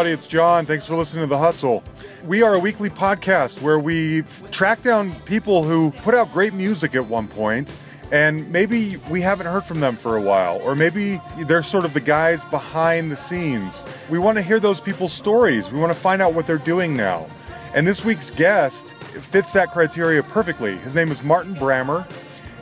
everybody, 0.00 0.14
it's 0.14 0.26
John. 0.26 0.64
Thanks 0.64 0.86
for 0.86 0.96
listening 0.96 1.24
to 1.24 1.26
The 1.26 1.36
Hustle. 1.36 1.84
We 2.24 2.42
are 2.42 2.54
a 2.54 2.58
weekly 2.58 2.88
podcast 2.88 3.60
where 3.60 3.78
we 3.78 4.22
track 4.50 4.80
down 4.80 5.14
people 5.26 5.62
who 5.62 5.90
put 5.90 6.14
out 6.14 6.32
great 6.32 6.54
music 6.54 6.94
at 6.94 7.04
one 7.04 7.28
point, 7.28 7.76
and 8.10 8.50
maybe 8.50 8.96
we 9.10 9.20
haven't 9.20 9.44
heard 9.44 9.64
from 9.64 9.80
them 9.80 9.96
for 9.96 10.16
a 10.16 10.22
while, 10.22 10.58
or 10.62 10.74
maybe 10.74 11.20
they're 11.40 11.62
sort 11.62 11.84
of 11.84 11.92
the 11.92 12.00
guys 12.00 12.46
behind 12.46 13.12
the 13.12 13.16
scenes. 13.16 13.84
We 14.08 14.18
want 14.18 14.38
to 14.38 14.42
hear 14.42 14.58
those 14.58 14.80
people's 14.80 15.12
stories. 15.12 15.70
We 15.70 15.78
want 15.78 15.92
to 15.92 15.98
find 16.00 16.22
out 16.22 16.32
what 16.32 16.46
they're 16.46 16.56
doing 16.56 16.96
now. 16.96 17.26
And 17.74 17.86
this 17.86 18.02
week's 18.02 18.30
guest 18.30 18.88
fits 18.88 19.52
that 19.52 19.70
criteria 19.70 20.22
perfectly. 20.22 20.78
His 20.78 20.94
name 20.94 21.10
is 21.10 21.22
Martin 21.22 21.54
Brammer, 21.56 22.10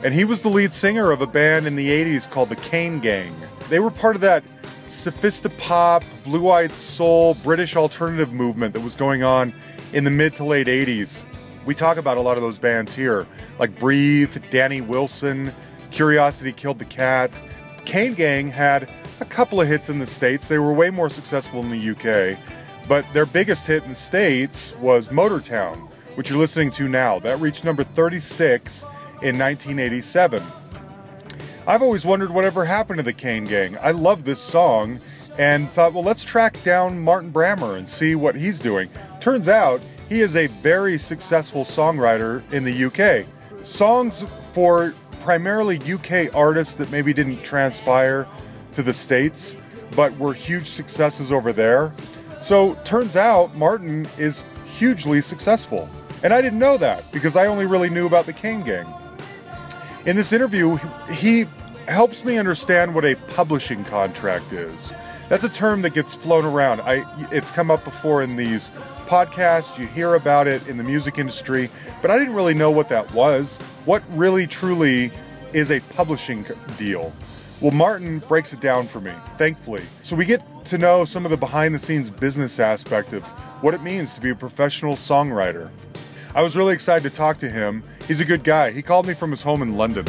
and 0.03 0.13
he 0.13 0.25
was 0.25 0.41
the 0.41 0.49
lead 0.49 0.73
singer 0.73 1.11
of 1.11 1.21
a 1.21 1.27
band 1.27 1.67
in 1.67 1.77
the 1.77 1.87
80s 1.87 2.29
called 2.29 2.49
the 2.49 2.57
Kane 2.57 2.99
Gang. 2.99 3.33
They 3.69 3.79
were 3.79 3.91
part 3.91 4.15
of 4.15 4.21
that 4.23 4.43
sophisti-pop, 4.89 6.03
blue 6.23 6.49
eyed 6.49 6.71
soul, 6.71 7.35
British 7.35 7.75
alternative 7.75 8.33
movement 8.33 8.73
that 8.73 8.81
was 8.81 8.95
going 8.95 9.23
on 9.23 9.53
in 9.93 10.03
the 10.03 10.11
mid 10.11 10.35
to 10.35 10.43
late 10.43 10.67
80s. 10.67 11.23
We 11.65 11.75
talk 11.75 11.97
about 11.97 12.17
a 12.17 12.21
lot 12.21 12.37
of 12.37 12.43
those 12.43 12.57
bands 12.57 12.95
here, 12.95 13.27
like 13.59 13.77
Breathe, 13.79 14.35
Danny 14.49 14.81
Wilson, 14.81 15.53
Curiosity 15.91 16.51
Killed 16.51 16.79
the 16.79 16.85
Cat. 16.85 17.39
Kane 17.85 18.13
Gang 18.13 18.47
had 18.47 18.89
a 19.19 19.25
couple 19.25 19.61
of 19.61 19.67
hits 19.67 19.89
in 19.89 19.99
the 19.99 20.07
States. 20.07 20.47
They 20.47 20.59
were 20.59 20.73
way 20.73 20.89
more 20.89 21.09
successful 21.09 21.61
in 21.61 21.69
the 21.69 21.91
UK, 21.91 22.37
but 22.87 23.05
their 23.13 23.25
biggest 23.25 23.67
hit 23.67 23.83
in 23.83 23.89
the 23.89 23.95
States 23.95 24.75
was 24.77 25.09
Motortown, 25.09 25.77
which 26.15 26.29
you're 26.29 26.39
listening 26.39 26.71
to 26.71 26.87
now. 26.87 27.19
That 27.19 27.39
reached 27.39 27.63
number 27.63 27.83
36 27.83 28.83
in 29.21 29.37
1987. 29.37 30.41
I've 31.69 31.83
always 31.83 32.03
wondered 32.03 32.31
whatever 32.31 32.65
happened 32.65 32.97
to 32.97 33.03
the 33.03 33.13
Kane 33.13 33.45
Gang. 33.45 33.77
I 33.79 33.91
love 33.91 34.25
this 34.25 34.41
song 34.41 34.99
and 35.37 35.69
thought, 35.69 35.93
well, 35.93 36.03
let's 36.03 36.23
track 36.23 36.63
down 36.63 36.99
Martin 36.99 37.31
Brammer 37.31 37.77
and 37.77 37.87
see 37.87 38.15
what 38.15 38.33
he's 38.33 38.57
doing. 38.57 38.89
Turns 39.21 39.47
out 39.47 39.79
he 40.09 40.21
is 40.21 40.35
a 40.35 40.47
very 40.47 40.97
successful 40.97 41.65
songwriter 41.65 42.41
in 42.51 42.63
the 42.63 42.85
UK. 42.85 43.63
Songs 43.63 44.25
for 44.51 44.95
primarily 45.19 45.77
UK 45.77 46.33
artists 46.33 46.73
that 46.73 46.89
maybe 46.89 47.13
didn't 47.13 47.43
transpire 47.43 48.27
to 48.73 48.81
the 48.81 48.91
States, 48.91 49.55
but 49.95 50.11
were 50.17 50.33
huge 50.33 50.65
successes 50.65 51.31
over 51.31 51.53
there. 51.53 51.91
So 52.41 52.73
turns 52.83 53.15
out 53.15 53.53
Martin 53.53 54.07
is 54.17 54.43
hugely 54.79 55.21
successful. 55.21 55.87
And 56.23 56.33
I 56.33 56.41
didn't 56.41 56.57
know 56.57 56.77
that 56.77 57.11
because 57.11 57.35
I 57.35 57.45
only 57.45 57.67
really 57.67 57.91
knew 57.91 58.07
about 58.07 58.25
the 58.25 58.33
Kane 58.33 58.63
Gang. 58.63 58.87
In 60.07 60.15
this 60.15 60.33
interview, 60.33 60.79
he 61.13 61.45
helps 61.89 62.23
me 62.23 62.37
understand 62.37 62.93
what 62.93 63.05
a 63.05 63.15
publishing 63.15 63.83
contract 63.83 64.53
is. 64.53 64.93
That's 65.27 65.43
a 65.43 65.49
term 65.49 65.83
that 65.83 65.93
gets 65.93 66.13
flown 66.13 66.45
around. 66.45 66.81
I, 66.81 67.05
it's 67.31 67.51
come 67.51 67.69
up 67.69 67.83
before 67.83 68.23
in 68.23 68.35
these 68.35 68.71
podcasts. 69.05 69.77
You 69.77 69.85
hear 69.87 70.15
about 70.15 70.47
it 70.47 70.67
in 70.67 70.77
the 70.77 70.83
music 70.83 71.17
industry, 71.17 71.69
but 72.01 72.09
I 72.09 72.17
didn't 72.17 72.33
really 72.33 72.53
know 72.53 72.71
what 72.71 72.89
that 72.89 73.13
was. 73.13 73.57
What 73.85 74.03
really, 74.11 74.47
truly 74.47 75.11
is 75.53 75.71
a 75.71 75.79
publishing 75.95 76.45
deal? 76.77 77.13
Well, 77.61 77.71
Martin 77.71 78.19
breaks 78.19 78.53
it 78.53 78.61
down 78.61 78.87
for 78.87 79.01
me, 79.01 79.11
thankfully. 79.37 79.83
So 80.01 80.15
we 80.15 80.25
get 80.25 80.41
to 80.65 80.77
know 80.77 81.05
some 81.05 81.25
of 81.25 81.31
the 81.31 81.37
behind 81.37 81.75
the 81.75 81.79
scenes 81.79 82.09
business 82.09 82.59
aspect 82.59 83.13
of 83.13 83.23
what 83.61 83.73
it 83.73 83.83
means 83.83 84.13
to 84.13 84.21
be 84.21 84.29
a 84.29 84.35
professional 84.35 84.93
songwriter. 84.93 85.69
I 86.33 86.41
was 86.41 86.55
really 86.55 86.73
excited 86.73 87.09
to 87.09 87.15
talk 87.15 87.37
to 87.39 87.49
him. 87.49 87.83
He's 88.07 88.19
a 88.19 88.25
good 88.25 88.43
guy. 88.43 88.71
He 88.71 88.81
called 88.81 89.07
me 89.07 89.13
from 89.13 89.31
his 89.31 89.41
home 89.41 89.61
in 89.61 89.75
London. 89.75 90.05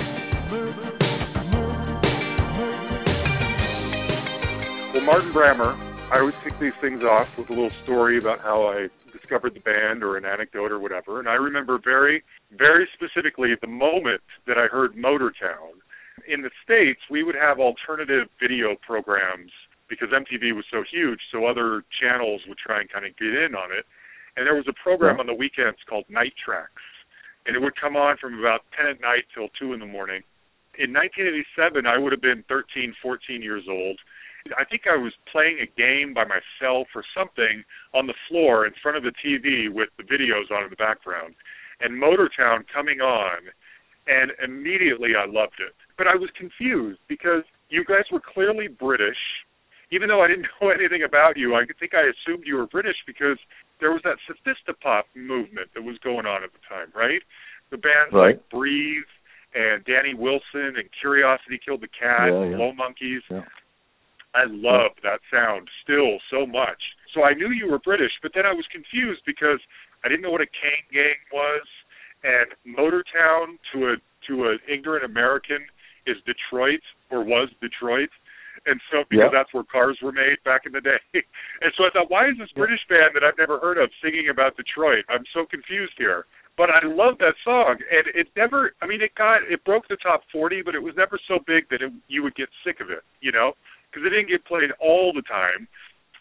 Martin 5.10 5.32
Brammer. 5.32 5.74
I 6.12 6.20
always 6.20 6.36
kick 6.36 6.56
these 6.60 6.78
things 6.80 7.02
off 7.02 7.36
with 7.36 7.50
a 7.50 7.52
little 7.52 7.74
story 7.82 8.16
about 8.16 8.38
how 8.38 8.68
I 8.68 8.86
discovered 9.10 9.54
the 9.54 9.60
band 9.60 10.04
or 10.04 10.16
an 10.16 10.24
anecdote 10.24 10.70
or 10.70 10.78
whatever. 10.78 11.18
And 11.18 11.28
I 11.28 11.34
remember 11.34 11.80
very, 11.82 12.22
very 12.56 12.86
specifically 12.94 13.50
the 13.60 13.66
moment 13.66 14.20
that 14.46 14.56
I 14.56 14.68
heard 14.70 14.94
Motortown. 14.94 15.82
In 16.28 16.42
the 16.42 16.50
States, 16.62 17.00
we 17.10 17.24
would 17.24 17.34
have 17.34 17.58
alternative 17.58 18.28
video 18.38 18.76
programs 18.86 19.50
because 19.88 20.10
MTV 20.10 20.54
was 20.54 20.64
so 20.70 20.84
huge, 20.88 21.18
so 21.32 21.44
other 21.44 21.82
channels 22.00 22.42
would 22.46 22.58
try 22.58 22.78
and 22.78 22.88
kind 22.88 23.04
of 23.04 23.10
get 23.16 23.34
in 23.34 23.56
on 23.56 23.72
it. 23.76 23.86
And 24.36 24.46
there 24.46 24.54
was 24.54 24.68
a 24.68 24.78
program 24.80 25.18
on 25.18 25.26
the 25.26 25.34
weekends 25.34 25.80
called 25.88 26.04
Night 26.08 26.34
Tracks. 26.38 26.86
And 27.46 27.56
it 27.56 27.58
would 27.58 27.74
come 27.74 27.96
on 27.96 28.16
from 28.16 28.38
about 28.38 28.60
10 28.78 28.86
at 28.86 29.00
night 29.00 29.26
till 29.34 29.48
2 29.58 29.74
in 29.74 29.80
the 29.80 29.90
morning. 29.90 30.22
In 30.78 30.94
1987, 30.94 31.84
I 31.84 31.98
would 31.98 32.12
have 32.12 32.22
been 32.22 32.44
13, 32.46 32.94
14 33.02 33.42
years 33.42 33.64
old 33.68 33.98
I 34.56 34.64
think 34.64 34.82
I 34.90 34.96
was 34.96 35.12
playing 35.30 35.58
a 35.60 35.68
game 35.76 36.14
by 36.14 36.24
myself 36.24 36.88
or 36.94 37.04
something 37.16 37.64
on 37.94 38.06
the 38.06 38.14
floor 38.28 38.66
in 38.66 38.72
front 38.82 38.96
of 38.96 39.04
the 39.04 39.12
TV 39.20 39.72
with 39.72 39.88
the 39.98 40.04
videos 40.04 40.50
on 40.50 40.64
in 40.64 40.70
the 40.70 40.80
background, 40.80 41.34
and 41.80 42.00
Motortown 42.00 42.64
coming 42.72 43.00
on, 43.00 43.52
and 44.06 44.32
immediately 44.42 45.12
I 45.16 45.26
loved 45.26 45.60
it. 45.60 45.74
But 45.98 46.06
I 46.06 46.16
was 46.16 46.30
confused 46.36 47.00
because 47.08 47.44
you 47.68 47.84
guys 47.84 48.04
were 48.10 48.20
clearly 48.20 48.68
British. 48.68 49.20
Even 49.92 50.08
though 50.08 50.22
I 50.22 50.28
didn't 50.28 50.46
know 50.60 50.70
anything 50.70 51.02
about 51.02 51.36
you, 51.36 51.54
I 51.54 51.64
think 51.78 51.92
I 51.94 52.08
assumed 52.08 52.44
you 52.46 52.56
were 52.56 52.66
British 52.66 52.96
because 53.06 53.38
there 53.80 53.92
was 53.92 54.00
that 54.04 54.16
sophisti-pop 54.28 55.06
movement 55.14 55.68
that 55.74 55.82
was 55.82 55.98
going 56.04 56.26
on 56.26 56.44
at 56.44 56.50
the 56.52 56.62
time, 56.68 56.88
right? 56.94 57.22
The 57.70 57.78
bands 57.78 58.12
right. 58.12 58.36
like 58.36 58.50
Breathe 58.50 59.08
and 59.54 59.84
Danny 59.84 60.14
Wilson 60.14 60.78
and 60.78 60.86
Curiosity 61.00 61.58
Killed 61.64 61.80
the 61.80 61.88
Cat, 61.88 62.30
yeah, 62.30 62.50
yeah. 62.50 62.56
Low 62.56 62.72
Monkeys. 62.72 63.22
Yeah. 63.30 63.42
I 64.34 64.46
love 64.46 64.94
that 65.02 65.20
sound 65.32 65.68
still 65.82 66.18
so 66.30 66.46
much. 66.46 66.78
So 67.14 67.24
I 67.24 67.34
knew 67.34 67.50
you 67.50 67.70
were 67.70 67.78
British, 67.78 68.12
but 68.22 68.32
then 68.34 68.46
I 68.46 68.52
was 68.52 68.64
confused 68.70 69.22
because 69.26 69.58
I 70.04 70.08
didn't 70.08 70.22
know 70.22 70.30
what 70.30 70.40
a 70.40 70.46
Kane 70.46 70.86
gang 70.92 71.18
was, 71.32 71.66
and 72.22 72.54
Motortown 72.62 73.58
to 73.74 73.94
a 73.94 73.94
to 74.28 74.52
an 74.52 74.58
ignorant 74.68 75.04
American 75.04 75.64
is 76.06 76.16
Detroit 76.28 76.84
or 77.10 77.24
was 77.24 77.48
Detroit, 77.60 78.10
and 78.66 78.80
so 78.92 79.02
because 79.08 79.32
yeah. 79.32 79.38
that's 79.42 79.52
where 79.52 79.64
cars 79.64 79.98
were 80.02 80.12
made 80.12 80.38
back 80.44 80.62
in 80.66 80.72
the 80.72 80.80
day, 80.80 81.02
and 81.14 81.72
so 81.76 81.84
I 81.84 81.90
thought, 81.90 82.10
why 82.10 82.28
is 82.28 82.38
this 82.38 82.52
British 82.54 82.80
band 82.88 83.16
that 83.16 83.24
I've 83.24 83.38
never 83.38 83.58
heard 83.58 83.78
of 83.78 83.90
singing 84.02 84.28
about 84.30 84.56
Detroit? 84.56 85.04
I'm 85.08 85.24
so 85.34 85.44
confused 85.46 85.94
here. 85.98 86.26
But 86.58 86.68
I 86.68 86.84
love 86.84 87.16
that 87.24 87.40
song, 87.42 87.78
and 87.80 88.04
it 88.12 88.28
never. 88.36 88.74
I 88.82 88.86
mean, 88.86 89.00
it 89.00 89.14
got 89.14 89.40
it 89.48 89.64
broke 89.64 89.88
the 89.88 89.96
top 89.96 90.22
40, 90.30 90.60
but 90.60 90.74
it 90.74 90.82
was 90.82 90.92
never 90.94 91.18
so 91.26 91.38
big 91.46 91.64
that 91.70 91.80
it, 91.80 91.90
you 92.08 92.22
would 92.22 92.34
get 92.34 92.48
sick 92.66 92.80
of 92.84 92.90
it. 92.90 93.00
You 93.22 93.32
know, 93.32 93.54
because 93.90 94.06
it 94.06 94.14
didn't 94.14 94.30
get 94.30 94.46
played 94.46 94.70
all 94.78 95.10
the 95.10 95.26
time, 95.26 95.66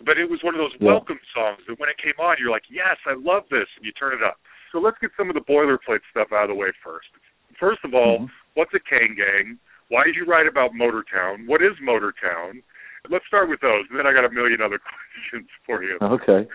but 0.05 0.17
it 0.17 0.25
was 0.25 0.41
one 0.41 0.55
of 0.55 0.59
those 0.59 0.73
yeah. 0.79 0.89
welcome 0.89 1.19
songs 1.35 1.61
that 1.69 1.79
when 1.79 1.89
it 1.89 2.01
came 2.01 2.17
on, 2.17 2.37
you're 2.41 2.51
like, 2.51 2.65
yes, 2.71 2.97
I 3.05 3.13
love 3.13 3.45
this, 3.53 3.69
and 3.77 3.85
you 3.85 3.93
turn 3.93 4.17
it 4.17 4.23
up. 4.25 4.41
So 4.71 4.79
let's 4.79 4.97
get 5.01 5.11
some 5.17 5.29
of 5.29 5.35
the 5.35 5.45
boilerplate 5.45 6.05
stuff 6.11 6.33
out 6.33 6.49
of 6.49 6.49
the 6.49 6.59
way 6.59 6.73
first. 6.83 7.09
First 7.59 7.79
of 7.83 7.93
all, 7.93 8.25
mm-hmm. 8.25 8.33
what's 8.53 8.73
a 8.73 8.79
Kane 8.79 9.15
Gang? 9.17 9.57
Why 9.89 10.05
did 10.05 10.15
you 10.15 10.25
write 10.25 10.47
about 10.47 10.71
Motortown? 10.71 11.47
What 11.47 11.61
is 11.61 11.73
Motortown? 11.81 12.61
Let's 13.09 13.25
start 13.27 13.49
with 13.49 13.61
those, 13.61 13.85
and 13.89 13.97
then 13.97 14.05
I 14.05 14.13
got 14.13 14.25
a 14.25 14.31
million 14.31 14.61
other 14.61 14.79
questions 15.31 15.49
for 15.65 15.83
you. 15.83 15.97
Okay. 16.01 16.47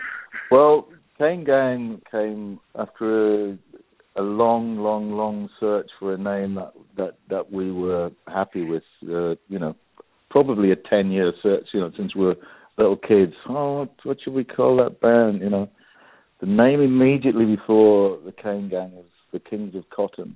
Well, 0.49 0.87
Kane 1.17 1.43
Gang 1.43 2.01
came 2.09 2.59
after 2.75 3.51
a, 3.51 3.57
a 4.15 4.21
long, 4.21 4.77
long, 4.77 5.11
long 5.11 5.49
search 5.59 5.89
for 5.99 6.13
a 6.13 6.17
name 6.17 6.55
that 6.55 6.73
that 6.97 7.17
that 7.29 7.51
we 7.51 7.71
were 7.71 8.11
happy 8.27 8.63
with. 8.63 8.83
Uh, 9.03 9.35
you 9.49 9.59
know, 9.59 9.75
probably 10.35 10.69
a 10.69 10.75
10 10.75 11.11
year 11.11 11.31
search, 11.41 11.67
you 11.73 11.79
know, 11.79 11.89
since 11.95 12.13
we 12.13 12.25
were 12.25 12.35
little 12.77 12.97
kids. 12.97 13.31
Oh, 13.47 13.79
what, 13.79 13.89
what 14.03 14.17
should 14.21 14.33
we 14.33 14.43
call 14.43 14.75
that 14.83 14.99
band? 14.99 15.39
You 15.41 15.49
know, 15.49 15.69
the 16.41 16.45
name 16.45 16.81
immediately 16.81 17.45
before 17.45 18.19
the 18.25 18.33
Kane 18.33 18.67
Gang 18.67 18.91
was 18.91 19.05
the 19.31 19.39
Kings 19.39 19.75
of 19.75 19.89
Cotton. 19.95 20.35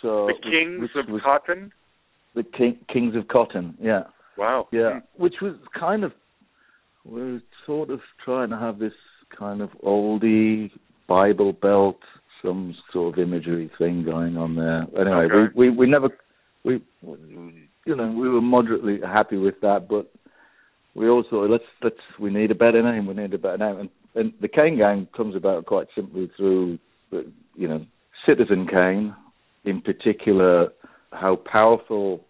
So 0.00 0.28
the 0.28 0.50
Kings 0.50 0.80
which, 0.80 0.90
of 0.96 1.12
was, 1.12 1.20
Cotton. 1.22 1.72
The 2.34 2.42
King, 2.42 2.78
Kings 2.90 3.14
of 3.16 3.28
Cotton, 3.28 3.76
yeah. 3.78 4.04
Wow. 4.38 4.68
Yeah, 4.72 5.00
which 5.18 5.34
was 5.42 5.56
kind 5.78 6.04
of 6.04 6.12
we 7.04 7.20
are 7.20 7.42
sort 7.66 7.90
of 7.90 8.00
trying 8.24 8.48
to 8.48 8.56
have 8.56 8.78
this 8.78 8.94
kind 9.38 9.60
of 9.60 9.68
oldie 9.84 10.70
Bible 11.06 11.52
Belt, 11.52 11.98
some 12.40 12.74
sort 12.94 13.18
of 13.18 13.22
imagery 13.22 13.70
thing 13.76 14.04
going 14.06 14.38
on 14.38 14.56
there. 14.56 14.86
Anyway, 14.98 15.26
okay. 15.26 15.52
we, 15.54 15.68
we 15.68 15.76
we 15.76 15.86
never 15.86 16.08
we 16.64 16.80
you 17.86 17.96
know, 17.96 18.10
we 18.10 18.28
were 18.28 18.40
moderately 18.40 19.00
happy 19.04 19.36
with 19.36 19.60
that, 19.62 19.88
but 19.88 20.10
we 20.94 21.08
also 21.08 21.46
let's 21.46 21.64
let's 21.82 21.96
we 22.18 22.30
need 22.30 22.50
a 22.50 22.54
better 22.54 22.82
name. 22.82 23.06
We 23.06 23.14
need 23.14 23.34
a 23.34 23.38
better 23.38 23.58
name, 23.58 23.78
and, 23.78 23.90
and 24.14 24.32
the 24.40 24.48
Kane 24.48 24.76
Gang 24.76 25.08
comes 25.16 25.36
about 25.36 25.66
quite 25.66 25.86
simply 25.94 26.30
through, 26.36 26.78
you 27.10 27.68
know, 27.68 27.84
Citizen 28.26 28.66
Kane, 28.66 29.14
in 29.64 29.80
particular, 29.80 30.68
how 31.12 31.36
powerful 31.36 32.24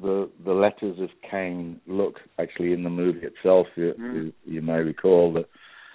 the 0.00 0.30
the 0.44 0.52
letters 0.52 0.98
of 1.00 1.10
Kane 1.28 1.80
look 1.86 2.16
actually 2.38 2.72
in 2.72 2.84
the 2.84 2.90
movie 2.90 3.26
itself. 3.26 3.66
You, 3.76 3.94
mm. 3.98 4.14
you, 4.14 4.32
you 4.44 4.62
may 4.62 4.78
recall 4.78 5.32
that 5.34 5.48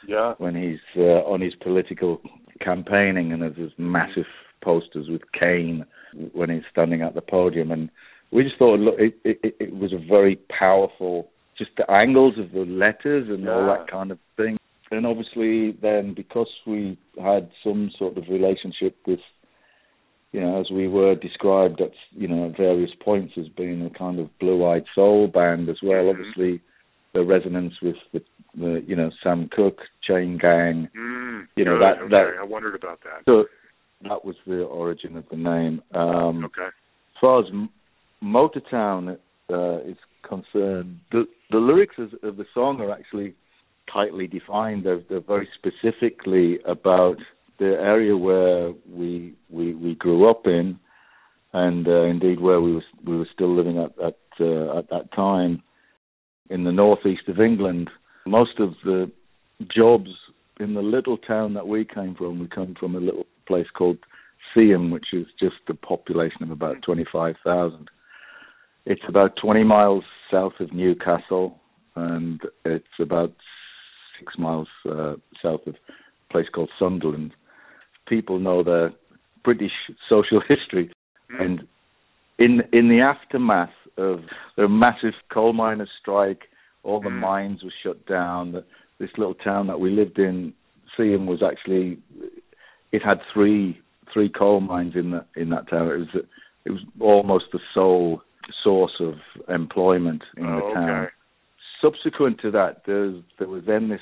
yeah. 0.07 0.33
when 0.37 0.55
he's 0.55 0.79
uh, 0.97 1.23
on 1.27 1.41
his 1.41 1.53
political 1.55 2.21
campaigning 2.59 3.31
and 3.31 3.41
there's 3.41 3.55
this 3.55 3.71
massive 3.77 4.25
posters 4.63 5.07
with 5.09 5.21
Kane 5.37 5.85
when 6.33 6.49
he's 6.49 6.63
standing 6.71 7.01
at 7.01 7.15
the 7.15 7.21
podium 7.21 7.71
and 7.71 7.89
we 8.31 8.43
just 8.43 8.57
thought, 8.57 8.79
it, 8.97 9.15
it, 9.23 9.55
it 9.59 9.75
was 9.75 9.93
a 9.93 9.97
very 10.07 10.37
powerful 10.57 11.27
just 11.57 11.71
the 11.77 11.89
angles 11.91 12.35
of 12.39 12.51
the 12.53 12.61
letters 12.65 13.27
and 13.29 13.47
all 13.47 13.67
that 13.67 13.89
kind 13.91 14.09
of 14.11 14.17
thing. 14.37 14.57
And 14.89 15.05
obviously, 15.05 15.77
then 15.81 16.13
because 16.15 16.49
we 16.65 16.97
had 17.21 17.49
some 17.63 17.91
sort 17.99 18.17
of 18.17 18.23
relationship 18.29 18.95
with, 19.05 19.19
you 20.31 20.41
know, 20.41 20.59
as 20.59 20.71
we 20.71 20.87
were 20.87 21.13
described 21.15 21.79
at 21.81 21.91
you 22.11 22.27
know 22.27 22.49
at 22.49 22.57
various 22.57 22.89
points 23.03 23.33
as 23.37 23.47
being 23.49 23.85
a 23.85 23.89
kind 23.97 24.19
of 24.19 24.27
blue-eyed 24.39 24.85
soul 24.95 25.27
band 25.27 25.69
as 25.69 25.77
well. 25.83 26.03
Mhm. 26.03 26.09
Obviously, 26.11 26.61
the 27.13 27.23
resonance 27.23 27.73
with 27.81 27.95
the, 28.11 28.21
the 28.57 28.83
you 28.87 28.95
know 28.95 29.11
Sam 29.23 29.49
Cooke, 29.55 29.79
Chain 30.03 30.37
Gang. 30.41 30.89
Mm, 30.97 31.47
You 31.55 31.65
know, 31.65 31.75
good, 31.77 31.81
that- 31.83 31.97
okay. 31.99 32.09
that- 32.09 32.39
I 32.39 32.43
wondered 32.43 32.75
about 32.75 33.01
that. 33.03 33.23
So 33.25 33.45
that 34.09 34.25
was 34.25 34.35
the 34.47 34.63
origin 34.63 35.15
of 35.15 35.27
the 35.29 35.37
name. 35.37 35.81
Um, 35.93 36.45
Okay. 36.45 36.67
as 36.67 37.19
far 37.21 37.39
as 37.41 37.51
Motortown 38.23 39.17
uh, 39.51 39.77
is 39.79 39.97
concerned, 40.27 40.99
the 41.11 41.25
the 41.49 41.57
lyrics 41.57 41.95
of, 41.97 42.37
the 42.37 42.45
song 42.53 42.79
are 42.79 42.91
actually 42.91 43.33
tightly 43.91 44.27
defined. 44.27 44.85
They're, 44.85 45.01
they're 45.09 45.19
very 45.19 45.49
specifically 45.57 46.59
about 46.65 47.17
the 47.59 47.75
area 47.79 48.15
where 48.15 48.71
we 48.89 49.33
we, 49.49 49.73
we 49.73 49.95
grew 49.95 50.29
up 50.29 50.45
in, 50.45 50.79
and 51.53 51.87
uh, 51.87 52.03
indeed 52.03 52.39
where 52.39 52.61
we 52.61 52.73
was 52.73 52.83
we 53.05 53.17
were 53.17 53.27
still 53.33 53.55
living 53.55 53.77
at 53.77 53.91
at, 54.03 54.17
uh, 54.39 54.77
at 54.77 54.89
that 54.89 55.09
time 55.15 55.61
in 56.49 56.63
the 56.63 56.71
northeast 56.71 57.27
of 57.27 57.39
England. 57.39 57.89
Most 58.25 58.59
of 58.59 58.73
the 58.83 59.11
jobs 59.75 60.09
in 60.59 60.75
the 60.75 60.81
little 60.81 61.17
town 61.17 61.55
that 61.55 61.67
we 61.67 61.85
came 61.85 62.15
from, 62.15 62.39
we 62.39 62.47
come 62.47 62.75
from 62.79 62.95
a 62.95 62.99
little 62.99 63.25
place 63.47 63.67
called 63.75 63.97
Seaham, 64.55 64.91
which 64.91 65.07
is 65.13 65.25
just 65.39 65.55
a 65.69 65.73
population 65.73 66.43
of 66.43 66.51
about 66.51 66.81
25,000. 66.83 67.89
It's 68.85 69.01
about 69.07 69.35
20 69.41 69.63
miles 69.63 70.03
south 70.31 70.53
of 70.59 70.73
Newcastle, 70.73 71.59
and 71.95 72.41
it's 72.65 72.85
about 72.99 73.33
six 74.19 74.33
miles 74.37 74.67
uh, 74.89 75.15
south 75.41 75.61
of 75.67 75.75
a 75.75 76.33
place 76.33 76.47
called 76.53 76.69
Sunderland. 76.79 77.31
People 78.07 78.39
know 78.39 78.63
their 78.63 78.91
British 79.43 79.71
social 80.09 80.41
history, 80.47 80.91
Mm. 81.31 81.41
and 81.45 81.67
in 82.39 82.61
in 82.73 82.89
the 82.89 82.99
aftermath 82.99 83.69
of 83.97 84.19
the 84.57 84.67
massive 84.67 85.13
coal 85.33 85.53
miners' 85.53 85.89
strike, 86.01 86.49
all 86.83 86.99
the 86.99 87.09
Mm. 87.09 87.19
mines 87.19 87.63
were 87.63 87.73
shut 87.83 88.05
down. 88.05 88.51
The, 88.51 88.65
this 88.99 89.11
little 89.17 89.35
town 89.35 89.67
that 89.67 89.79
we 89.79 89.91
lived 89.91 90.19
in, 90.19 90.53
Seaham, 90.97 91.25
was 91.25 91.41
actually 91.41 91.99
it 92.91 93.01
had 93.01 93.21
three 93.33 93.79
three 94.11 94.27
coal 94.29 94.59
mines 94.59 94.95
in 94.95 95.11
that 95.11 95.27
in 95.37 95.49
that 95.51 95.69
town. 95.69 95.87
It 95.87 95.99
was 95.99 96.15
it 96.65 96.71
was 96.71 96.81
almost 96.99 97.45
the 97.53 97.59
sole 97.73 98.21
source 98.63 98.93
of 98.99 99.15
employment 99.49 100.23
in 100.37 100.45
Oh, 100.45 100.55
the 100.69 100.73
town. 100.73 100.89
okay. 100.89 101.11
Subsequent 101.81 102.39
to 102.41 102.51
that, 102.51 102.83
there's, 102.85 103.23
there 103.39 103.47
was 103.47 103.63
then 103.65 103.89
this 103.89 104.01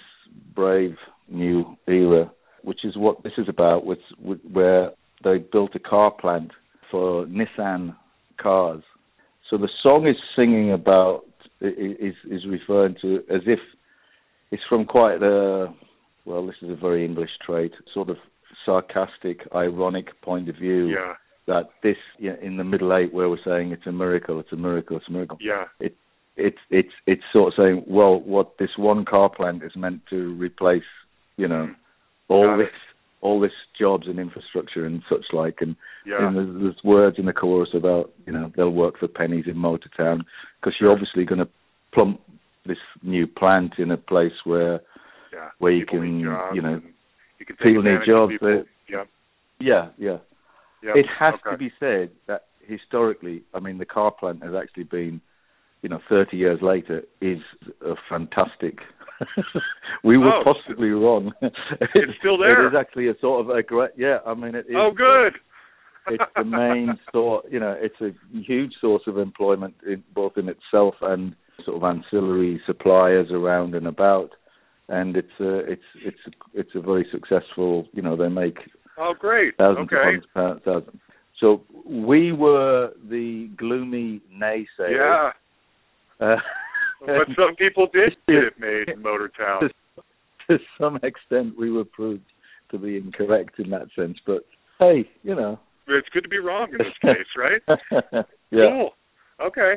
brave 0.54 0.96
new 1.30 1.78
era, 1.88 2.30
which 2.64 2.84
is 2.84 2.98
what 2.98 3.24
this 3.24 3.34
is 3.38 3.48
about, 3.48 3.86
which, 3.86 4.02
where 4.52 4.92
they 5.24 5.38
built 5.38 5.76
a 5.76 5.80
car 5.80 6.12
plant 6.12 6.52
for 6.92 7.26
Nissan 7.28 7.96
cars. 8.42 8.84
So 9.50 9.58
the 9.58 9.70
song 9.82 10.08
is 10.08 10.16
singing 10.36 10.72
about 10.72 11.24
is 11.62 12.16
is 12.30 12.46
referring 12.48 12.96
to 13.02 13.18
as 13.30 13.42
if 13.46 13.60
it's 14.52 14.62
from 14.70 14.86
quite 14.86 15.22
a 15.22 15.74
well, 16.26 16.46
this 16.46 16.56
is 16.62 16.70
a 16.70 16.76
very 16.76 17.04
English 17.04 17.32
trait, 17.46 17.72
sort 17.94 18.10
of 18.10 18.18
sarcastic, 18.66 19.42
ironic 19.54 20.22
point 20.22 20.48
of 20.50 20.56
view 20.56 20.88
Yeah. 20.90 21.14
That 21.50 21.70
this 21.84 21.98
yeah, 22.20 22.36
in 22.42 22.56
the 22.58 22.64
middle 22.64 22.96
eight 22.96 23.14
where 23.14 23.28
we're 23.30 23.44
saying 23.44 23.72
it's 23.72 23.86
a 23.88 23.92
miracle, 23.92 24.40
it's 24.40 24.54
a 24.54 24.56
miracle, 24.56 24.96
it's 24.98 25.10
a 25.10 25.12
miracle. 25.12 25.38
Yeah. 25.42 25.66
It 25.80 25.96
it's 26.38 26.58
it's 26.70 26.94
it's 27.06 27.24
sort 27.34 27.48
of 27.50 27.54
saying, 27.58 27.84
well, 27.88 28.20
what 28.22 28.58
this 28.60 28.70
one 28.78 29.04
car 29.04 29.30
plant 29.30 29.64
is 29.64 29.76
meant 29.76 30.02
to 30.12 30.34
replace, 30.36 30.90
you 31.38 31.48
know, 31.48 31.66
Mm. 31.68 31.76
all 32.30 32.46
Got 32.46 32.60
it. 32.60 32.64
this 32.66 32.76
all 33.22 33.40
this 33.42 33.58
jobs 33.78 34.08
and 34.08 34.18
infrastructure 34.20 34.86
and 34.86 35.02
such 35.10 35.26
like, 35.34 35.58
and, 35.60 35.76
Yeah. 36.06 36.26
and 36.26 36.38
there's, 36.38 36.62
there's 36.62 36.84
words 36.86 37.18
in 37.20 37.26
the 37.26 37.34
chorus 37.34 37.72
about 37.74 38.12
you 38.26 38.32
know 38.32 38.52
they'll 38.56 38.70
work 38.84 38.98
for 39.00 39.08
pennies 39.10 39.46
in 39.48 39.56
Motortown 39.56 40.20
because 40.62 40.76
you're 40.80 40.92
obviously 40.92 41.26
going 41.26 41.40
to 41.46 41.50
plump 41.94 42.22
this 42.66 42.78
new 43.04 43.26
plant 43.28 43.74
in 43.80 43.90
a 43.92 43.98
place 43.98 44.38
where 44.46 44.80
yeah. 45.34 45.50
where 45.58 45.72
you 45.74 45.86
People 45.86 46.00
can, 46.00 46.20
you 46.20 46.62
know, 46.62 46.82
you 47.40 47.46
can 47.46 47.56
people 47.58 47.82
need 47.84 48.00
jobs, 48.08 48.32
people. 48.34 48.48
they- 48.48 48.94
Yeah. 48.94 49.04
yeah 49.60 49.90
yeah 49.98 50.18
Yeah. 50.84 50.94
it 50.96 51.06
has 51.20 51.34
okay. 51.36 51.52
to 51.52 51.58
be 51.58 51.72
said 51.80 52.12
that 52.28 52.46
historically, 52.62 53.44
I 53.54 53.60
mean, 53.60 53.78
the 53.78 53.86
car 53.86 54.12
plant 54.12 54.44
has 54.44 54.54
actually 54.54 54.84
been, 54.84 55.22
you 55.82 55.90
know, 55.90 56.00
30 56.10 56.38
years 56.38 56.60
later, 56.62 57.04
is 57.22 57.40
a 57.86 57.96
fantastic. 58.10 58.80
we 60.04 60.18
were 60.18 60.32
Oh. 60.34 60.44
possibly 60.44 60.90
wrong. 60.90 61.34
It's 61.42 62.14
still 62.20 62.38
there. 62.44 62.66
It 62.66 62.70
is 62.70 62.76
actually 62.80 63.08
a 63.10 63.18
sort 63.20 63.42
of 63.46 63.50
a 63.56 63.62
great. 63.64 63.92
Yeah, 63.98 64.20
I 64.26 64.34
mean, 64.34 64.56
it 64.56 64.66
is. 64.70 64.76
Oh, 64.76 64.92
good. 64.96 65.34
it's 66.08 66.24
the 66.36 66.44
main 66.46 66.98
sort. 67.12 67.46
You 67.52 67.60
know, 67.60 67.76
it's 67.78 68.00
a 68.02 68.12
huge 68.38 68.74
source 68.80 69.04
of 69.08 69.18
employment 69.18 69.76
in, 69.86 70.04
both 70.14 70.34
in 70.38 70.48
itself 70.50 70.96
and 71.02 71.36
sort 71.66 71.78
of 71.78 71.84
ancillary 71.84 72.62
suppliers 72.66 73.28
around 73.32 73.76
and 73.76 73.88
about. 73.88 74.30
And 74.88 75.18
it's 75.18 75.40
a, 75.40 75.58
it's 75.72 75.82
it's 75.98 76.36
it's 76.54 76.72
a 76.76 76.82
very 76.82 77.06
successful. 77.12 77.88
You 77.94 78.02
know, 78.02 78.16
they 78.16 78.30
make 78.30 78.58
Oh, 79.00 79.14
great. 79.18 79.56
thousands 79.58 79.90
okay. 79.92 80.18
upon 80.36 80.60
thousands. 80.66 81.00
So 81.40 81.62
we 81.86 82.34
were 82.34 82.92
the 83.10 83.50
gloomy 83.58 84.22
naysayers. 84.34 85.32
Yeah. 86.20 86.26
Uh, 86.26 86.36
But 87.06 87.28
some 87.36 87.56
people 87.58 87.88
did 87.94 88.16
get 88.28 88.44
it 88.44 88.60
made 88.60 88.90
in 88.94 89.02
Motortown. 89.02 89.70
to 90.50 90.58
some 90.78 90.98
extent, 90.98 91.58
we 91.58 91.72
were 91.72 91.86
proved 91.86 92.26
to 92.72 92.78
be 92.78 92.98
incorrect 92.98 93.58
in 93.58 93.70
that 93.70 93.88
sense. 93.96 94.18
But 94.26 94.46
hey, 94.80 95.10
you 95.24 95.36
know. 95.36 95.60
It's 95.88 96.10
good 96.10 96.24
to 96.24 96.30
be 96.30 96.40
wrong 96.40 96.68
in 96.72 96.78
this 96.78 96.98
case, 97.02 97.26
right? 97.38 97.62
yeah. 98.52 98.70
Cool. 98.70 98.92
Okay. 99.42 99.76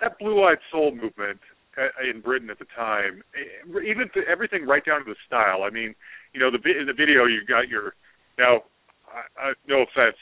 That 0.00 0.18
blue-eyed 0.18 0.58
soul 0.70 0.90
movement 0.90 1.38
uh, 1.78 1.88
in 2.04 2.20
Britain 2.20 2.50
at 2.50 2.58
the 2.58 2.66
time, 2.76 3.22
eh, 3.34 3.80
even 3.88 4.10
to 4.14 4.20
everything 4.30 4.66
right 4.66 4.84
down 4.84 5.04
to 5.04 5.06
the 5.06 5.16
style. 5.26 5.62
I 5.62 5.70
mean, 5.70 5.94
you 6.34 6.40
know, 6.40 6.50
the 6.50 6.58
in 6.58 6.86
the 6.86 6.92
video 6.92 7.24
you 7.24 7.46
got 7.48 7.68
your 7.68 7.94
now. 8.38 8.62
I, 9.08 9.48
I, 9.48 9.52
no 9.68 9.82
offense, 9.82 10.16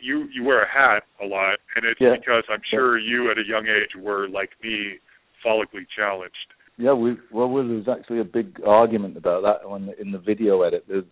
you 0.00 0.26
you 0.34 0.42
wear 0.42 0.62
a 0.62 0.68
hat 0.68 1.04
a 1.22 1.26
lot, 1.26 1.58
and 1.76 1.84
it's 1.84 2.00
Yeah. 2.00 2.16
because 2.18 2.42
I'm 2.50 2.62
sure 2.68 2.98
you 2.98 3.30
at 3.30 3.38
a 3.38 3.46
young 3.46 3.66
age 3.68 3.94
were 3.96 4.28
like 4.28 4.50
me, 4.62 4.98
follically 5.44 5.86
challenged. 5.94 6.34
Yeah, 6.76 6.94
we 6.94 7.12
well, 7.30 7.48
well, 7.48 7.66
there 7.66 7.76
was 7.76 7.88
actually 7.88 8.18
a 8.20 8.24
big 8.24 8.60
argument 8.66 9.16
about 9.16 9.42
that 9.42 9.68
when 9.70 9.94
in 10.00 10.10
the 10.10 10.18
video 10.18 10.62
edit. 10.62 10.84
There's 10.88 11.04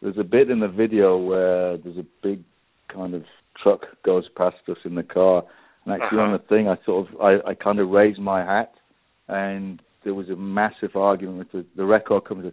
there's 0.00 0.18
a 0.18 0.24
bit 0.24 0.50
in 0.50 0.60
the 0.60 0.68
video 0.68 1.16
where 1.18 1.76
there's 1.78 1.96
a 1.98 2.06
big 2.22 2.40
kind 2.92 3.14
of 3.14 3.24
truck 3.60 3.80
goes 4.04 4.28
past 4.36 4.56
us 4.68 4.76
in 4.84 4.94
the 4.94 5.02
car, 5.02 5.42
and 5.84 5.94
actually 5.94 6.18
on 6.18 6.28
Uh-huh. 6.34 6.38
the 6.38 6.48
thing, 6.54 6.68
I 6.68 6.76
sort 6.84 7.08
of 7.08 7.20
I, 7.20 7.50
I 7.50 7.54
kind 7.54 7.80
of 7.80 7.88
raised 7.88 8.20
my 8.20 8.44
hat, 8.44 8.72
and 9.26 9.82
there 10.04 10.14
was 10.14 10.28
a 10.28 10.36
massive 10.36 10.94
argument 10.94 11.38
with 11.38 11.50
the, 11.52 11.66
the 11.76 11.84
record 11.84 12.26
company. 12.26 12.52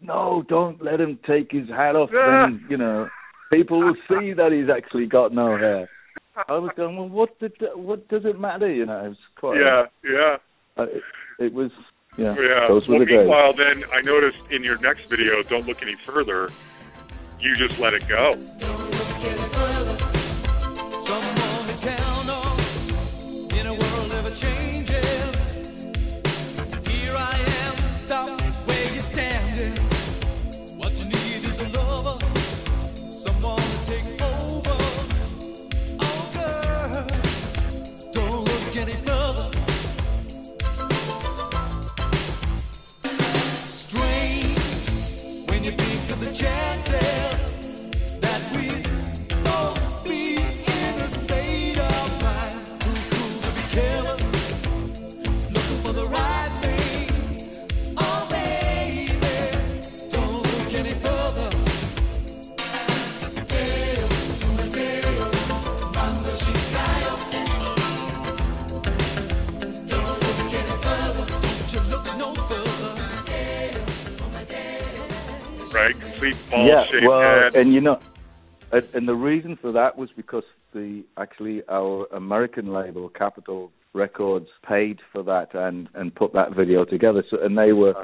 No, 0.00 0.44
don't 0.48 0.82
let 0.82 1.00
him 1.00 1.18
take 1.26 1.50
his 1.50 1.68
hat 1.68 1.96
off. 1.96 2.10
Then 2.10 2.64
you 2.68 2.76
know, 2.76 3.08
people 3.50 3.80
will 3.80 3.96
see 4.08 4.32
that 4.32 4.52
he's 4.52 4.68
actually 4.68 5.06
got 5.06 5.32
no 5.32 5.56
hair. 5.56 5.88
I 6.48 6.58
was 6.58 6.70
going, 6.76 6.96
well, 6.96 7.08
what 7.08 7.38
did 7.38 7.52
what 7.74 8.08
does 8.08 8.24
it 8.24 8.38
matter? 8.38 8.70
You 8.70 8.86
know, 8.86 9.06
it 9.06 9.08
was 9.08 9.18
quite. 9.36 9.58
Yeah, 9.58 9.86
yeah, 10.04 10.36
uh, 10.76 10.82
it, 10.82 11.02
it 11.38 11.52
was. 11.52 11.70
Yeah, 12.18 12.34
yeah. 12.38 12.66
those 12.68 12.88
were 12.88 12.94
well, 12.94 13.00
the 13.00 13.06
days. 13.06 13.18
meanwhile, 13.18 13.52
then 13.52 13.84
I 13.92 14.00
noticed 14.00 14.40
in 14.50 14.62
your 14.62 14.78
next 14.78 15.08
video, 15.08 15.42
"Don't 15.42 15.66
Look 15.66 15.82
Any 15.82 15.96
Further," 15.96 16.50
you 17.40 17.54
just 17.54 17.78
let 17.80 17.94
it 17.94 18.06
go. 18.08 18.85
Well, 77.02 77.50
and 77.54 77.72
you 77.72 77.80
know, 77.80 77.98
and, 78.72 78.86
and 78.94 79.08
the 79.08 79.14
reason 79.14 79.56
for 79.56 79.72
that 79.72 79.96
was 79.96 80.10
because 80.16 80.44
the 80.72 81.04
actually 81.16 81.62
our 81.68 82.06
American 82.12 82.72
label 82.72 83.08
Capitol 83.08 83.72
Records 83.94 84.48
paid 84.68 84.98
for 85.10 85.22
that 85.24 85.54
and 85.54 85.88
and 85.94 86.14
put 86.14 86.32
that 86.34 86.54
video 86.54 86.84
together. 86.84 87.24
So 87.30 87.38
and 87.42 87.56
they 87.56 87.72
were 87.72 87.94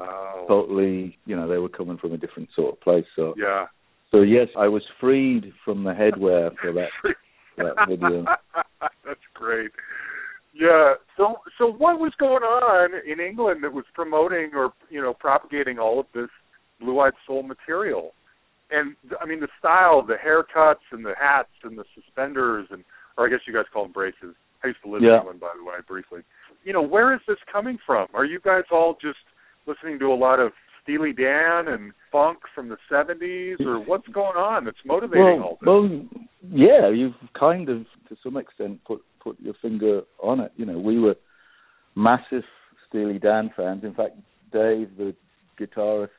totally, 0.47 1.17
you 1.25 1.35
know, 1.35 1.47
they 1.47 1.57
were 1.57 1.69
coming 1.69 1.97
from 1.97 2.13
a 2.13 2.17
different 2.17 2.49
sort 2.55 2.73
of 2.73 2.81
place. 2.81 3.05
So 3.15 3.35
yeah. 3.37 3.67
so 4.11 4.21
yes, 4.21 4.47
I 4.57 4.67
was 4.67 4.83
freed 4.99 5.53
from 5.63 5.83
the 5.83 5.91
headwear 5.91 6.51
for 6.59 6.73
that 6.73 6.89
that 7.57 7.87
video. 7.87 8.25
That's 9.05 9.19
great. 9.35 9.71
Yeah. 10.53 10.95
So 11.15 11.35
so 11.57 11.67
what 11.67 11.99
was 11.99 12.13
going 12.19 12.43
on 12.43 12.89
in 13.05 13.19
England 13.19 13.63
that 13.63 13.73
was 13.73 13.85
promoting 13.93 14.51
or 14.55 14.73
you 14.89 15.01
know 15.01 15.13
propagating 15.13 15.77
all 15.77 15.99
of 15.99 16.07
this 16.13 16.29
blue 16.79 16.99
eyed 16.99 17.13
soul 17.27 17.43
material? 17.43 18.13
And 18.73 18.95
I 19.21 19.25
mean 19.25 19.39
the 19.39 19.47
style, 19.59 20.01
the 20.01 20.15
haircuts 20.15 20.85
and 20.91 21.05
the 21.05 21.13
hats 21.19 21.53
and 21.63 21.77
the 21.77 21.85
suspenders 21.95 22.67
and 22.71 22.83
or 23.17 23.27
I 23.27 23.29
guess 23.29 23.39
you 23.47 23.53
guys 23.53 23.65
call 23.71 23.83
them 23.83 23.91
braces. 23.93 24.35
I 24.63 24.67
used 24.67 24.81
to 24.83 24.89
live 24.89 25.03
in 25.03 25.09
Yeah. 25.09 25.19
England 25.19 25.39
by 25.39 25.51
the 25.57 25.63
way, 25.63 25.75
briefly. 25.87 26.21
You 26.63 26.73
know, 26.73 26.81
where 26.81 27.13
is 27.13 27.21
this 27.27 27.37
coming 27.51 27.77
from? 27.85 28.07
Are 28.13 28.25
you 28.25 28.39
guys 28.39 28.63
all 28.71 28.97
just 29.01 29.19
listening 29.67 29.99
to 29.99 30.07
a 30.07 30.15
lot 30.15 30.39
of 30.39 30.51
Steely 30.81 31.13
Dan 31.13 31.67
and 31.67 31.93
funk 32.11 32.39
from 32.53 32.67
the 32.69 32.77
seventies 32.89 33.57
or 33.61 33.79
what's 33.79 34.07
going 34.07 34.35
on 34.35 34.65
that's 34.65 34.83
motivating 34.85 35.41
all 35.41 35.57
this? 35.61 35.67
well, 35.67 35.87
yeah, 36.51 36.89
you've 36.89 37.13
kind 37.39 37.69
of, 37.69 37.83
to 38.09 38.17
some 38.23 38.35
extent, 38.37 38.83
put 38.85 39.01
put 39.21 39.39
your 39.39 39.53
finger 39.61 40.01
on 40.21 40.39
it. 40.41 40.51
You 40.57 40.65
know, 40.65 40.77
we 40.79 40.99
were 40.99 41.15
massive 41.95 42.43
Steely 42.89 43.19
Dan 43.19 43.49
fans. 43.55 43.83
In 43.83 43.93
fact, 43.93 44.15
Dave, 44.51 44.89
the 44.97 45.15
guitarist 45.59 46.09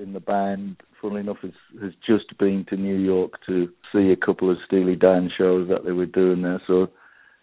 in 0.00 0.12
the 0.12 0.20
band, 0.20 0.76
funnily 1.00 1.20
enough, 1.20 1.38
has, 1.42 1.52
has 1.82 1.92
just 2.06 2.36
been 2.38 2.64
to 2.70 2.76
New 2.76 2.96
York 2.96 3.32
to 3.46 3.68
see 3.92 4.10
a 4.12 4.16
couple 4.16 4.50
of 4.50 4.56
Steely 4.66 4.96
Dan 4.96 5.30
shows 5.36 5.68
that 5.68 5.84
they 5.84 5.92
were 5.92 6.06
doing 6.06 6.42
there. 6.42 6.62
So 6.66 6.88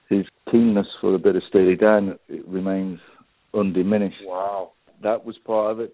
his 0.10 0.26
keenness 0.50 0.88
for 1.00 1.14
a 1.16 1.20
bit 1.20 1.36
of 1.36 1.44
Steely 1.50 1.76
Dan 1.76 2.18
it 2.30 2.48
remains 2.48 3.00
undiminished 3.54 4.24
Wow. 4.26 4.72
that 5.04 5.26
was 5.26 5.38
part 5.46 5.72
of 5.74 5.80
it. 5.80 5.94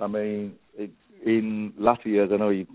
I 0.00 0.06
mean, 0.06 0.54
it, 0.76 0.90
in 1.24 1.72
latter 1.78 2.08
years, 2.08 2.30
I 2.32 2.36
know 2.36 2.50
you 2.50 2.66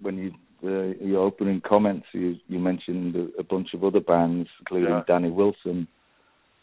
when 0.00 0.16
you 0.16 0.32
uh, 0.64 0.94
your 1.04 1.22
opening 1.24 1.60
comments, 1.60 2.06
you 2.12 2.36
you 2.48 2.58
mentioned 2.58 3.14
a, 3.16 3.40
a 3.40 3.44
bunch 3.44 3.68
of 3.74 3.84
other 3.84 4.00
bands, 4.00 4.48
including 4.60 4.88
Yeah. 4.90 5.02
Danny 5.06 5.30
Wilson, 5.30 5.86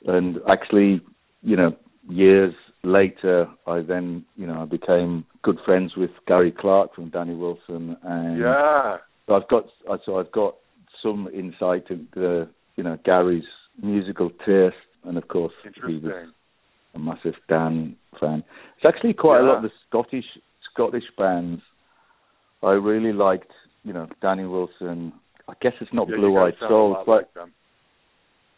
and 0.06 0.38
actually, 0.50 1.02
you 1.44 1.56
know, 1.56 1.76
years 2.10 2.54
later, 2.84 3.48
I 3.68 3.82
then 3.82 4.26
you 4.36 4.48
know 4.48 4.62
I 4.62 4.66
became 4.66 5.26
good 5.44 5.58
friends 5.66 5.94
with 5.96 6.12
Gary 6.28 6.52
Clark 6.52 6.96
from 6.96 7.10
Danny 7.10 7.36
Wilson, 7.36 7.98
and 8.04 8.40
Yeah. 8.40 8.98
so 9.28 9.36
I've 9.36 9.48
got 9.48 9.66
so 10.06 10.20
I've 10.20 10.32
got 10.32 10.56
some 11.02 11.28
insight 11.34 11.90
into 11.90 12.48
you 12.76 12.84
know 12.84 12.98
Gary's 13.04 13.46
musical 13.82 14.30
taste, 14.46 14.76
and 15.04 15.18
of 15.18 15.28
course 15.28 15.54
he 15.64 15.98
was 15.98 16.28
a 16.94 17.00
massive 17.00 17.36
Dan 17.48 17.96
fan. 18.20 18.44
It's 18.78 18.86
actually 18.86 19.14
quite 19.14 19.40
a 19.40 19.44
lot 19.44 19.58
of 19.58 19.64
the 19.64 19.72
Scottish 19.88 20.26
Scottish 20.74 21.10
bands. 21.18 21.62
I 22.64 22.72
really 22.72 23.12
liked, 23.14 23.52
you 23.84 23.94
know, 23.94 24.08
Danny 24.22 24.46
Wilson. 24.46 25.14
I 25.48 25.54
guess 25.62 25.74
it's 25.82 25.94
not 25.94 26.08
Yeah, 26.08 26.18
Blue 26.18 26.38
Eyed 26.38 26.54
Soul, 26.60 27.04
but 27.06 27.12
like 27.36 27.48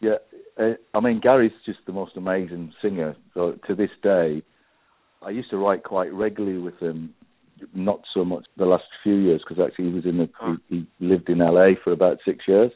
yeah, 0.00 0.16
uh, 0.60 0.74
I 0.94 1.00
mean 1.00 1.20
Gary's 1.20 1.52
just 1.66 1.80
the 1.86 1.92
most 1.92 2.16
amazing 2.16 2.72
singer. 2.80 3.16
So 3.34 3.58
to 3.66 3.74
this 3.74 3.90
day, 4.02 4.42
I 5.22 5.30
used 5.30 5.50
to 5.50 5.56
write 5.56 5.84
quite 5.84 6.12
regularly 6.12 6.58
with 6.58 6.78
him. 6.78 7.14
Not 7.72 8.00
so 8.12 8.24
much 8.24 8.46
the 8.56 8.66
last 8.66 8.84
few 9.02 9.14
years 9.14 9.42
because 9.46 9.64
actually 9.64 9.88
he 9.88 9.94
was 9.94 10.04
in 10.04 10.18
the 10.18 10.28
he, 10.68 10.76
he 10.76 11.06
lived 11.06 11.28
in 11.28 11.38
LA 11.38 11.70
for 11.82 11.92
about 11.92 12.18
six 12.24 12.46
years, 12.48 12.72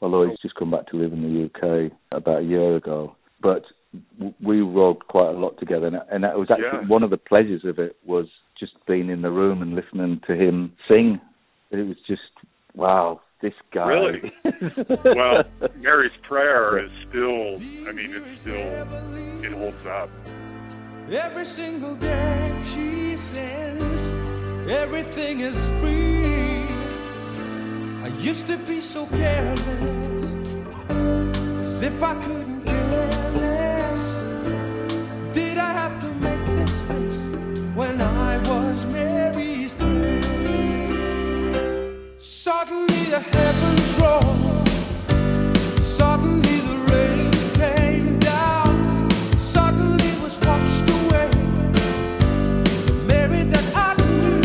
although 0.00 0.28
he's 0.28 0.38
just 0.40 0.54
come 0.56 0.70
back 0.70 0.86
to 0.88 0.96
live 0.96 1.12
in 1.12 1.22
the 1.22 1.44
UK 1.46 1.90
about 2.12 2.42
a 2.42 2.44
year 2.44 2.76
ago. 2.76 3.16
But 3.42 3.64
we 4.42 4.60
wrote 4.60 5.06
quite 5.08 5.28
a 5.28 5.38
lot 5.38 5.58
together, 5.58 5.86
and, 5.86 5.96
and 6.10 6.24
it 6.24 6.38
was 6.38 6.50
actually 6.50 6.82
Yeah. 6.82 6.88
one 6.88 7.02
of 7.02 7.10
the 7.10 7.16
pleasures 7.16 7.64
of 7.64 7.78
it 7.78 7.96
was 8.04 8.26
just 8.58 8.72
being 8.86 9.08
in 9.08 9.22
the 9.22 9.30
room 9.30 9.62
and 9.62 9.74
listening 9.74 10.20
to 10.26 10.34
him 10.34 10.72
sing. 10.88 11.20
It 11.70 11.86
was 11.86 11.96
just 12.06 12.22
wow, 12.74 13.20
this 13.44 13.54
guy. 13.72 13.88
Really? 13.88 14.32
Well, 15.04 15.44
Mary's 15.76 16.16
Prayer 16.22 16.78
is 16.78 16.90
still, 17.08 17.56
I 17.86 17.92
mean, 17.92 18.10
it's 18.14 18.40
still, 18.40 18.54
it 19.44 19.52
holds 19.52 19.86
up. 19.86 20.08
Every 21.10 21.44
single 21.44 21.94
day 21.96 22.62
she 22.72 23.16
sings, 23.16 24.14
everything 24.70 25.40
is 25.40 25.68
free. 25.80 26.64
I 28.06 28.08
used 28.18 28.46
to 28.46 28.56
be 28.56 28.80
so 28.80 29.06
careless, 29.06 30.66
as 31.68 31.82
if 31.82 32.02
I 32.02 32.14
couldn't 32.14 32.62
care 32.64 33.10
less. 33.42 34.22
Did 35.32 35.58
I 35.58 35.70
have 35.82 36.00
to 36.00 36.08
make 36.26 36.44
this 36.56 36.82
mess 36.88 37.76
when 37.76 38.00
I 38.00 38.23
Suddenly 42.44 43.04
the 43.04 43.20
heavens 43.20 43.98
rolled. 43.98 44.68
Suddenly 45.80 46.56
the 46.68 46.76
rain 46.92 47.32
came 47.54 48.18
down. 48.18 49.08
Suddenly 49.38 50.12
was 50.22 50.38
washed 50.42 50.90
away. 50.90 51.30
Mary 53.06 53.44
that 53.44 53.66
I 53.74 53.96
knew. 54.20 54.42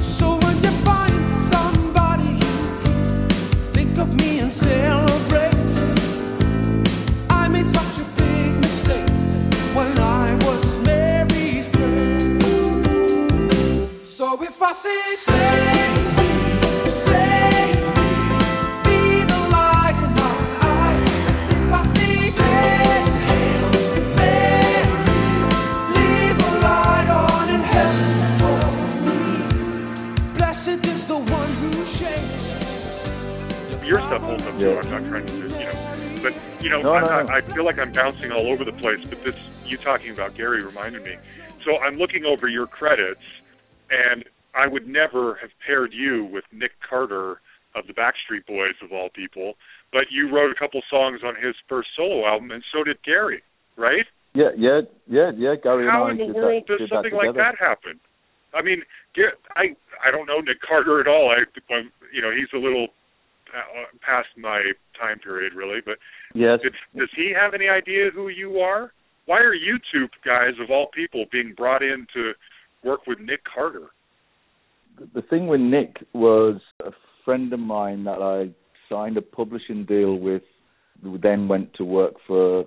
So 0.00 0.38
when 0.44 0.56
you 0.62 0.70
find 0.86 1.32
somebody 1.32 2.30
who 2.44 2.54
can 2.84 3.28
think 3.72 3.98
of 3.98 4.14
me 4.14 4.38
and 4.38 4.52
celebrate, 4.52 5.72
I 7.28 7.48
made 7.48 7.66
such 7.66 7.98
a 7.98 8.04
big 8.22 8.54
mistake 8.60 9.10
when 9.74 9.98
I 9.98 10.32
was 10.46 10.78
Mary's 10.86 11.66
prayer. 11.66 12.38
So 14.04 14.40
if 14.44 14.62
I 14.62 14.72
say 14.74 15.67
Your 33.88 34.00
stuff 34.00 34.20
holds 34.20 34.46
up 34.46 34.58
too. 34.58 34.78
I'm 34.78 34.90
not 34.90 35.08
trying 35.08 35.24
to, 35.24 35.32
you 35.34 35.48
know, 35.48 36.20
but 36.22 36.34
you 36.62 36.68
know, 36.68 36.82
No, 36.82 36.98
no, 36.98 37.06
not, 37.06 37.26
no. 37.28 37.34
I 37.34 37.40
feel 37.40 37.64
like 37.64 37.78
I'm 37.78 37.90
bouncing 37.90 38.30
all 38.30 38.46
over 38.48 38.62
the 38.62 38.72
place. 38.72 39.02
But 39.08 39.24
this, 39.24 39.34
you 39.64 39.78
talking 39.78 40.10
about 40.10 40.34
Gary 40.34 40.62
reminded 40.62 41.04
me. 41.04 41.16
So 41.64 41.78
I'm 41.78 41.96
looking 41.96 42.26
over 42.26 42.48
your 42.48 42.66
credits, 42.66 43.22
and 43.90 44.24
I 44.54 44.66
would 44.66 44.86
never 44.86 45.36
have 45.36 45.48
paired 45.66 45.94
you 45.94 46.26
with 46.26 46.44
Nick 46.52 46.72
Carter 46.86 47.40
of 47.74 47.86
the 47.86 47.94
Backstreet 47.94 48.44
Boys 48.46 48.74
of 48.82 48.92
all 48.92 49.08
people. 49.08 49.54
But 49.90 50.10
you 50.10 50.28
wrote 50.30 50.52
a 50.52 50.54
couple 50.54 50.82
songs 50.90 51.20
on 51.24 51.34
his 51.36 51.54
first 51.66 51.88
solo 51.96 52.26
album, 52.26 52.50
and 52.50 52.62
so 52.70 52.84
did 52.84 53.02
Gary, 53.02 53.42
right? 53.78 54.04
Yeah, 54.34 54.50
yeah, 54.54 54.82
yeah, 55.06 55.30
yeah. 55.34 55.54
Gary 55.62 55.88
How 55.88 56.08
in 56.08 56.18
the 56.18 56.26
world 56.26 56.64
that, 56.68 56.78
does 56.78 56.90
something 56.90 57.12
that 57.12 57.16
like 57.16 57.34
that 57.36 57.54
happen? 57.58 57.98
I 58.52 58.60
mean, 58.60 58.82
I 59.56 59.74
I 60.04 60.10
don't 60.10 60.26
know 60.26 60.40
Nick 60.40 60.60
Carter 60.60 61.00
at 61.00 61.08
all. 61.08 61.30
I, 61.30 61.44
you 62.12 62.20
know, 62.20 62.30
he's 62.30 62.52
a 62.52 62.58
little 62.58 62.88
past 64.00 64.28
my 64.36 64.72
time 64.98 65.18
period, 65.18 65.54
really. 65.54 65.80
But 65.84 65.98
Yes, 66.34 66.60
does, 66.62 66.72
does 66.96 67.08
he 67.16 67.32
have 67.38 67.54
any 67.54 67.68
idea 67.68 68.10
who 68.12 68.28
you 68.28 68.58
are? 68.58 68.92
Why 69.26 69.40
are 69.40 69.54
you 69.54 69.78
two 69.92 70.08
guys 70.24 70.54
of 70.62 70.70
all 70.70 70.88
people 70.94 71.26
being 71.30 71.54
brought 71.56 71.82
in 71.82 72.06
to 72.14 72.32
work 72.82 73.06
with 73.06 73.18
Nick 73.20 73.40
Carter? 73.44 73.90
the 75.14 75.22
thing 75.22 75.46
with 75.46 75.60
Nick 75.60 75.96
was 76.12 76.60
a 76.84 76.90
friend 77.24 77.52
of 77.52 77.60
mine 77.60 78.04
that 78.04 78.22
I 78.22 78.50
signed 78.92 79.16
a 79.16 79.22
publishing 79.22 79.84
deal 79.84 80.16
with, 80.16 80.42
then 81.02 81.48
went 81.48 81.74
to 81.74 81.84
work 81.84 82.14
for 82.26 82.64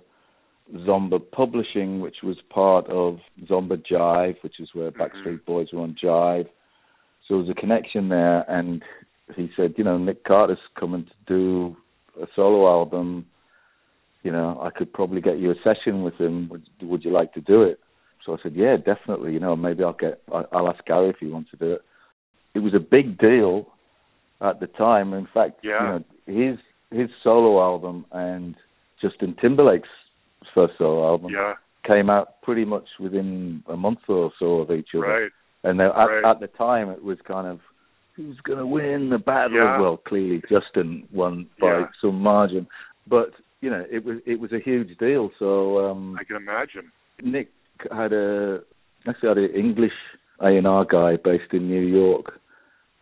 Zomba 0.73 1.19
Publishing, 1.31 1.99
which 1.99 2.17
was 2.23 2.37
part 2.49 2.87
of 2.87 3.17
Zomba 3.49 3.81
Jive, 3.85 4.35
which 4.41 4.59
is 4.59 4.69
where 4.73 4.91
mm-hmm. 4.91 5.01
Backstreet 5.01 5.45
Boys 5.45 5.67
were 5.73 5.81
on 5.81 5.95
Jive. 6.01 6.45
So 7.27 7.35
there 7.35 7.37
was 7.37 7.49
a 7.49 7.59
connection 7.59 8.09
there, 8.09 8.49
and 8.49 8.81
he 9.35 9.49
said, 9.55 9.73
you 9.77 9.83
know, 9.83 9.97
Nick 9.97 10.23
Carter's 10.23 10.57
coming 10.79 11.05
to 11.05 11.11
do 11.27 11.75
a 12.21 12.27
solo 12.35 12.67
album. 12.67 13.25
You 14.23 14.31
know, 14.31 14.59
I 14.61 14.69
could 14.69 14.93
probably 14.93 15.21
get 15.21 15.39
you 15.39 15.51
a 15.51 15.55
session 15.63 16.03
with 16.03 16.15
him. 16.15 16.49
Would, 16.49 16.63
would 16.81 17.03
you 17.03 17.11
like 17.11 17.33
to 17.33 17.41
do 17.41 17.63
it? 17.63 17.79
So 18.25 18.33
I 18.33 18.37
said, 18.43 18.53
yeah, 18.55 18.77
definitely. 18.77 19.33
You 19.33 19.39
know, 19.39 19.55
maybe 19.55 19.83
I'll 19.83 19.93
get. 19.93 20.21
I- 20.31 20.45
I'll 20.51 20.69
ask 20.69 20.83
Gary 20.85 21.09
if 21.09 21.15
he 21.19 21.27
wants 21.27 21.49
to 21.51 21.57
do 21.57 21.73
it. 21.73 21.81
It 22.53 22.59
was 22.59 22.73
a 22.75 22.79
big 22.79 23.17
deal 23.17 23.67
at 24.41 24.59
the 24.59 24.67
time. 24.67 25.13
In 25.13 25.27
fact, 25.33 25.61
Yeah. 25.63 25.81
you 25.81 25.87
know, 26.35 26.49
his 26.49 26.59
his 26.91 27.09
solo 27.23 27.61
album 27.61 28.05
and 28.11 28.55
Justin 29.01 29.33
Timberlake's 29.41 29.87
first 30.53 30.73
solo 30.77 31.07
album 31.07 31.31
Yeah, 31.33 31.53
came 31.87 32.09
out 32.09 32.41
pretty 32.41 32.65
much 32.65 32.87
within 32.99 33.63
a 33.67 33.77
month 33.77 33.99
or 34.09 34.31
so 34.37 34.59
of 34.59 34.71
each 34.71 34.89
other. 34.93 35.07
right. 35.07 35.31
And 35.63 35.79
they, 35.79 35.85
Right. 35.85 36.23
at, 36.25 36.29
at 36.31 36.39
the 36.41 36.47
time, 36.47 36.89
it 36.89 37.01
was 37.03 37.17
kind 37.21 37.47
of 37.47 37.61
who's 38.15 38.39
going 38.41 38.59
to 38.59 38.65
win 38.67 39.09
the 39.09 39.17
battle? 39.17 39.57
Yeah. 39.57 39.79
Well, 39.79 39.97
clearly 39.97 40.41
Justin 40.49 41.07
won 41.11 41.47
by 41.59 41.67
Yeah. 41.67 41.85
some 42.01 42.21
margin, 42.21 42.67
but 43.07 43.31
you 43.61 43.69
know, 43.69 43.85
it 43.91 44.03
was 44.03 44.17
it 44.25 44.39
was 44.39 44.51
a 44.51 44.59
huge 44.59 44.97
deal. 44.97 45.31
So 45.39 45.89
um, 45.89 46.17
I 46.19 46.23
can 46.23 46.35
imagine. 46.35 46.91
Nick 47.23 47.49
had 47.91 48.13
a 48.13 48.61
actually 49.07 49.29
had 49.29 49.37
an 49.37 49.55
English 49.55 49.93
A 50.39 50.47
and 50.47 50.67
R 50.67 50.85
guy 50.85 51.17
based 51.23 51.53
in 51.53 51.67
New 51.67 51.81
York, 51.85 52.39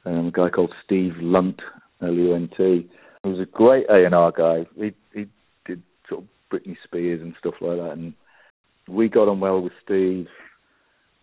um, 0.05 0.27
a 0.27 0.31
guy 0.31 0.49
called 0.49 0.73
Steve 0.85 1.13
Lunt, 1.21 1.61
L 2.01 2.13
U 2.13 2.35
N 2.35 2.49
T. 2.55 2.89
He 3.23 3.29
was 3.29 3.39
a 3.39 3.45
great 3.45 3.85
A 3.89 4.05
and 4.05 4.15
R 4.15 4.31
guy. 4.31 4.65
He 4.75 4.93
he 5.13 5.27
did 5.65 5.81
sort 6.07 6.23
of 6.23 6.27
Britney 6.51 6.75
Spears 6.83 7.21
and 7.21 7.33
stuff 7.39 7.55
like 7.61 7.77
that, 7.77 7.91
and 7.91 8.13
we 8.87 9.07
got 9.07 9.27
on 9.29 9.39
well 9.39 9.61
with 9.61 9.73
Steve. 9.83 10.27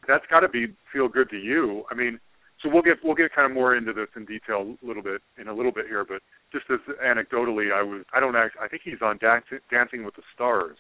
That's 0.09 0.25
got 0.31 0.41
to 0.41 0.49
be 0.49 0.67
feel 0.93 1.09
good 1.09 1.31
to 1.31 1.37
you. 1.37 1.85
I 1.91 1.95
mean, 1.95 2.21
so 2.63 2.69
we'll 2.73 2.83
get 2.83 2.97
we'll 3.05 3.15
get 3.15 3.33
kind 3.35 3.47
of 3.51 3.53
more 3.55 3.77
into 3.77 3.93
this 3.93 4.09
in 4.17 4.25
detail 4.25 4.77
a 4.83 4.87
little 4.87 5.03
bit 5.03 5.21
in 5.41 5.49
a 5.49 5.55
little 5.55 5.73
bit 5.73 5.87
here, 5.87 6.05
but 6.05 6.23
just 6.53 6.65
as 6.71 6.81
anecdotally, 7.05 7.73
I 7.73 7.83
was 7.83 8.05
I 8.15 8.21
don't 8.21 8.37
act, 8.37 8.57
I 8.61 8.69
think 8.69 8.83
he's 8.85 9.03
on 9.03 9.19
Dancing 9.19 9.59
Dancing 9.71 10.05
with 10.05 10.15
the 10.17 10.23
Stars. 10.35 10.77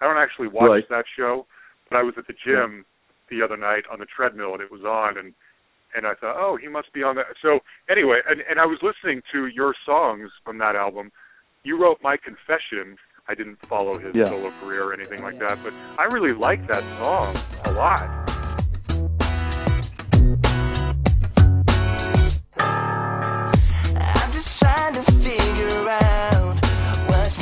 I 0.00 0.06
don't 0.06 0.16
actually 0.18 0.48
watch 0.48 0.68
Right. 0.70 0.88
that 0.90 1.04
show, 1.16 1.46
but 1.88 1.98
I 1.98 2.02
was 2.02 2.14
at 2.18 2.26
the 2.26 2.34
gym 2.44 2.84
the 3.30 3.42
other 3.42 3.56
night 3.56 3.84
on 3.90 3.98
the 4.00 4.06
treadmill 4.06 4.52
and 4.54 4.62
it 4.62 4.70
was 4.70 4.82
on 4.84 5.18
and 5.18 5.34
and 5.96 6.06
I 6.08 6.14
thought, 6.14 6.34
oh, 6.36 6.56
he 6.56 6.66
must 6.66 6.92
be 6.92 7.04
on 7.04 7.14
that. 7.14 7.26
So 7.40 7.60
anyway, 7.88 8.18
and 8.28 8.40
and 8.50 8.58
I 8.58 8.66
was 8.66 8.78
listening 8.82 9.22
to 9.32 9.46
your 9.46 9.74
songs 9.86 10.30
from 10.44 10.58
that 10.58 10.74
album. 10.74 11.12
You 11.62 11.80
wrote 11.80 11.98
My 12.02 12.16
Confession. 12.16 12.98
I 13.28 13.34
didn't 13.34 13.58
follow 13.68 13.96
his 13.98 14.14
Yeah. 14.14 14.28
solo 14.28 14.50
career 14.60 14.84
or 14.84 14.92
anything 14.92 15.22
like 15.22 15.38
that, 15.38 15.58
but 15.62 15.72
I 15.98 16.04
really 16.04 16.34
like 16.34 16.66
that 16.66 16.82
song 16.98 17.34
a 17.64 17.70
lot. 17.72 18.23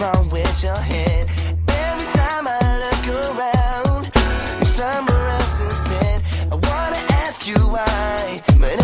Wrong 0.03 0.29
with 0.31 0.65
your 0.65 0.75
head. 0.75 1.29
Every 1.69 2.09
time 2.21 2.49
I 2.49 2.61
look 2.85 3.05
around, 3.25 4.11
you're 4.59 4.75
somewhere 4.83 5.29
else 5.29 5.61
instead. 5.69 6.23
I 6.51 6.57
wanna 6.57 7.03
ask 7.23 7.47
you 7.47 7.61
why, 7.75 8.43
but 8.59 8.83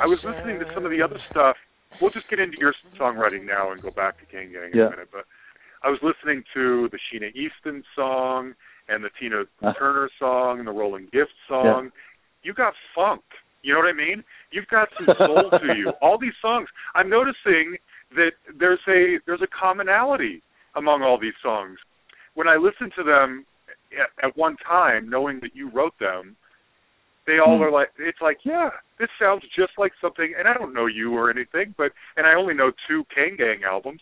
I 0.00 0.06
was 0.06 0.24
listening 0.24 0.58
to 0.60 0.70
some 0.72 0.84
of 0.84 0.90
the 0.90 1.02
other 1.02 1.18
stuff. 1.18 1.56
We'll 2.00 2.10
just 2.10 2.28
get 2.28 2.38
into 2.40 2.58
your 2.60 2.72
songwriting 2.72 3.44
now 3.46 3.72
and 3.72 3.80
go 3.80 3.90
back 3.90 4.18
to 4.20 4.26
Kane 4.26 4.52
Gang 4.52 4.70
in 4.72 4.78
Yeah. 4.78 4.86
a 4.86 4.90
minute. 4.90 5.08
But 5.12 5.24
I 5.82 5.88
was 5.88 5.98
listening 6.02 6.44
to 6.54 6.88
the 6.90 6.98
Sheena 6.98 7.34
Easton 7.34 7.82
song 7.94 8.54
and 8.88 9.02
the 9.04 9.10
Tina 9.18 9.44
Uh. 9.62 9.72
Turner 9.74 10.10
song 10.18 10.58
and 10.58 10.66
the 10.68 10.72
Roland 10.72 11.10
Gift 11.12 11.32
song. 11.48 11.90
You 12.42 12.52
got 12.54 12.74
funk. 12.94 13.22
You 13.62 13.74
know 13.74 13.80
what 13.80 13.88
I 13.88 13.92
mean? 13.92 14.22
You've 14.50 14.68
got 14.68 14.88
some 14.96 15.06
soul 15.18 15.50
to 15.50 15.74
you. 15.76 15.90
All 16.02 16.18
these 16.18 16.36
songs. 16.40 16.68
I'm 16.94 17.08
noticing 17.10 17.76
that 18.16 18.32
there's 18.58 18.80
a 18.88 19.18
there's 19.26 19.42
a 19.42 19.46
commonality 19.48 20.42
among 20.76 21.02
all 21.02 21.18
these 21.18 21.34
songs. 21.42 21.78
When 22.34 22.46
I 22.48 22.56
listen 22.56 22.90
to 22.96 23.02
them 23.02 23.44
at, 23.98 24.26
at 24.28 24.36
one 24.36 24.56
time, 24.56 25.10
knowing 25.10 25.40
that 25.40 25.56
you 25.56 25.68
wrote 25.70 25.98
them, 25.98 26.36
they 27.28 27.38
all 27.38 27.58
Hmm. 27.58 27.64
are 27.64 27.70
like 27.70 27.90
it's 28.00 28.22
like 28.24 28.38
yeah 28.44 28.70
this 28.98 29.10
sounds 29.20 29.44
just 29.54 29.72
like 29.76 29.92
something 30.00 30.32
and 30.38 30.48
i 30.48 30.54
don't 30.54 30.72
know 30.72 30.86
you 30.86 31.12
or 31.14 31.30
anything 31.30 31.74
but 31.76 31.92
and 32.16 32.26
i 32.26 32.32
only 32.34 32.54
know 32.54 32.72
two 32.88 33.04
kane 33.14 33.36
gang 33.36 33.60
albums 33.68 34.00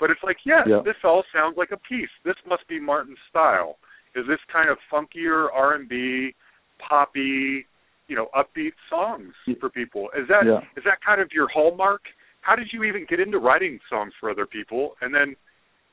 but 0.00 0.10
it's 0.12 0.22
like 0.22 0.38
yeah, 0.46 0.62
Yeah. 0.64 0.82
this 0.84 0.94
all 1.02 1.24
sounds 1.34 1.56
like 1.58 1.72
a 1.72 1.76
piece. 1.76 2.14
This 2.24 2.36
must 2.46 2.62
be 2.68 2.78
martin's 2.78 3.18
style. 3.28 3.78
Is 4.14 4.24
this 4.28 4.38
kind 4.46 4.70
of 4.70 4.78
funkier 4.92 5.48
r 5.52 5.74
and 5.74 5.88
b 5.88 6.34
poppy 6.78 7.66
you 8.06 8.14
know 8.14 8.28
upbeat 8.40 8.74
songs 8.88 9.34
for 9.58 9.68
people? 9.68 10.08
Is 10.16 10.28
that 10.28 10.42
is 10.46 10.46
Yeah. 10.46 10.82
that 10.84 10.98
kind 11.04 11.20
of 11.20 11.32
your 11.32 11.48
hallmark? 11.48 12.02
How 12.42 12.54
did 12.54 12.72
you 12.72 12.84
even 12.84 13.06
get 13.10 13.18
into 13.18 13.38
writing 13.38 13.80
songs 13.90 14.12
for 14.20 14.30
other 14.30 14.46
people? 14.46 14.96
And 15.00 15.12
then 15.12 15.34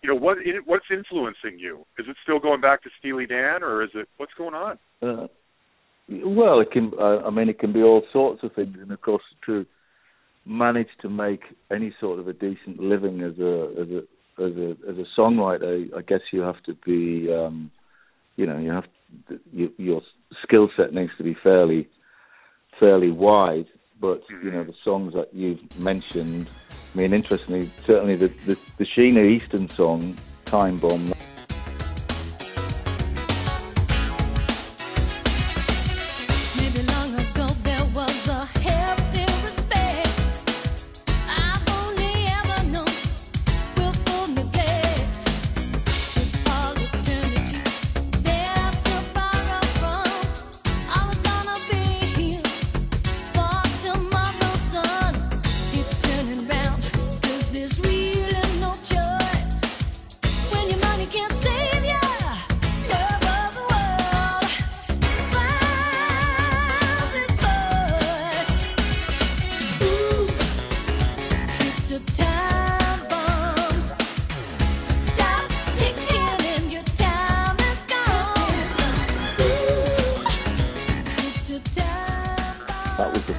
you 0.03 0.09
know 0.09 0.15
what 0.25 0.37
what's 0.65 0.85
influencing 0.91 1.57
you? 1.57 1.83
Is 1.97 2.05
it 2.07 2.15
still 2.21 2.37
going 2.39 2.61
back 2.61 2.83
to 2.83 2.89
steely 2.99 3.25
dan 3.25 3.63
or 3.63 3.81
is 3.83 3.89
it 3.95 4.07
what's 4.17 4.33
going 4.37 4.53
on? 4.53 4.77
Uh, 5.01 5.27
well, 6.09 6.59
it 6.59 6.71
can. 6.71 6.91
Uh, 6.99 7.19
I 7.25 7.29
mean, 7.29 7.49
it 7.49 7.59
can 7.59 7.73
be 7.73 7.81
all 7.81 8.03
sorts 8.13 8.43
of 8.43 8.53
things, 8.53 8.77
and 8.79 8.91
of 8.91 9.01
course, 9.01 9.23
to 9.45 9.65
manage 10.45 10.89
to 11.01 11.09
make 11.09 11.41
any 11.71 11.93
sort 11.99 12.19
of 12.19 12.27
a 12.27 12.33
decent 12.33 12.79
living 12.79 13.21
as 13.21 13.37
a 13.39 13.73
as 13.81 13.89
a 13.89 14.03
as 14.37 14.51
a 14.57 14.71
as 14.89 14.97
a 14.97 15.19
songwriter, 15.19 15.89
I 15.95 16.01
guess 16.01 16.21
you 16.31 16.41
have 16.41 16.61
to 16.63 16.73
be, 16.73 17.31
um, 17.33 17.71
you 18.35 18.45
know, 18.45 18.57
you 18.57 18.71
have 18.71 18.85
you, 19.51 19.71
your 19.77 20.01
skill 20.43 20.69
set 20.75 20.93
needs 20.93 21.11
to 21.17 21.23
be 21.23 21.35
fairly 21.41 21.87
fairly 22.79 23.11
wide. 23.11 23.67
But 23.99 24.23
you 24.43 24.51
know, 24.51 24.63
the 24.63 24.73
songs 24.83 25.13
that 25.13 25.33
you've 25.33 25.79
mentioned. 25.79 26.49
I 26.93 26.97
mean, 26.97 27.13
interestingly, 27.13 27.71
certainly 27.87 28.15
the 28.15 28.27
the, 28.45 28.57
the 28.77 28.85
Sheena 28.85 29.25
Easton 29.25 29.69
song, 29.69 30.17
"Time 30.45 30.77
Bomb." 30.77 31.13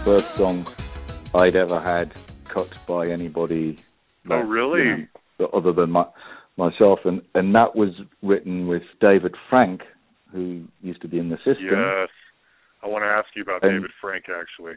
First 0.07 0.37
song 0.37 0.64
I'd 1.35 1.57
ever 1.57 1.81
had 1.81 2.14
cut 2.45 2.73
by 2.87 3.09
anybody. 3.09 3.77
Oh, 4.31 4.37
really? 4.38 4.85
you 4.85 5.09
know, 5.40 5.47
other 5.53 5.73
than 5.73 5.90
my, 5.90 6.07
myself, 6.57 7.01
and 7.05 7.23
and 7.35 7.53
that 7.57 7.75
was 7.75 7.90
written 8.23 8.69
with 8.69 8.85
David 9.01 9.35
Frank, 9.51 9.81
who 10.31 10.62
used 10.81 11.03
to 11.03 11.09
be 11.09 11.19
in 11.19 11.29
the 11.29 11.38
system. 11.38 11.71
Yes. 11.73 12.09
I 12.85 12.87
want 12.87 13.03
to 13.03 13.09
ask 13.09 13.27
you 13.35 13.42
about 13.42 13.64
And- 13.64 13.73
David 13.81 13.90
Frank 14.01 14.27
actually. 14.29 14.75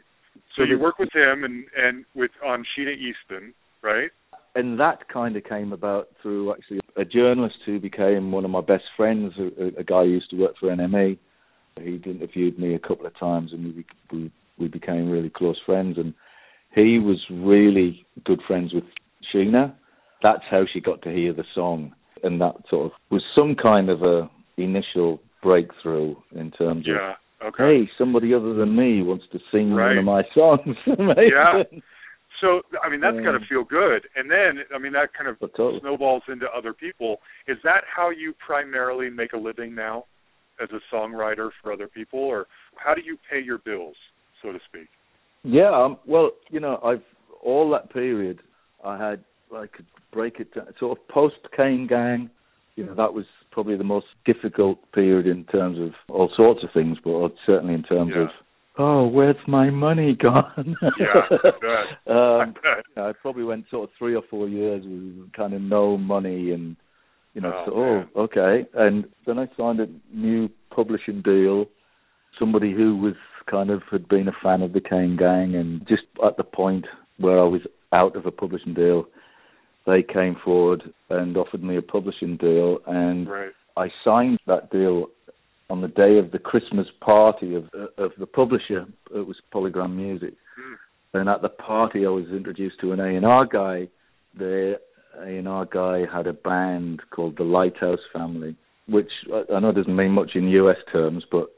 So 0.56 0.62
So 0.62 0.62
you 0.64 0.80
work 0.80 0.98
with 0.98 1.10
him 1.14 1.44
and 1.44 1.64
and 1.76 2.04
with 2.16 2.32
on 2.44 2.64
Sheena 2.76 2.92
Easton, 2.96 3.54
right? 3.82 4.10
and 4.56 4.80
that 4.80 5.08
kind 5.08 5.36
of 5.36 5.44
came 5.44 5.72
about 5.72 6.08
through 6.20 6.52
actually 6.52 6.80
a 6.96 7.04
journalist 7.04 7.58
who 7.64 7.78
became 7.78 8.32
one 8.32 8.44
of 8.44 8.50
my 8.50 8.60
best 8.60 8.82
friends, 8.96 9.32
a, 9.38 9.78
a 9.78 9.84
guy 9.84 10.02
who 10.02 10.10
used 10.10 10.28
to 10.30 10.36
work 10.42 10.56
for 10.58 10.70
NME. 10.70 11.18
He'd 11.80 12.04
interviewed 12.04 12.58
me 12.58 12.74
a 12.74 12.80
couple 12.80 13.06
of 13.06 13.16
times, 13.16 13.52
and 13.52 13.76
we 13.76 13.84
we 14.10 14.32
we 14.60 14.68
became 14.68 15.08
really 15.10 15.30
close 15.34 15.58
friends. 15.66 15.96
And 15.98 16.14
he 16.74 16.98
was 16.98 17.18
really 17.30 18.04
good 18.24 18.40
friends 18.46 18.72
with 18.72 18.84
Sheena. 19.34 19.74
That's 20.22 20.42
how 20.50 20.64
she 20.70 20.80
got 20.80 21.02
to 21.02 21.10
hear 21.10 21.32
the 21.32 21.44
song, 21.54 21.92
and 22.22 22.40
that 22.42 22.54
sort 22.68 22.86
of 22.86 22.92
was 23.10 23.22
some 23.34 23.56
kind 23.60 23.88
of 23.88 24.02
a 24.02 24.30
initial 24.58 25.20
breakthrough 25.42 26.14
in 26.36 26.50
terms 26.50 26.86
of 26.86 27.16
Okay. 27.42 27.64
hey, 27.86 27.90
somebody 27.96 28.34
other 28.34 28.52
than 28.52 28.76
me 28.76 29.00
wants 29.02 29.24
to 29.32 29.38
sing 29.50 29.72
Right. 29.72 29.96
one 29.96 29.98
of 29.98 30.04
my 30.04 30.22
songs. 30.34 30.76
Yeah. 30.86 31.62
So 32.42 32.60
I 32.82 32.88
mean 32.90 33.00
that's 33.00 33.16
Um, 33.16 33.24
got 33.24 33.32
to 33.32 33.46
feel 33.48 33.64
good, 33.64 34.06
and 34.16 34.30
then 34.30 34.64
I 34.74 34.78
mean 34.78 34.92
that 34.92 35.12
kind 35.14 35.28
of 35.28 35.38
totally. 35.40 35.80
snowballs 35.80 36.22
into 36.28 36.46
other 36.54 36.72
people. 36.74 37.20
Is 37.48 37.56
that 37.64 37.84
how 37.86 38.10
you 38.10 38.34
primarily 38.46 39.08
make 39.10 39.32
a 39.32 39.38
living 39.38 39.74
now, 39.74 40.04
as 40.62 40.68
a 40.72 40.80
songwriter 40.94 41.50
for 41.62 41.72
other 41.72 41.88
people, 41.88 42.20
or 42.20 42.46
how 42.76 42.92
do 42.94 43.00
you 43.02 43.16
pay 43.30 43.40
your 43.40 43.58
bills, 43.58 43.96
so 44.42 44.52
to 44.52 44.58
speak? 44.68 44.88
Yeah, 45.42 45.70
um, 45.70 45.98
well, 46.06 46.30
you 46.50 46.60
know, 46.60 46.78
I've 46.84 47.02
all 47.42 47.70
that 47.70 47.92
period 47.92 48.40
I 48.84 48.96
had 48.98 49.24
I 49.54 49.66
could 49.66 49.86
break 50.12 50.38
it 50.40 50.54
down, 50.54 50.66
sort 50.78 50.98
of 50.98 51.08
post 51.08 51.36
Kane 51.56 51.86
Gang. 51.88 52.30
You 52.76 52.86
know, 52.86 52.94
that 52.94 53.12
was 53.14 53.24
probably 53.50 53.76
the 53.76 53.84
most 53.84 54.06
difficult 54.24 54.78
period 54.92 55.26
in 55.26 55.44
terms 55.44 55.78
of 55.78 55.90
all 56.08 56.30
sorts 56.36 56.62
of 56.62 56.70
things, 56.72 56.98
but 57.02 57.32
certainly 57.44 57.74
in 57.74 57.82
terms 57.82 58.12
Yeah. 58.14 58.22
of 58.22 58.28
oh, 58.78 59.06
where's 59.08 59.36
my 59.46 59.68
money 59.70 60.14
gone? 60.14 60.76
Yeah, 60.98 61.22
I 62.06 62.42
um. 62.44 62.54
I 62.96 63.12
probably 63.20 63.44
went 63.44 63.66
sort 63.70 63.90
of 63.90 63.96
three 63.98 64.14
or 64.14 64.22
four 64.30 64.48
years 64.48 64.84
with 64.84 65.32
kind 65.32 65.52
of 65.52 65.60
no 65.62 65.96
money 65.96 66.52
and 66.52 66.76
you 67.34 67.40
know, 67.40 67.52
Oh, 67.54 67.64
so, 67.66 67.72
oh, 67.76 68.22
okay. 68.24 68.66
And 68.74 69.04
then 69.26 69.38
I 69.38 69.46
signed 69.56 69.80
a 69.80 69.86
new 70.12 70.48
publishing 70.74 71.22
deal. 71.22 71.66
Somebody 72.38 72.72
who 72.72 72.96
was 72.96 73.14
kind 73.50 73.70
of 73.70 73.82
had 73.90 74.08
been 74.08 74.28
a 74.28 74.32
fan 74.42 74.62
of 74.62 74.72
the 74.72 74.80
Kane 74.80 75.16
Gang, 75.18 75.54
and 75.54 75.86
just 75.88 76.02
at 76.24 76.36
the 76.36 76.44
point 76.44 76.86
where 77.18 77.38
I 77.40 77.44
was 77.44 77.62
out 77.92 78.16
of 78.16 78.26
a 78.26 78.30
publishing 78.30 78.74
deal, 78.74 79.06
they 79.86 80.02
came 80.02 80.36
forward 80.44 80.82
and 81.08 81.36
offered 81.36 81.62
me 81.62 81.76
a 81.76 81.82
publishing 81.82 82.36
deal, 82.36 82.78
and 82.86 83.28
Right. 83.28 83.52
I 83.76 83.90
signed 84.04 84.38
that 84.46 84.70
deal 84.70 85.06
on 85.68 85.80
the 85.80 85.88
day 85.88 86.18
of 86.18 86.30
the 86.32 86.38
Christmas 86.38 86.88
party 87.00 87.54
of 87.54 87.64
of 87.96 88.12
the 88.18 88.26
publisher. 88.26 88.86
It 89.14 89.26
was 89.26 89.36
Polygram 89.52 89.94
Music, 89.96 90.34
Hmm. 90.56 90.74
and 91.14 91.28
at 91.28 91.42
the 91.42 91.48
party, 91.48 92.06
I 92.06 92.10
was 92.10 92.28
introduced 92.30 92.78
to 92.80 92.92
an 92.92 93.00
A 93.00 93.08
and 93.16 93.24
R 93.26 93.46
guy. 93.46 93.88
The 94.34 94.80
A 95.18 95.36
and 95.38 95.48
R 95.48 95.64
guy 95.66 96.06
had 96.06 96.26
a 96.26 96.32
band 96.32 97.02
called 97.10 97.36
the 97.36 97.44
Lighthouse 97.44 98.04
Family, 98.12 98.54
which 98.86 99.10
I 99.54 99.58
know 99.60 99.72
doesn't 99.72 99.94
mean 99.96 100.12
much 100.12 100.34
in 100.34 100.48
U.S. 100.48 100.78
terms, 100.92 101.24
but 101.30 101.50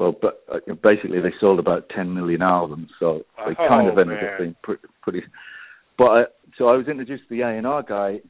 well, 0.00 0.16
but 0.20 0.42
uh, 0.50 0.58
basically 0.82 1.20
they 1.20 1.32
sold 1.38 1.58
about 1.58 1.90
10 1.94 2.14
million 2.14 2.40
albums, 2.42 2.88
so 2.98 3.20
they 3.46 3.52
Oh, 3.58 3.68
kind 3.68 3.86
of 3.86 3.98
ended 3.98 4.20
man. 4.22 4.32
up 4.32 4.38
being 4.38 4.56
pretty. 4.62 4.82
pretty 5.02 5.22
but 5.98 6.04
I, 6.10 6.22
so 6.56 6.68
I 6.68 6.76
was 6.76 6.88
introduced 6.88 7.24
to 7.28 7.34
the 7.36 7.42
A 7.42 7.48
and 7.50 7.66
R 7.66 7.82
guy, 7.82 8.20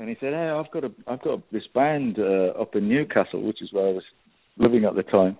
and 0.00 0.08
he 0.08 0.16
said, 0.18 0.32
"Hey, 0.32 0.48
I've 0.50 0.70
got 0.72 0.82
a 0.84 0.90
I've 1.06 1.22
got 1.22 1.40
this 1.52 1.66
band 1.72 2.18
uh, 2.18 2.60
up 2.60 2.74
in 2.74 2.88
Newcastle, 2.88 3.40
which 3.42 3.62
is 3.62 3.72
where 3.72 3.86
I 3.86 3.92
was 3.92 4.02
living 4.58 4.84
at 4.84 4.96
the 4.96 5.04
time. 5.04 5.38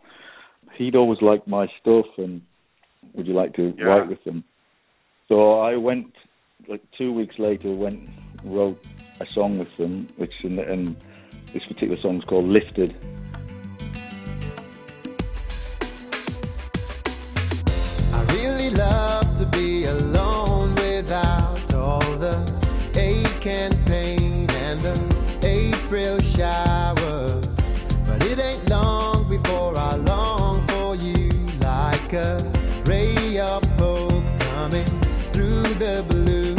He'd 0.79 0.95
always 0.95 1.21
liked 1.21 1.49
my 1.49 1.67
stuff, 1.81 2.07
and 2.17 2.43
would 3.15 3.27
you 3.27 3.35
like 3.35 3.55
to 3.55 3.75
Yeah. 3.77 3.85
write 3.87 4.09
with 4.09 4.23
them?" 4.23 4.45
So 5.29 5.59
I 5.61 5.75
went 5.77 6.15
like 6.69 6.83
two 6.97 7.13
weeks 7.13 7.39
later, 7.41 7.73
went 7.75 8.09
wrote 8.45 8.79
a 9.21 9.27
song 9.27 9.59
with 9.59 9.77
them, 9.77 10.09
which 10.17 10.33
and, 10.45 10.61
and 10.61 10.97
this 11.53 11.65
particular 11.67 12.01
song's 12.01 12.25
called 12.25 12.45
"Lifted." 12.47 12.95
Love 18.75 19.37
to 19.39 19.47
be 19.47 19.85
alone 19.85 20.75
without 20.77 21.75
all 21.75 22.01
the 22.17 22.63
pain 23.87 24.47
and 24.51 24.81
the 24.81 24.97
April 25.43 26.19
showers. 26.21 27.47
But 28.07 28.25
it 28.27 28.39
ain't 28.39 28.71
long 28.71 29.29
before 29.29 29.77
I 29.77 29.97
long 29.97 30.67
for 30.69 30.95
you 30.95 31.29
like 31.61 32.13
a 32.13 32.39
ray 32.87 33.39
of 33.39 33.65
hope 33.79 34.25
coming 34.41 34.91
through 35.33 35.65
the 35.85 36.05
blue. 36.09 36.55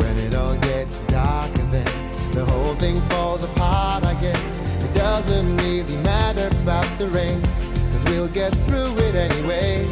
When 0.00 0.18
it 0.26 0.34
all 0.34 0.56
gets 0.58 1.02
darker, 1.02 1.66
then 1.70 1.86
the 2.32 2.44
whole 2.46 2.74
thing 2.76 3.00
falls 3.10 3.44
apart, 3.44 4.06
I 4.06 4.14
guess. 4.14 4.60
It 4.82 4.94
doesn't 4.94 5.56
really 5.58 5.96
matter 5.98 6.48
about 6.62 6.88
the 6.98 7.08
rain, 7.10 7.42
cause 7.92 8.04
we'll 8.06 8.28
get 8.28 8.54
through 8.66 8.96
it 8.98 9.14
anyway. 9.14 9.91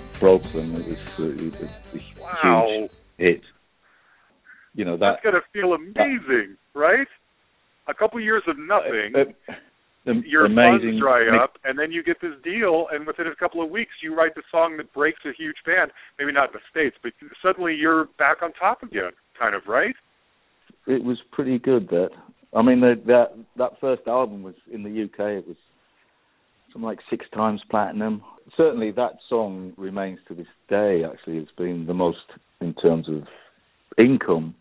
broke 0.21 0.43
them. 0.53 0.75
It 0.75 0.87
was 0.87 0.97
uh, 1.19 1.23
it 1.23 1.41
was 1.41 1.53
a 1.61 2.21
Wow. 2.21 2.67
huge 2.69 2.91
hit. 3.17 3.41
You 4.75 4.85
know 4.85 4.95
that 4.97 5.19
That's 5.21 5.23
got 5.23 5.31
to 5.31 5.41
feel 5.51 5.73
amazing, 5.73 6.55
right? 6.73 7.07
A 7.87 7.93
couple 7.93 8.21
years 8.21 8.43
of 8.47 8.57
nothing. 8.57 9.11
uh, 9.15 9.53
the 10.05 10.21
your 10.25 10.45
amazing 10.45 10.97
funds 10.97 10.99
dry 10.99 11.43
up, 11.43 11.57
and 11.63 11.77
then 11.77 11.91
you 11.91 12.03
get 12.03 12.21
this 12.21 12.33
deal, 12.43 12.87
and 12.91 13.05
within 13.05 13.27
a 13.27 13.35
couple 13.35 13.61
of 13.61 13.69
weeks, 13.69 13.91
you 14.01 14.15
write 14.15 14.33
the 14.33 14.41
song 14.49 14.77
that 14.77 14.91
breaks 14.93 15.19
a 15.25 15.33
huge 15.37 15.57
band. 15.65 15.91
Maybe 16.17 16.31
not 16.31 16.49
in 16.49 16.53
the 16.53 16.59
states, 16.71 16.95
but 17.03 17.11
suddenly 17.43 17.75
you're 17.75 18.05
back 18.17 18.37
on 18.41 18.53
top 18.53 18.81
again, 18.81 19.11
kind 19.37 19.53
of, 19.53 19.63
right? 19.67 19.95
It 20.87 21.03
was 21.03 21.17
pretty 21.31 21.59
good. 21.59 21.87
That 21.89 22.09
I 22.53 22.61
mean, 22.61 22.79
the, 22.79 22.95
that 23.07 23.33
that 23.57 23.79
first 23.81 24.03
album 24.07 24.41
was 24.41 24.55
in 24.71 24.83
the 24.83 24.89
UK. 25.03 25.43
It 25.43 25.47
was 25.47 25.57
something 26.71 26.85
like 26.87 26.99
six 27.09 27.25
times 27.33 27.61
platinum. 27.69 28.21
Certainly, 28.57 28.91
that 28.91 29.13
song 29.29 29.73
remains 29.77 30.19
to 30.27 30.33
this 30.33 30.47
day. 30.69 31.03
Actually, 31.03 31.37
it's 31.37 31.51
been 31.57 31.85
the 31.87 31.93
most 31.93 32.17
in 32.59 32.73
terms 32.73 33.07
of 33.09 33.23
income. 33.97 34.55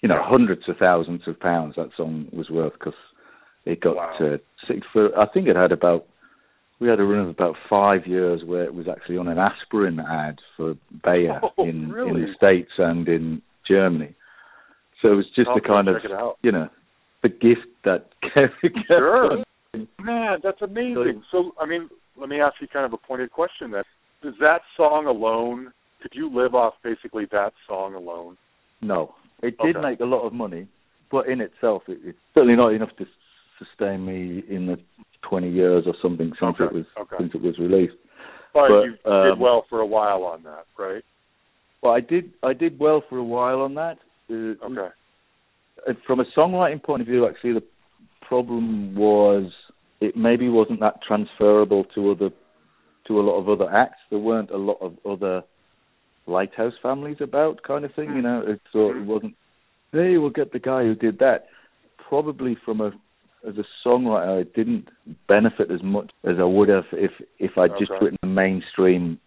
You 0.00 0.08
know, 0.08 0.20
hundreds 0.22 0.62
of 0.68 0.76
thousands 0.78 1.22
of 1.26 1.38
pounds 1.40 1.74
that 1.76 1.90
song 1.96 2.28
was 2.32 2.48
worth 2.50 2.72
because 2.74 2.94
it 3.64 3.80
got 3.80 3.96
Wow. 3.96 4.16
uh, 4.20 4.36
six 4.66 4.86
for. 4.92 5.16
I 5.18 5.26
think 5.26 5.48
it 5.48 5.56
had 5.56 5.72
about. 5.72 6.06
We 6.80 6.86
had 6.88 7.00
a 7.00 7.04
run 7.04 7.18
of 7.22 7.28
about 7.28 7.56
five 7.68 8.06
years 8.06 8.42
where 8.44 8.62
it 8.62 8.72
was 8.72 8.86
actually 8.88 9.16
on 9.18 9.26
an 9.26 9.36
aspirin 9.38 9.98
ad 9.98 10.38
for 10.56 10.74
Bayer 11.02 11.40
Oh, 11.58 11.64
in 11.64 11.92
in 11.92 12.14
the 12.14 12.32
states 12.36 12.70
and 12.78 13.08
in 13.08 13.42
Germany. 13.68 14.14
So 15.02 15.08
it 15.12 15.16
was 15.16 15.26
just 15.34 15.48
I'll 15.48 15.56
the 15.56 15.60
kind 15.60 15.88
of 15.88 15.96
check 15.96 16.04
it 16.04 16.12
out. 16.12 16.36
you 16.42 16.52
know 16.52 16.68
the 17.24 17.28
gift 17.30 17.66
that 17.84 18.10
kept 18.22 18.54
Sure. 18.86 19.42
Man, 19.74 20.38
that's 20.42 20.62
amazing. 20.62 21.22
So, 21.30 21.52
I 21.60 21.66
mean, 21.66 21.88
let 22.18 22.28
me 22.28 22.40
ask 22.40 22.54
you 22.60 22.68
kind 22.68 22.86
of 22.86 22.92
a 22.92 22.96
pointed 22.96 23.30
question 23.30 23.70
then. 23.70 23.82
Does 24.22 24.34
that 24.40 24.60
song 24.76 25.06
alone, 25.06 25.72
could 26.02 26.12
you 26.14 26.34
live 26.34 26.54
off 26.54 26.74
basically 26.82 27.26
that 27.32 27.52
song 27.66 27.94
alone? 27.94 28.36
No, 28.80 29.14
it 29.42 29.56
did 29.58 29.76
Okay. 29.76 29.90
make 29.90 30.00
a 30.00 30.04
lot 30.04 30.26
of 30.26 30.32
money, 30.32 30.66
but 31.10 31.28
in 31.28 31.40
itself, 31.40 31.82
it, 31.88 31.98
it's 32.02 32.18
certainly 32.34 32.56
not 32.56 32.72
enough 32.72 32.94
to 32.96 33.06
sustain 33.58 34.04
me 34.04 34.42
in 34.48 34.66
the 34.66 34.78
20 35.22 35.50
years 35.50 35.84
or 35.86 35.94
something 36.00 36.32
since 36.40 36.56
Okay, 36.60 36.64
it 36.64 36.72
was 36.72 36.86
okay. 36.98 37.16
since 37.18 37.34
it 37.34 37.42
was 37.42 37.58
released. 37.58 37.96
But, 38.54 38.68
But, 38.68 38.82
you 38.84 38.92
did 39.04 39.32
um, 39.32 39.40
well 39.40 39.66
for 39.68 39.80
a 39.80 39.86
while 39.86 40.22
on 40.24 40.42
that, 40.44 40.64
right? 40.78 41.04
Well, 41.82 41.92
I 41.92 42.00
did 42.00 42.32
I 42.42 42.54
did 42.54 42.78
well 42.78 43.02
for 43.08 43.18
a 43.18 43.24
while 43.24 43.60
on 43.60 43.74
that. 43.74 43.98
Uh, 44.30 44.54
Okay. 44.64 44.88
From 46.06 46.18
a 46.20 46.24
songwriting 46.36 46.82
point 46.82 47.02
of 47.02 47.06
view, 47.06 47.26
actually, 47.28 47.52
the 47.52 47.62
problem 48.28 48.94
was 48.94 49.50
it 50.00 50.16
maybe 50.16 50.48
wasn't 50.48 50.80
that 50.80 51.00
transferable 51.06 51.84
to 51.94 52.10
other 52.10 52.30
to 53.06 53.20
a 53.20 53.22
lot 53.22 53.38
of 53.38 53.48
other 53.48 53.70
acts. 53.72 53.98
There 54.10 54.18
weren't 54.18 54.50
a 54.50 54.58
lot 54.58 54.78
of 54.80 54.94
other 55.08 55.42
lighthouse 56.26 56.74
families 56.82 57.16
about, 57.20 57.62
kind 57.62 57.84
of 57.84 57.94
thing. 57.94 58.14
You 58.14 58.22
know, 58.22 58.42
it, 58.46 58.60
so 58.72 58.90
it 58.90 59.04
wasn't. 59.04 59.34
Hey, 59.92 60.18
we'll 60.18 60.30
get 60.30 60.52
the 60.52 60.58
guy 60.58 60.82
who 60.82 60.94
did 60.94 61.18
that. 61.20 61.46
Probably 62.08 62.56
from 62.64 62.80
a 62.80 62.92
as 63.46 63.54
a 63.56 63.64
songwriter, 63.86 64.40
I 64.40 64.50
didn't 64.56 64.88
benefit 65.28 65.70
as 65.70 65.82
much 65.82 66.10
as 66.24 66.36
I 66.38 66.44
would 66.44 66.68
have 66.68 66.84
if 66.92 67.12
if 67.38 67.52
I'd 67.56 67.78
just 67.78 67.92
written 68.00 68.18
a 68.22 68.26
mainstream, 68.26 69.18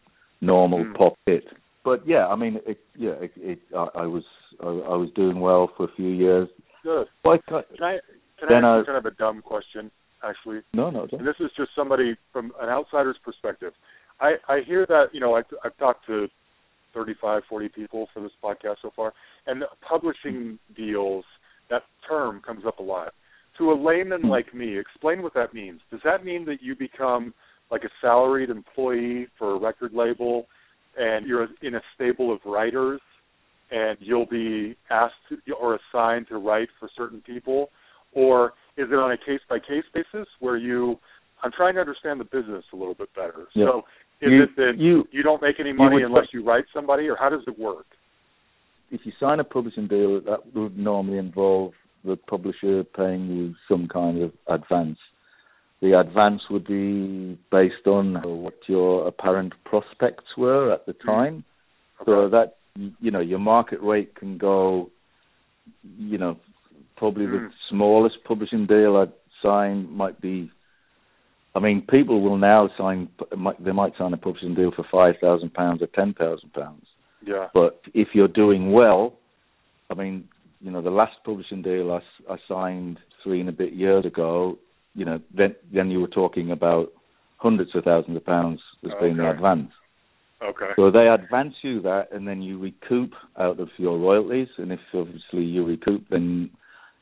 normal 0.42 0.84
Hmm. 0.84 0.94
pop 0.94 1.14
hit. 1.26 1.46
But 1.84 2.08
yeah, 2.08 2.28
I 2.28 2.36
mean, 2.36 2.60
it, 2.68 2.80
yeah, 2.96 3.14
it, 3.14 3.32
it, 3.38 3.60
I, 3.76 3.88
I 3.96 4.06
was 4.06 4.24
I, 4.62 4.68
I 4.68 4.96
was 4.96 5.10
doing 5.16 5.40
well 5.40 5.72
for 5.76 5.86
a 5.86 5.96
few 5.96 6.10
years. 6.10 6.48
Good. 6.84 7.08
I, 7.26 7.38
Can 7.48 7.64
I, 7.82 8.00
can 8.48 8.56
Then 8.56 8.66
I 8.66 8.80
ask 8.80 8.88
kind 8.88 8.98
of 8.98 9.06
a 9.06 9.16
dumb 9.16 9.42
question, 9.42 9.92
actually? 10.24 10.62
no, 10.74 10.90
no, 10.90 11.08
and 11.12 11.28
this 11.28 11.36
is 11.40 11.52
just 11.56 11.70
somebody 11.76 12.16
from 12.34 12.52
an 12.60 12.70
outsider's 12.70 13.18
perspective. 13.24 13.74
I, 14.20 14.34
I 14.48 14.62
hear 14.66 14.86
that, 14.88 15.06
you 15.14 15.20
know, 15.20 15.36
I, 15.36 15.42
I've 15.64 15.78
talked 15.78 16.06
to 16.08 16.28
35, 16.94 17.44
40 17.48 17.70
people 17.70 18.08
for 18.14 18.22
this 18.22 18.32
podcast 18.44 18.78
so 18.82 18.92
far, 18.96 19.14
and 19.48 19.64
publishing 19.88 20.60
deals, 20.76 21.24
that 21.70 21.84
term 22.08 22.42
comes 22.46 22.64
up 22.66 22.80
a 22.80 22.84
lot. 22.84 23.14
To 23.58 23.72
a 23.72 23.76
layman 23.76 24.22
Hmm. 24.22 24.30
like 24.30 24.54
me, 24.54 24.78
explain 24.78 25.22
what 25.22 25.34
that 25.36 25.54
means. 25.54 25.82
Does 25.92 26.02
that 26.04 26.26
mean 26.26 26.46
that 26.46 26.62
you 26.62 26.76
become 26.76 27.34
like 27.70 27.84
a 27.84 27.90
salaried 28.02 28.50
employee 28.50 29.28
for 29.38 29.54
a 29.54 29.60
record 29.60 29.94
label 29.94 30.48
and 30.98 31.26
you're 31.26 31.48
in 31.62 31.76
a 31.76 31.82
stable 31.96 32.34
of 32.34 32.40
writers, 32.46 33.00
and 33.72 33.98
you'll 34.02 34.26
be 34.26 34.76
asked 34.90 35.14
to, 35.30 35.38
or 35.54 35.80
assigned 35.80 36.28
to 36.28 36.38
write 36.38 36.68
for 36.80 36.90
certain 36.98 37.22
people, 37.22 37.70
or 38.14 38.54
is 38.78 38.88
it 38.92 38.96
on 38.96 39.12
a 39.12 39.18
case 39.18 39.42
by 39.50 39.60
case 39.60 39.86
basis 39.94 40.28
where 40.40 40.58
you? 40.58 41.00
I'm 41.44 41.52
trying 41.52 41.74
to 41.76 41.82
understand 41.82 42.20
the 42.20 42.26
business 42.26 42.64
a 42.72 42.76
little 42.76 42.94
bit 42.94 43.10
better. 43.16 43.48
Yeah. 43.54 43.66
So, 43.66 43.86
is 44.22 44.32
You- 44.32 44.44
it 44.44 44.56
that 44.58 44.78
you- 44.78 45.08
you 45.12 45.24
don't 45.24 45.42
make 45.42 45.60
any 45.60 45.74
money 45.74 45.96
would- 45.96 46.04
unless 46.04 46.34
you 46.34 46.44
write 46.44 46.66
somebody, 46.72 47.10
or 47.10 47.16
how 47.16 47.30
does 47.30 47.48
it 47.48 47.58
work? 47.58 47.88
if 48.92 49.02
you 49.06 49.12
sign 49.20 49.40
a 49.40 49.44
publishing 49.44 49.88
deal, 49.88 50.20
that 50.22 50.54
would 50.54 50.78
normally 50.78 51.18
involve 51.18 51.74
the 52.04 52.18
publisher 52.18 52.84
paying 52.84 53.28
you 53.28 53.56
some 53.68 53.88
kind 53.88 54.22
of 54.22 54.34
advance. 54.48 54.98
The 55.82 56.00
advance 56.00 56.42
would 56.50 56.68
be 56.68 57.40
based 57.52 57.88
on 57.88 58.22
what 58.22 58.56
your 58.68 59.08
apparent 59.08 59.54
prospects 59.66 60.26
were 60.38 60.72
at 60.72 60.86
the 60.86 60.94
mm-hmm. 60.94 61.10
time. 61.10 61.44
So 62.06 62.30
that 62.30 62.58
you 63.00 63.12
know 63.12 63.20
your 63.20 63.40
market 63.40 63.80
rate 63.82 64.16
can 64.16 64.38
go, 64.38 64.90
you 65.98 66.18
know, 66.18 66.38
probably 67.02 67.26
the 67.26 67.38
Mm. 67.40 67.52
smallest 67.68 68.24
publishing 68.26 68.68
deal 68.68 68.96
I'd 68.96 69.12
sign 69.42 69.92
might 69.92 70.22
be. 70.22 70.52
I 71.56 71.60
mean, 71.60 71.82
people 71.82 72.22
will 72.22 72.38
now 72.38 72.70
sign. 72.78 73.10
They 73.60 73.72
might 73.72 73.98
sign 73.98 74.14
a 74.14 74.18
publishing 74.18 74.54
deal 74.54 74.72
for 74.72 74.84
five 74.84 75.16
thousand 75.20 75.50
pounds 75.56 75.82
or 75.82 75.88
ten 75.88 76.14
thousand 76.14 76.54
pounds. 76.54 76.86
Yeah. 77.26 77.48
But 77.56 77.82
if 77.96 78.10
you're 78.14 78.28
doing 78.44 78.72
well, 78.72 79.14
I 79.90 79.96
mean, 79.96 80.30
you 80.62 80.70
know, 80.70 80.84
the 80.84 80.92
last 81.02 81.18
publishing 81.26 81.64
deal 81.64 81.92
I 82.30 82.38
signed 82.48 83.00
three 83.24 83.40
and 83.40 83.50
a 83.50 83.58
bit 83.64 83.74
years 83.74 84.06
ago, 84.06 84.60
you 84.94 85.06
know, 85.06 85.20
then 85.34 85.56
then 85.74 85.90
you 85.90 86.00
were 86.02 86.16
talking 86.22 86.52
about 86.52 86.94
hundreds 87.38 87.76
of 87.76 87.84
thousands 87.84 88.16
of 88.16 88.26
pounds 88.26 88.62
as 88.86 88.92
being 89.02 89.18
the 89.18 89.28
advance. 89.32 89.72
Okay. 90.44 90.72
So 90.76 90.92
they 90.92 91.08
advance 91.08 91.56
you 91.64 91.82
that, 91.82 92.12
and 92.12 92.28
then 92.28 92.44
you 92.44 92.60
recoup 92.60 93.14
out 93.40 93.60
of 93.60 93.70
your 93.78 93.98
royalties. 93.98 94.50
And 94.58 94.72
if 94.72 94.80
obviously 94.94 95.44
you 95.56 95.66
recoup, 95.66 96.04
then 96.10 96.52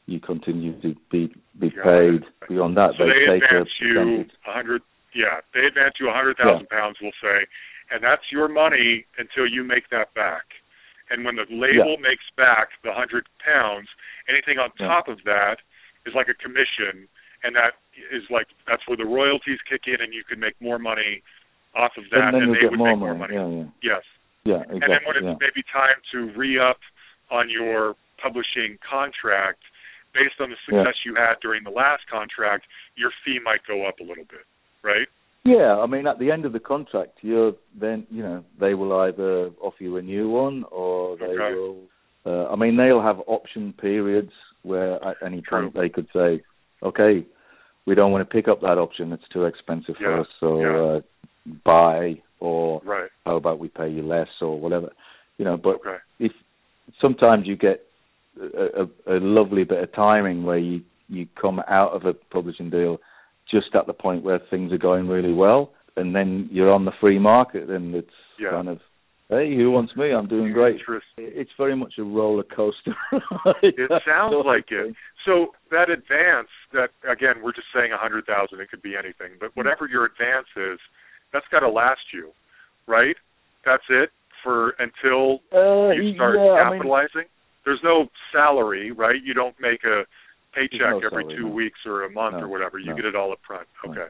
you 0.10 0.20
continue 0.20 0.74
to 0.82 0.96
be 1.12 1.30
be 1.60 1.70
Got 1.70 1.84
paid 1.86 2.22
beyond 2.48 2.78
that. 2.78 2.92
So 2.98 3.06
they 3.06 3.30
take 3.30 3.44
advance 3.44 3.70
you 3.80 4.26
a 4.48 4.52
hundred. 4.52 4.82
Yeah, 5.14 5.42
they 5.54 5.66
advance 5.66 5.96
you 6.00 6.10
a 6.10 6.14
hundred 6.14 6.38
thousand 6.38 6.70
pounds. 6.70 6.98
We'll 7.02 7.16
say, 7.22 7.46
and 7.92 8.04
that's 8.04 8.32
your 8.32 8.48
money 8.48 9.06
until 9.18 9.46
you 9.46 9.64
make 9.64 9.90
that 9.92 10.14
back. 10.14 10.46
And 11.10 11.26
when 11.26 11.36
the 11.36 11.46
label 11.50 11.98
makes 11.98 12.26
back 12.38 12.70
the 12.84 12.94
hundred 12.94 13.28
pounds, 13.44 13.88
anything 14.30 14.58
on 14.58 14.70
Yeah. 14.80 14.88
top 14.88 15.08
of 15.08 15.24
that 15.26 15.58
is 16.06 16.14
like 16.16 16.28
a 16.30 16.38
commission, 16.38 17.08
and 17.44 17.56
that 17.56 17.78
is 18.12 18.24
like 18.30 18.48
that's 18.68 18.88
where 18.88 18.98
the 18.98 19.06
royalties 19.06 19.60
kick 19.70 19.82
in, 19.88 20.02
and 20.02 20.14
you 20.14 20.24
can 20.24 20.40
make 20.40 20.56
more 20.62 20.80
money 20.80 21.22
off 21.76 21.94
of 21.98 22.06
that, 22.12 22.34
and 22.34 22.34
then 22.34 22.42
and 22.44 22.50
you 22.50 22.56
they 22.56 22.62
get 22.62 22.72
would 22.72 22.80
more 22.80 22.90
make 22.94 23.00
more 23.00 23.16
money. 23.16 23.38
money. 23.38 23.70
Yeah, 23.84 23.94
Yes. 23.98 24.04
yeah, 24.46 24.54
yeah, 24.66 24.74
And 24.74 24.82
then 24.82 25.02
when 25.06 25.16
it's 25.18 25.26
yeah. 25.26 25.38
maybe 25.42 25.62
time 25.72 25.98
to 26.14 26.32
re-up 26.38 26.80
on 27.30 27.50
your 27.50 27.96
publishing 28.22 28.78
contract, 28.82 29.62
based 30.20 30.40
on 30.42 30.50
the 30.50 30.58
Yeah. 30.68 30.84
success 30.84 31.06
you 31.06 31.16
had 31.16 31.40
during 31.40 31.64
the 31.64 31.70
last 31.70 32.06
contract, 32.08 32.66
your 32.96 33.12
fee 33.24 33.40
might 33.40 33.64
go 33.66 33.86
up 33.86 34.00
a 34.00 34.04
little 34.04 34.26
bit, 34.26 34.46
right? 34.84 35.08
Yeah, 35.46 35.80
I 35.80 35.86
mean, 35.86 36.06
at 36.06 36.20
the 36.20 36.32
end 36.32 36.46
of 36.46 36.52
the 36.52 36.60
contract, 36.60 37.20
you're 37.22 37.54
then 37.74 38.06
you 38.12 38.22
know 38.22 38.44
they 38.60 38.74
will 38.74 38.94
either 39.00 39.52
offer 39.62 39.82
you 39.84 39.96
a 39.98 40.02
new 40.02 40.30
one 40.30 40.66
or 40.70 41.16
they 41.16 41.38
Okay. 41.40 41.54
will. 41.56 41.78
Uh, 42.26 42.52
I 42.52 42.56
mean, 42.58 42.76
they'll 42.76 43.02
have 43.02 43.22
option 43.26 43.74
periods 43.74 44.34
where 44.64 45.04
at 45.04 45.16
any 45.24 45.42
point 45.42 45.74
they 45.74 45.88
could 45.88 46.10
say, 46.12 46.44
"Okay, 46.84 47.26
we 47.86 47.96
don't 47.96 48.12
want 48.12 48.22
to 48.28 48.34
pick 48.36 48.50
up 48.50 48.60
that 48.62 48.78
option; 48.78 49.14
it's 49.14 49.28
too 49.30 49.46
expensive 49.46 49.96
for 49.98 50.20
us, 50.20 50.28
so 50.40 50.60
yeah. 50.60 50.78
uh, 50.78 51.02
buy." 51.64 52.22
Or 52.42 52.82
Right. 52.86 53.10
how 53.26 53.36
about 53.36 53.60
we 53.60 53.68
pay 53.68 53.90
you 53.90 54.02
less 54.02 54.30
or 54.42 54.58
whatever, 54.58 54.92
you 55.38 55.44
know. 55.44 55.58
But 55.58 55.76
Okay. 55.76 55.98
if 56.20 56.32
sometimes 57.02 57.48
you 57.48 57.58
get 57.58 57.89
a, 58.40 58.84
a, 59.12 59.18
a 59.18 59.20
lovely 59.20 59.64
bit 59.64 59.84
of 59.84 59.94
timing 59.94 60.44
where 60.44 60.58
you 60.60 60.82
you 61.08 61.26
come 61.42 61.60
out 61.68 61.92
of 61.94 62.06
a 62.06 62.14
publishing 62.14 62.70
deal 62.70 63.00
just 63.52 63.74
at 63.74 63.88
the 63.88 63.94
point 63.94 64.24
where 64.24 64.40
things 64.52 64.72
are 64.72 64.78
going 64.78 65.08
really 65.08 65.34
well, 65.34 65.72
and 65.96 66.16
then 66.16 66.48
you're 66.52 66.72
on 66.72 66.86
the 66.86 66.92
free 67.02 67.18
market, 67.18 67.68
and 67.70 67.96
it's 67.96 68.14
Yeah. 68.38 68.52
kind 68.52 68.70
of, 68.70 68.80
hey, 69.28 69.56
who 69.56 69.72
wants 69.72 69.96
me? 69.96 70.14
I'm 70.14 70.28
doing 70.28 70.54
great. 70.54 70.80
It's 71.18 71.50
very 71.58 71.76
much 71.76 71.94
a 71.98 72.04
roller 72.04 72.44
coaster. 72.44 72.94
It 73.64 73.90
sounds 74.06 74.36
like 74.46 74.72
it. 74.72 74.96
So 75.26 75.48
that 75.72 75.90
advance, 75.90 76.50
that 76.74 76.90
again, 77.10 77.42
we're 77.42 77.54
just 77.54 77.68
saying 77.74 77.92
a 77.92 77.98
hundred 77.98 78.26
thousand. 78.28 78.60
It 78.62 78.70
could 78.70 78.84
be 78.84 78.94
anything, 78.96 79.38
but 79.40 79.50
whatever 79.56 79.88
your 79.88 80.06
advance 80.06 80.48
is, 80.56 80.80
that's 81.34 81.46
got 81.52 81.62
to 81.62 81.70
last 81.70 82.06
you, 82.14 82.30
right? 82.88 83.16
That's 83.66 83.84
it 83.90 84.10
for 84.44 84.76
until 84.78 85.42
Uh, 85.52 85.90
you 85.92 86.14
start 86.14 86.36
yeah, 86.38 86.54
I 86.54 86.70
mean, 86.70 86.80
capitalizing. 86.80 87.26
There's 87.70 87.84
no 87.84 88.08
salary, 88.34 88.92
right? 88.92 89.22
You 89.24 89.36
don't 89.36 89.56
make 89.62 89.84
a 89.84 90.04
paycheck 90.56 90.80
no 90.90 90.98
every 90.98 91.24
salary, 91.24 91.36
two 91.38 91.48
no. 91.50 91.54
weeks 91.54 91.80
or 91.86 92.04
a 92.04 92.10
month 92.10 92.34
No, 92.38 92.42
or 92.42 92.48
whatever. 92.48 92.80
You 92.80 92.88
no. 92.90 92.96
get 92.96 93.06
it 93.06 93.16
all 93.16 93.32
up 93.32 93.40
front. 93.46 93.68
Okay. 93.88 94.08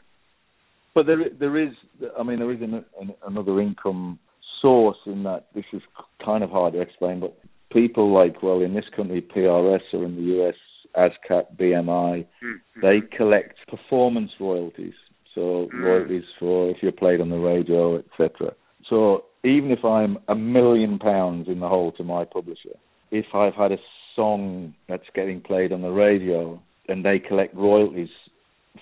But 0.96 1.06
there, 1.06 1.18
there 1.38 1.58
is, 1.58 1.74
I 2.18 2.24
mean, 2.24 2.40
there 2.40 2.52
is 2.54 2.62
an, 2.62 2.86
an, 3.02 3.14
another 3.28 3.60
income 3.60 4.18
source 4.62 4.98
in 5.06 5.24
that. 5.24 5.48
This 5.54 5.66
is 5.74 5.82
kind 6.24 6.42
of 6.42 6.50
hard 6.52 6.72
to 6.74 6.80
explain, 6.82 7.20
but 7.20 7.38
people 7.70 8.14
like, 8.14 8.42
well, 8.42 8.62
in 8.62 8.74
this 8.74 8.86
country, 8.96 9.22
PRS 9.22 9.82
or 9.94 10.06
in 10.06 10.16
the 10.16 10.48
US, 10.48 10.56
ASCAP, 10.96 11.58
BMI, 11.58 12.26
Mm-hmm. 12.42 12.80
they 12.82 13.02
collect 13.18 13.56
performance 13.68 14.32
royalties. 14.40 14.94
So 15.36 15.68
Mm. 15.74 15.84
royalties 15.84 16.24
for 16.40 16.70
if 16.72 16.78
you're 16.82 16.94
played 16.94 17.20
on 17.20 17.30
the 17.30 17.38
radio, 17.38 17.98
etc. 17.98 18.54
So 18.90 19.26
even 19.44 19.70
if 19.72 19.84
I'm 19.84 20.18
a 20.30 20.36
million 20.36 20.98
pounds 20.98 21.48
in 21.50 21.60
the 21.60 21.68
hole 21.68 21.92
to 21.98 22.04
my 22.04 22.24
publisher, 22.26 22.76
if 23.12 23.26
I've 23.34 23.56
had 23.56 23.72
a 23.72 23.78
song 24.16 24.74
that's 24.88 25.04
getting 25.14 25.42
played 25.42 25.72
on 25.72 25.82
the 25.82 25.90
radio 25.90 26.62
and 26.88 27.06
they 27.06 27.20
collect 27.20 27.56
royalties 27.56 28.10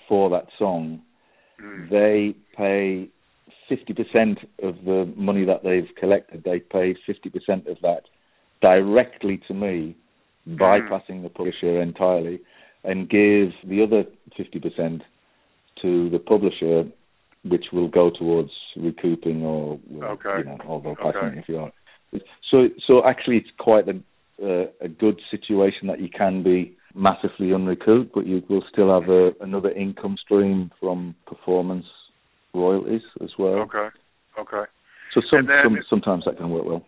for 0.08 0.30
that 0.30 0.46
song, 0.58 1.02
Mm. 1.60 1.88
they 1.90 2.34
pay 2.56 3.08
50% 3.68 4.38
of 4.62 4.84
the 4.84 5.12
money 5.16 5.44
that 5.44 5.62
they've 5.62 5.88
collected, 5.96 6.44
they 6.44 6.60
pay 6.60 6.94
50% 7.06 7.66
of 7.66 7.80
that 7.82 8.04
directly 8.60 9.38
to 9.48 9.54
me, 9.54 9.94
bypassing 10.48 11.22
the 11.22 11.28
publisher 11.28 11.80
entirely, 11.80 12.40
and 12.84 13.08
give 13.08 13.52
the 13.64 13.82
other 13.82 14.04
50% 14.36 15.02
to 15.82 16.08
the 16.10 16.18
publisher, 16.18 16.84
which 17.44 17.66
will 17.72 17.88
go 17.88 18.10
towards 18.10 18.50
recouping 18.76 19.44
or, 19.44 19.78
well, 19.88 20.10
Okay. 20.12 20.38
you 20.38 20.44
know, 20.44 20.58
or 20.66 20.80
bypassing 20.82 21.30
Okay. 21.30 21.38
if 21.38 21.48
you 21.48 21.58
are. 21.58 21.72
So, 22.50 22.70
so 22.86 23.04
actually, 23.04 23.36
it's 23.38 23.50
quite 23.58 23.88
a, 23.88 24.00
a 24.40 24.88
good 24.88 25.20
situation 25.30 25.88
that 25.88 26.00
you 26.00 26.08
can 26.08 26.42
be 26.42 26.76
massively 26.94 27.52
unrecouped, 27.52 28.12
but 28.14 28.26
you 28.26 28.42
will 28.48 28.64
still 28.72 29.00
have 29.00 29.08
a, 29.08 29.30
another 29.40 29.70
income 29.70 30.16
stream 30.22 30.70
from 30.80 31.14
performance 31.26 31.86
royalties 32.54 33.02
as 33.22 33.30
well. 33.38 33.60
Okay. 33.60 33.88
Okay. 34.38 34.64
So 35.14 35.20
some, 35.30 35.48
some 35.64 35.78
sometimes 35.88 36.24
that 36.26 36.36
can 36.36 36.50
work 36.50 36.64
well. 36.64 36.84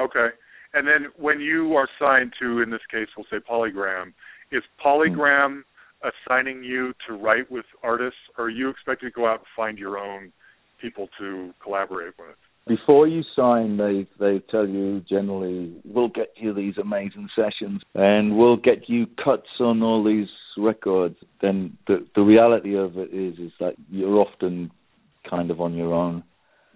Okay. 0.00 0.28
And 0.74 0.86
then 0.86 1.06
when 1.18 1.40
you 1.40 1.74
are 1.74 1.88
signed 1.98 2.32
to, 2.40 2.60
in 2.60 2.70
this 2.70 2.80
case, 2.90 3.08
we'll 3.16 3.26
say 3.30 3.44
Polygram, 3.48 4.12
is 4.52 4.62
Polygram 4.84 5.62
assigning 6.02 6.62
you 6.62 6.92
to 7.08 7.14
write 7.14 7.50
with 7.50 7.64
artists, 7.82 8.18
or 8.36 8.44
are 8.44 8.50
you 8.50 8.68
expected 8.68 9.06
to 9.06 9.12
go 9.12 9.26
out 9.26 9.38
and 9.38 9.46
find 9.56 9.78
your 9.78 9.98
own 9.98 10.32
people 10.80 11.08
to 11.18 11.52
collaborate 11.62 12.12
with? 12.18 12.36
Before 12.66 13.06
you 13.06 13.22
sign, 13.36 13.76
they 13.76 14.08
they 14.18 14.40
tell 14.50 14.66
you 14.66 15.00
generally 15.08 15.72
we'll 15.84 16.08
get 16.08 16.32
you 16.36 16.52
these 16.52 16.74
amazing 16.78 17.28
sessions 17.36 17.82
and 17.94 18.36
we'll 18.36 18.56
get 18.56 18.88
you 18.88 19.06
cuts 19.22 19.46
on 19.60 19.82
all 19.82 20.02
these 20.02 20.28
records. 20.58 21.16
Then 21.40 21.78
the 21.86 22.04
the 22.16 22.22
reality 22.22 22.76
of 22.76 22.96
it 22.96 23.14
is 23.14 23.38
is 23.38 23.52
that 23.60 23.74
you're 23.88 24.18
often 24.18 24.72
kind 25.30 25.50
of 25.52 25.60
on 25.60 25.74
your 25.74 25.94
own. 25.94 26.24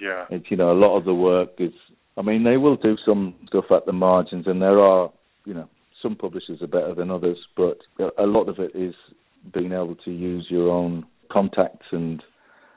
Yeah. 0.01 0.27
It's 0.31 0.47
you 0.49 0.57
know 0.57 0.71
a 0.71 0.79
lot 0.79 0.97
of 0.97 1.05
the 1.05 1.15
work 1.15 1.51
is. 1.59 1.73
I 2.17 2.23
mean, 2.23 2.45
they 2.45 2.57
will 2.57 2.77
do 2.77 2.97
some 3.05 3.35
stuff 3.47 3.67
at 3.71 3.87
the 3.87 3.93
margins, 3.93 4.47
and 4.47 4.63
there 4.63 4.79
are 4.79 5.11
you 5.45 5.55
know 5.55 5.69
some 6.03 6.15
publishers 6.15 6.63
are 6.63 6.67
better 6.69 6.95
than 6.95 7.11
others, 7.11 7.39
but 7.57 7.79
a 8.19 8.27
lot 8.27 8.49
of 8.49 8.59
it 8.59 8.73
is 8.75 8.95
being 9.53 9.73
able 9.73 9.97
to 10.05 10.11
use 10.13 10.47
your 10.51 10.71
own 10.71 11.05
contacts 11.33 11.87
and 11.91 12.23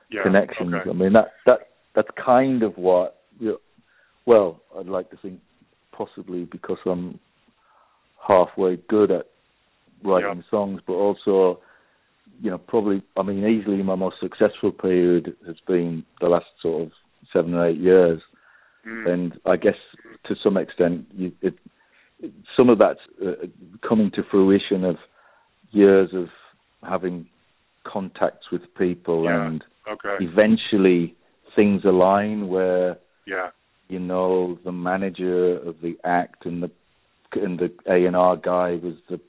Yeah. 0.09 0.23
connections. 0.23 0.73
Okay. 0.73 0.89
I 0.89 0.93
mean 0.93 1.13
that 1.13 1.33
that 1.45 1.67
that's 1.95 2.09
kind 2.23 2.63
of 2.63 2.77
what. 2.77 3.17
You 3.39 3.47
know, 3.49 3.57
well, 4.25 4.61
I'd 4.77 4.85
like 4.87 5.09
to 5.11 5.17
think 5.17 5.39
possibly 5.91 6.45
because 6.45 6.77
I'm 6.85 7.19
halfway 8.25 8.77
good 8.87 9.11
at 9.11 9.27
writing 10.03 10.43
songs, 10.49 10.81
but 10.85 10.93
also, 10.93 11.59
you 12.41 12.49
know, 12.51 12.57
probably. 12.57 13.01
I 13.17 13.23
mean, 13.23 13.45
easily 13.45 13.81
my 13.83 13.95
most 13.95 14.17
successful 14.21 14.71
period 14.71 15.35
has 15.45 15.55
been 15.67 16.03
the 16.21 16.27
last 16.27 16.45
sort 16.61 16.83
of 16.83 16.91
seven 17.31 17.53
or 17.53 17.67
eight 17.69 17.79
years, 17.79 18.21
Mm. 18.85 19.09
and 19.09 19.39
I 19.45 19.55
guess 19.55 19.77
to 20.25 20.35
some 20.43 20.57
extent, 20.57 21.05
you, 21.15 21.31
it, 21.41 21.53
it, 22.19 22.33
some 22.55 22.69
of 22.69 22.79
that's 22.79 22.99
uh, 23.25 23.47
coming 23.87 24.11
to 24.15 24.23
fruition 24.29 24.83
of 24.83 24.97
years 25.71 26.09
of 26.13 26.27
having 26.87 27.27
contacts 27.85 28.51
with 28.51 28.61
people 28.77 29.23
Yeah. 29.23 29.47
and 29.47 29.63
Okay. 29.89 30.17
eventually 30.19 31.15
things 31.55 31.83
align 31.85 32.47
where 32.47 32.97
Yeah. 33.25 33.49
you 33.89 33.99
know 33.99 34.57
the 34.63 34.71
manager 34.71 35.57
of 35.57 35.81
the 35.81 35.97
act 36.03 36.45
and 36.45 36.63
the 36.63 36.71
and 37.35 37.57
the 37.59 37.71
A 37.87 38.05
and 38.05 38.15
R 38.15 38.35
guy 38.37 38.75
was 38.75 38.95
the 39.09 39.19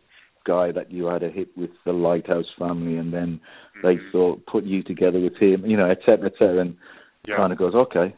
guy 0.44 0.70
that 0.72 0.90
you 0.90 1.06
had 1.06 1.22
a 1.22 1.30
hit 1.30 1.48
with 1.56 1.70
the 1.84 1.92
Lighthouse 1.92 2.50
Family, 2.58 2.98
and 2.98 3.12
then 3.12 3.40
they 3.82 3.96
Mhm. 3.96 4.12
thought 4.12 4.46
put 4.46 4.64
you 4.64 4.82
together 4.82 5.18
with 5.18 5.36
him, 5.36 5.64
you 5.64 5.76
know, 5.76 5.88
et 5.88 6.00
cetera, 6.04 6.26
et 6.26 6.36
cetera, 6.38 6.58
and 6.58 6.76
Yeah. 7.26 7.36
kind 7.36 7.52
of 7.52 7.58
goes, 7.58 7.74
okay, 7.74 8.14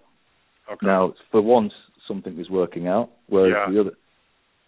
Okay. 0.68 0.86
now 0.86 1.14
for 1.30 1.40
once 1.40 1.72
something 2.08 2.36
is 2.38 2.50
working 2.50 2.88
out, 2.88 3.10
whereas 3.28 3.52
Yeah. 3.52 3.70
the 3.70 3.80
other 3.80 3.96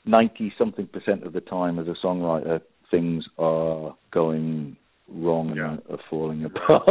ninety 0.05 0.51
something 0.57 0.87
percent 0.87 1.24
of 1.24 1.33
the 1.33 1.40
time 1.40 1.79
as 1.81 1.88
a 1.88 1.94
songwriter, 1.94 2.61
things 2.90 3.29
are 3.38 3.94
going 4.12 4.77
wrong 5.09 5.55
Yeah. 5.57 5.71
and 5.73 5.83
are 5.90 5.99
falling 6.11 6.44
apart. 6.44 6.85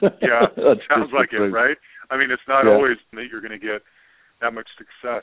Yeah, 0.22 0.46
sounds 0.88 1.12
like 1.12 1.32
it, 1.32 1.38
right? 1.38 1.76
I 2.10 2.16
mean, 2.16 2.30
it's 2.30 2.42
not 2.48 2.64
Yeah. 2.64 2.72
always 2.72 2.96
that 3.12 3.26
you're 3.30 3.40
going 3.40 3.58
to 3.58 3.64
get 3.64 3.82
that 4.40 4.52
much 4.52 4.68
success. 4.76 5.22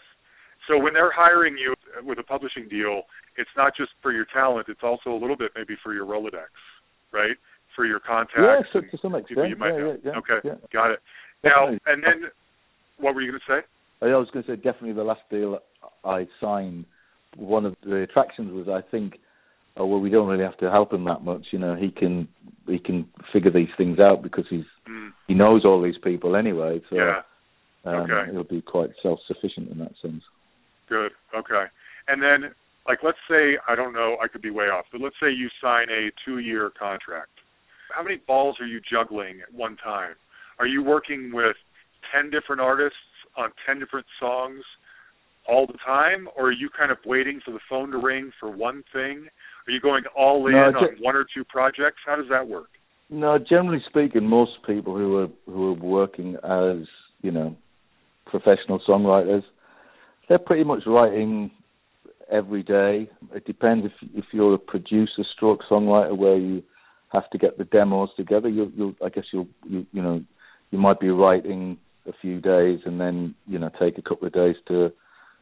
So 0.68 0.78
when 0.78 0.94
they're 0.94 1.12
hiring 1.12 1.58
you 1.58 1.74
with 2.04 2.20
a 2.20 2.24
publishing 2.24 2.68
deal, 2.70 3.04
it's 3.38 3.50
not 3.56 3.74
just 3.76 3.92
for 4.02 4.12
your 4.12 4.26
talent; 4.34 4.68
it's 4.70 4.84
also 4.84 5.12
a 5.12 5.20
little 5.20 5.38
bit 5.38 5.52
maybe 5.56 5.76
for 5.84 5.94
your 5.94 6.06
Rolodex, 6.06 6.52
right? 7.14 7.38
For 7.76 7.86
your 7.86 8.00
contacts. 8.00 8.40
Yeah, 8.42 8.60
so 8.74 8.82
to 8.82 8.98
some 9.02 9.16
extent. 9.16 9.50
you 9.50 9.56
might 9.56 9.74
yeah, 9.74 9.78
know. 9.78 9.98
yeah, 10.04 10.12
okay, 10.18 10.50
got 10.74 10.92
it. 10.92 11.00
Now, 11.44 11.68
Definitely. 11.72 11.80
and 11.86 12.04
then, 12.04 12.30
what 13.00 13.14
were 13.16 13.22
you 13.22 13.32
going 13.32 13.40
to 13.46 13.62
say? 13.62 13.66
I 14.02 14.16
was 14.18 14.30
going 14.34 14.44
to 14.46 14.52
say 14.52 14.56
definitely 14.56 14.94
the 14.94 15.04
last 15.04 15.22
deal 15.30 15.60
I 16.04 16.28
signed. 16.42 16.86
One 17.36 17.66
of 17.66 17.76
the 17.84 17.98
attractions 17.98 18.52
was 18.52 18.68
I 18.68 18.82
think, 18.90 19.14
oh 19.78 19.86
well, 19.86 20.00
we 20.00 20.10
don't 20.10 20.28
really 20.28 20.44
have 20.44 20.58
to 20.58 20.70
help 20.70 20.94
him 20.94 21.06
that 21.06 21.24
much. 21.24 21.48
You 21.52 21.60
know, 21.60 21.76
he 21.76 21.90
can 21.90 22.28
he 22.68 22.80
can 22.80 23.08
figure 23.32 23.52
these 23.52 23.70
things 23.78 24.00
out 24.00 24.22
because 24.22 24.46
he's 24.50 24.66
Mm, 24.90 25.12
he 25.28 25.34
knows 25.34 25.66
all 25.66 25.82
these 25.82 25.98
people 26.04 26.36
anyway. 26.36 26.82
So 26.90 26.96
yeah, 26.96 27.22
um, 27.86 28.10
okay. 28.10 28.32
he'll 28.32 28.44
be 28.44 28.62
quite 28.62 28.90
self 29.02 29.20
sufficient 29.28 29.70
in 29.70 29.80
that 29.80 29.94
sense. 30.02 30.24
good. 30.88 31.12
Okay, 31.36 31.66
and 32.08 32.22
then, 32.22 32.52
like, 32.88 33.00
let's 33.04 33.18
say 33.30 33.58
I 33.68 33.76
don't 33.76 33.94
know, 33.94 34.18
I 34.22 34.28
could 34.28 34.42
be 34.42 34.50
way 34.50 34.66
off, 34.66 34.86
but 34.92 35.02
let's 35.02 35.16
say 35.22 35.30
you 35.30 35.50
sign 35.62 35.88
a 35.90 36.10
two-year 36.26 36.72
contract. 36.78 37.32
How 37.94 38.04
many 38.04 38.18
balls 38.28 38.58
are 38.60 38.66
you 38.66 38.80
juggling 38.90 39.42
at 39.42 39.54
one 39.54 39.78
time? 39.78 40.16
Are 40.60 40.68
you 40.68 40.84
working 40.84 41.32
with 41.34 41.58
ten 42.14 42.30
different 42.30 42.62
artists 42.62 42.98
on 43.36 43.50
ten 43.66 43.80
different 43.80 44.08
songs 44.20 44.64
all 45.48 45.68
the 45.68 45.78
time, 45.86 46.28
or 46.38 46.48
are 46.48 46.52
you 46.52 46.70
kind 46.78 46.92
of 46.92 46.98
waiting 47.06 47.42
for 47.44 47.52
the 47.52 47.60
phone 47.70 47.92
to 47.92 47.98
ring 47.98 48.32
for 48.40 48.50
one 48.50 48.84
thing? 48.94 49.28
Are 49.68 49.72
you 49.72 49.82
going 49.82 50.04
all 50.16 50.48
in 50.48 50.54
No, 50.54 50.60
on 50.60 50.96
one 51.02 51.16
or 51.16 51.26
two 51.36 51.44
projects? 51.44 51.98
How 52.06 52.16
does 52.16 52.30
that 52.30 52.48
work? 52.48 52.70
No, 53.10 53.38
generally 53.38 53.84
speaking, 53.88 54.28
most 54.28 54.52
people 54.66 54.96
who 54.96 55.18
are 55.18 55.28
who 55.46 55.72
are 55.72 55.74
working 55.74 56.36
as 56.36 56.88
you 57.22 57.32
know 57.32 57.56
professional 58.26 58.82
songwriters, 58.88 59.44
they're 60.28 60.40
pretty 60.40 60.64
much 60.64 60.84
writing 60.86 61.52
every 62.32 62.64
day. 62.64 63.10
It 63.34 63.46
depends 63.46 63.86
if 63.86 63.92
if 64.14 64.26
you're 64.32 64.54
a 64.54 64.60
producer 64.60 65.24
stroke 65.36 65.62
songwriter 65.70 66.18
where 66.18 66.38
you 66.38 66.64
have 67.10 67.30
to 67.32 67.38
get 67.38 67.58
the 67.58 67.64
demos 67.66 68.10
together. 68.16 68.50
You'll, 68.50 68.72
you'll 68.76 68.96
I 69.04 69.10
guess 69.10 69.26
you'll 69.32 69.48
you, 69.66 69.86
you 69.92 70.02
know 70.02 70.24
you 70.72 70.80
might 70.80 71.00
be 71.00 71.10
writing 71.10 71.78
a 72.08 72.14
few 72.22 72.40
days 72.40 72.80
and 72.86 73.00
then 73.00 73.36
you 73.48 73.60
know 73.60 73.70
take 73.80 73.98
a 73.98 74.02
couple 74.02 74.28
of 74.28 74.34
days 74.34 74.56
to 74.70 74.92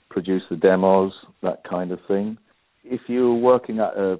produce 0.09 0.43
the 0.49 0.55
demos, 0.55 1.13
that 1.41 1.63
kind 1.67 1.91
of 1.91 1.99
thing. 2.07 2.37
If 2.85 3.01
you're 3.07 3.33
working 3.35 3.79
at 3.79 3.97
a 3.97 4.19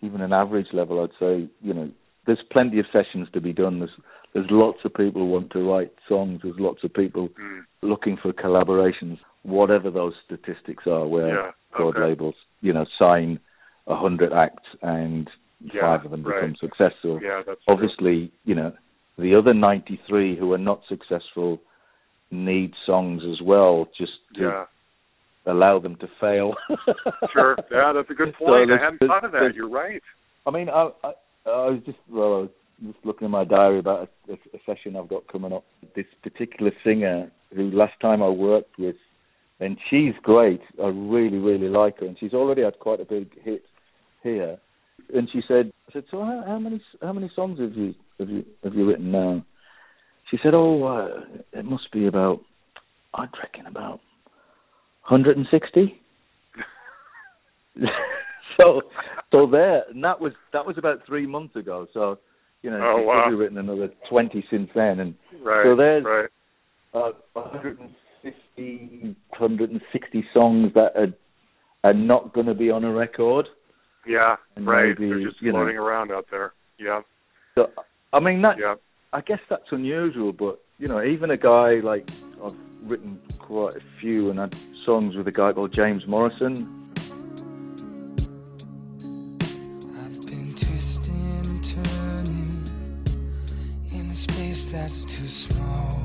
even 0.00 0.20
an 0.20 0.32
average 0.32 0.68
level, 0.72 1.02
I'd 1.02 1.18
say 1.18 1.48
you 1.60 1.74
know 1.74 1.90
there's 2.26 2.42
plenty 2.50 2.78
of 2.78 2.86
sessions 2.92 3.28
to 3.32 3.40
be 3.40 3.52
done. 3.52 3.78
There's 3.80 3.90
there's 4.34 4.46
lots 4.50 4.78
of 4.84 4.94
people 4.94 5.22
who 5.22 5.30
want 5.30 5.50
to 5.52 5.68
write 5.68 5.92
songs. 6.08 6.40
There's 6.42 6.58
lots 6.58 6.84
of 6.84 6.92
people 6.94 7.28
Mm, 7.40 7.64
looking 7.82 8.16
for 8.22 8.32
collaborations, 8.32 9.18
whatever 9.42 9.90
those 9.90 10.14
statistics 10.24 10.84
are, 10.86 11.06
where 11.06 11.28
yeah. 11.34 11.50
record 11.72 11.96
Okay. 11.96 12.06
labels, 12.08 12.34
you 12.60 12.72
know, 12.72 12.86
sign 12.98 13.40
a 13.86 13.96
hundred 13.96 14.32
acts 14.32 14.68
and 14.82 15.28
Yeah, 15.60 15.80
five 15.82 16.04
of 16.04 16.10
them 16.10 16.22
right. 16.24 16.34
become 16.40 16.56
successful. 16.56 17.20
Yeah, 17.22 17.42
that's 17.46 17.62
true. 17.64 17.74
Obviously, 17.74 18.32
you 18.44 18.54
know, 18.54 18.72
the 19.18 19.34
other 19.34 19.54
ninety 19.54 20.00
three 20.08 20.36
who 20.36 20.52
are 20.52 20.58
not 20.58 20.80
successful 20.88 21.60
need 22.30 22.72
songs 22.86 23.22
as 23.30 23.40
well, 23.42 23.86
just 23.98 24.12
to 24.36 24.42
Yeah. 24.42 24.66
Allow 25.46 25.78
them 25.78 25.96
to 25.96 26.06
fail. 26.20 26.54
Sure. 27.32 27.56
Yeah, 27.70 27.92
that's 27.94 28.10
a 28.10 28.14
good 28.14 28.34
So 28.38 28.46
point. 28.46 28.70
I 28.70 28.82
hadn't 28.82 28.98
thought 29.06 29.24
of 29.24 29.32
that. 29.32 29.52
You're 29.54 29.70
right. 29.70 30.02
I 30.46 30.50
mean, 30.50 30.68
I, 30.68 30.90
I, 31.02 31.12
I 31.46 31.70
was 31.70 31.80
just 31.86 31.98
well, 32.10 32.24
I 32.24 32.38
was 32.40 32.50
just 32.92 33.06
looking 33.06 33.24
in 33.26 33.30
my 33.30 33.44
diary 33.44 33.78
about 33.78 34.10
a, 34.28 34.32
a, 34.32 34.34
a 34.34 34.58
session 34.66 34.96
I've 34.96 35.08
got 35.08 35.28
coming 35.28 35.52
up. 35.52 35.64
This 35.96 36.06
particular 36.22 36.72
singer 36.84 37.30
who 37.54 37.70
last 37.70 37.94
time 38.00 38.22
I 38.22 38.28
worked 38.28 38.78
with, 38.78 38.96
and 39.60 39.78
she's 39.88 40.14
great. 40.22 40.60
I 40.82 40.88
really, 40.88 41.38
really 41.38 41.68
like 41.68 42.00
her, 42.00 42.06
and 42.06 42.16
she's 42.18 42.34
already 42.34 42.62
had 42.62 42.78
quite 42.80 43.00
a 43.00 43.04
big 43.04 43.30
hit 43.42 43.62
here. 44.22 44.58
And 45.14 45.28
she 45.32 45.40
said, 45.48 45.72
"I 45.88 45.92
said, 45.92 46.04
so 46.10 46.20
how, 46.20 46.42
how 46.46 46.58
many 46.58 46.82
how 47.00 47.12
many 47.12 47.30
songs 47.34 47.58
have 47.60 47.72
you 47.74 47.94
have 48.18 48.28
you 48.28 48.44
have 48.62 48.74
you 48.74 48.86
written 48.86 49.10
now?" 49.10 49.44
She 50.30 50.38
said, 50.42 50.54
"Oh, 50.54 50.84
uh, 50.84 51.58
it 51.58 51.64
must 51.64 51.90
be 51.92 52.06
about, 52.06 52.40
I'd 53.14 53.28
reckon 53.42 53.66
about 53.66 54.00
160." 55.08 55.98
so 58.56 58.82
so 59.30 59.46
there 59.46 59.82
and 59.90 60.04
that 60.04 60.20
was 60.20 60.32
that 60.52 60.66
was 60.66 60.76
about 60.78 60.98
three 61.06 61.26
months 61.26 61.56
ago 61.56 61.86
so 61.94 62.18
you 62.62 62.68
know 62.70 62.76
Oh, 62.82 63.02
wow. 63.02 63.20
probably 63.22 63.38
written 63.38 63.56
another 63.58 63.88
20 64.10 64.44
since 64.50 64.68
then 64.74 65.00
and 65.00 65.14
Right. 65.42 65.64
So 65.64 65.74
there's- 65.74 66.04
right. 66.04 66.28
uh, 66.94 67.12
150 67.32 69.16
160 69.38 70.24
songs 70.34 70.72
that 70.74 70.92
are 70.96 71.12
are 71.84 71.94
not 71.94 72.32
going 72.34 72.46
to 72.46 72.54
be 72.54 72.70
on 72.70 72.84
a 72.84 72.92
record 72.92 73.48
Yeah. 74.06 74.36
and 74.54 74.66
right. 74.66 74.88
maybe, 74.98 75.08
They're 75.08 75.22
just 75.30 75.40
you 75.42 75.50
know- 75.52 75.58
floating 75.60 75.78
around 75.78 76.12
out 76.12 76.26
there. 76.30 76.52
Yeah. 76.78 77.00
so 77.54 77.70
i 78.12 78.20
mean 78.20 78.42
that 78.42 78.58
Yeah. 78.58 78.74
i 79.14 79.20
guess 79.22 79.40
that's 79.48 79.72
unusual 79.72 80.32
but 80.32 80.60
you 80.78 80.88
know 80.88 81.02
even 81.02 81.30
a 81.30 81.36
guy 81.38 81.80
like 81.80 82.10
written 82.82 83.20
quite 83.38 83.76
a 83.76 83.80
few 84.00 84.30
and 84.30 84.38
had 84.38 84.54
songs 84.84 85.16
with 85.16 85.28
a 85.28 85.32
guy 85.32 85.52
called 85.52 85.72
james 85.72 86.06
morrison 86.06 86.54
I've 90.04 90.26
been 90.26 90.54
twisting 90.54 91.40
and 91.44 91.64
turning 91.64 92.70
in 93.92 94.10
a 94.10 94.14
space 94.14 94.66
that's 94.66 95.04
too 95.04 95.26
small. 95.26 96.00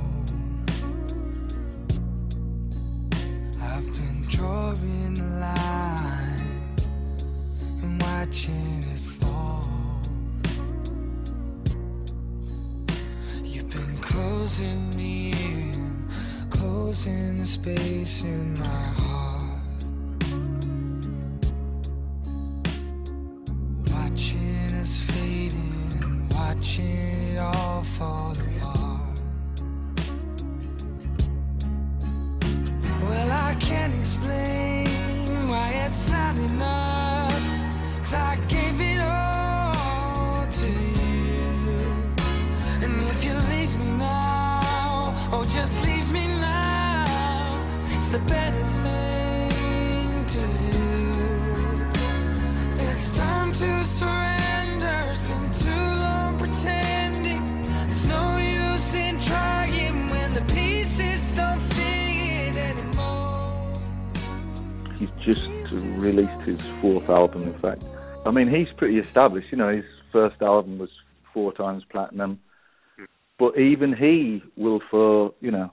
I've 3.62 3.86
been 3.94 4.25
drawing 4.30 5.13
the 5.15 5.40
line 5.40 6.75
and 7.82 8.02
watching 8.02 8.84
it 8.94 9.00
fall. 9.00 9.67
You've 13.44 13.69
been 13.69 13.98
closing 13.98 14.96
me 14.96 15.17
closing 16.98 17.37
the 17.37 17.45
space 17.45 18.23
in 18.23 18.58
my 18.58 18.65
heart. 18.65 19.07
I 68.28 68.32
mean 68.32 68.48
he's 68.50 68.67
pretty 68.78 68.98
established 68.98 69.48
you 69.52 69.58
know 69.58 69.73
his 69.73 69.86
first 70.12 70.42
album 70.42 70.78
was 70.78 70.90
four 71.34 71.54
times 71.54 71.84
platinum 71.90 72.40
but 73.40 73.58
even 73.58 73.94
he 73.96 74.42
will 74.56 74.82
for 74.92 75.34
you 75.42 75.52
know 75.52 75.71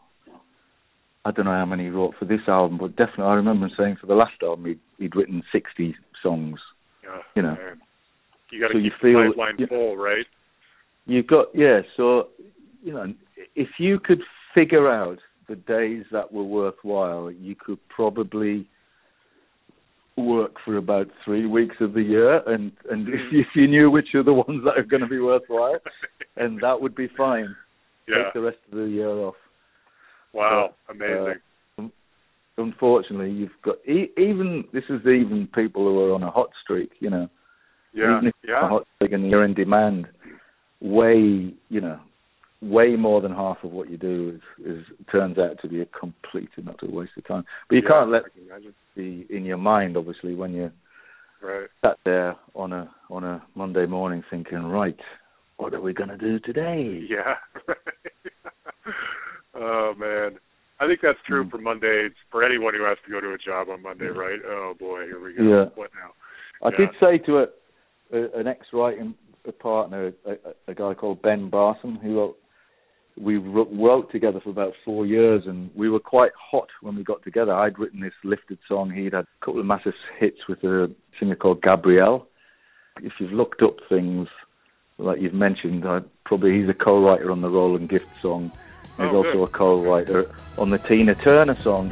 i 1.24 1.30
don't 1.30 1.44
know 1.46 1.52
how 1.52 1.64
many 1.66 1.84
he 1.84 1.88
wrote 1.90 2.14
for 2.18 2.24
this 2.26 2.40
album 2.48 2.78
but 2.78 2.96
definitely 2.96 3.24
i 3.24 3.34
remember 3.34 3.66
him 3.66 3.72
saying 3.76 3.96
for 4.00 4.06
the 4.06 4.14
last 4.14 4.34
album 4.42 4.66
he'd, 4.66 4.80
he'd 4.98 5.16
written 5.16 5.42
60 5.52 5.94
songs. 6.22 6.58
You 7.36 7.42
know. 7.42 7.54
man. 7.54 7.80
You 8.50 8.60
got 8.60 8.68
to 8.68 8.74
So 8.74 8.78
keep 8.78 8.84
you 8.84 8.90
the 8.90 8.96
feel- 9.02 9.28
pipeline 9.32 9.56
you- 9.58 9.66
full, 9.66 9.96
right? 9.96 10.26
You've 11.06 11.26
got 11.26 11.46
yeah. 11.54 11.80
So 11.96 12.28
you 12.82 12.92
know, 12.94 13.12
if 13.54 13.68
you 13.78 13.98
could 14.00 14.22
figure 14.54 14.88
out 14.90 15.18
the 15.48 15.56
days 15.56 16.04
that 16.12 16.32
were 16.32 16.44
worthwhile, 16.44 17.30
you 17.30 17.54
could 17.54 17.78
probably 17.88 18.66
work 20.16 20.52
for 20.64 20.76
about 20.76 21.08
three 21.24 21.46
weeks 21.46 21.76
of 21.80 21.92
the 21.92 22.02
year, 22.02 22.38
and 22.48 22.72
and 22.90 23.08
if 23.08 23.14
hmm. 23.28 23.36
you, 23.36 23.40
if 23.40 23.46
you 23.54 23.66
knew 23.66 23.90
which 23.90 24.14
are 24.14 24.22
the 24.22 24.32
ones 24.32 24.62
that 24.64 24.78
are 24.78 24.84
going 24.84 25.02
to 25.02 25.08
be 25.08 25.18
worthwhile, 25.18 25.78
and 26.36 26.60
that 26.60 26.80
would 26.80 26.94
be 26.94 27.08
fine. 27.16 27.54
yeah. 28.08 28.24
Take 28.24 28.34
the 28.34 28.40
rest 28.40 28.58
of 28.70 28.78
the 28.78 28.84
year 28.84 29.08
off. 29.08 29.34
Wow. 30.32 30.74
but, 30.86 30.94
uh, 30.94 31.06
Amazing. 31.06 31.92
Unfortunately, 32.56 33.32
you've 33.32 33.50
got 33.64 33.76
e- 33.88 34.12
even 34.16 34.64
this 34.72 34.84
is 34.88 35.00
even 35.00 35.48
people 35.52 35.82
who 35.82 35.98
are 36.00 36.14
on 36.14 36.22
a 36.22 36.30
hot 36.30 36.50
streak. 36.62 36.90
You 37.00 37.10
know, 37.10 37.28
yeah. 37.92 38.18
even 38.18 38.28
if 38.28 38.34
you're 38.42 38.56
on 38.56 38.62
a 38.62 38.66
Yeah. 38.66 38.68
hot 38.68 38.86
streak 38.94 39.12
and 39.12 39.28
you're 39.28 39.44
in 39.44 39.54
demand, 39.54 40.06
way 40.80 41.52
you 41.68 41.80
know, 41.80 41.98
way 42.64 42.96
more 42.96 43.20
than 43.20 43.32
half 43.32 43.58
of 43.62 43.72
what 43.72 43.90
you 43.90 43.96
do 43.96 44.40
is 44.60 44.66
is 44.78 44.84
turns 45.10 45.38
out 45.38 45.58
to 45.62 45.68
be 45.68 45.80
a 45.80 45.86
complete 45.86 46.48
and 46.56 46.68
utter 46.68 46.86
waste 46.88 47.12
of 47.16 47.26
time. 47.26 47.44
But 47.68 47.76
you 47.76 47.82
Yeah, 47.82 47.88
can't 47.88 48.10
let 48.10 48.24
I 48.24 48.28
can 48.30 48.42
imagine. 48.46 48.74
the 48.96 49.26
in 49.30 49.44
your 49.44 49.58
mind, 49.58 49.96
obviously, 49.96 50.34
when 50.34 50.52
you're 50.52 50.72
Right. 51.42 51.68
sat 51.84 51.98
there 52.04 52.36
on 52.54 52.72
a 52.72 52.90
on 53.10 53.22
a 53.24 53.42
Monday 53.54 53.86
morning 53.86 54.22
thinking, 54.30 54.64
right, 54.64 54.98
what 55.58 55.74
are 55.74 55.80
we 55.80 55.92
going 55.92 56.08
to 56.08 56.16
do 56.16 56.38
today? 56.38 57.04
Yeah. 57.08 57.34
oh 59.54 59.94
man. 59.98 60.38
I 60.80 60.86
think 60.88 61.00
that's 61.02 61.18
true 61.26 61.44
Mm. 61.44 61.50
for 61.50 61.58
Mondays 61.58 62.12
for 62.30 62.42
anyone 62.42 62.74
who 62.74 62.82
has 62.84 62.98
to 63.04 63.10
go 63.10 63.20
to 63.20 63.32
a 63.32 63.38
job 63.38 63.68
on 63.68 63.82
Monday, 63.82 64.06
right? 64.06 64.40
Oh 64.44 64.74
boy, 64.78 65.04
here 65.04 65.20
we 65.22 65.32
go. 65.34 65.42
Yeah. 65.42 65.64
What 65.74 65.90
now? 65.94 66.12
I 66.66 66.70
Yeah. 66.70 66.76
did 66.78 66.88
say 67.00 67.18
to 67.26 67.38
a, 67.40 67.46
a 68.12 68.30
an 68.40 68.46
ex-writing 68.48 69.14
partner, 69.60 70.12
a, 70.26 70.30
a, 70.32 70.36
a 70.68 70.74
guy 70.74 70.94
called 70.94 71.22
Ben 71.22 71.50
Barson, 71.50 71.96
who 72.02 72.18
wrote, 72.18 72.38
we 73.16 73.36
wrote, 73.36 74.10
together 74.10 74.40
for 74.40 74.50
about 74.50 74.74
four 74.84 75.06
years, 75.06 75.44
and 75.46 75.70
we 75.74 75.88
were 75.88 76.00
quite 76.00 76.32
hot 76.38 76.68
when 76.80 76.96
we 76.96 77.04
got 77.04 77.22
together. 77.22 77.52
I'd 77.54 77.78
written 77.78 78.00
this 78.00 78.12
lifted 78.24 78.58
song. 78.66 78.90
He'd 78.90 79.12
had 79.12 79.24
a 79.24 79.44
couple 79.44 79.60
of 79.60 79.66
massive 79.66 79.94
hits 80.18 80.48
with 80.48 80.64
a 80.64 80.90
singer 81.18 81.36
called 81.36 81.62
Gabrielle. 81.62 82.26
If 83.02 83.12
you've 83.20 83.32
looked 83.32 83.62
up 83.62 83.76
things 83.88 84.28
like 84.98 85.20
you've 85.20 85.34
mentioned, 85.34 85.84
uh, 85.86 86.00
probably 86.24 86.58
he's 86.58 86.68
a 86.68 86.74
co-writer 86.74 87.30
on 87.30 87.40
the 87.40 87.50
Roland 87.50 87.88
Gift 87.88 88.08
song. 88.20 88.50
He's 88.96 89.06
Oh, 89.10 89.16
also 89.24 89.42
a 89.42 89.48
co-writer 89.48 90.30
on 90.56 90.70
the 90.70 90.78
Tina 90.78 91.14
Turner 91.14 91.56
song. 91.60 91.90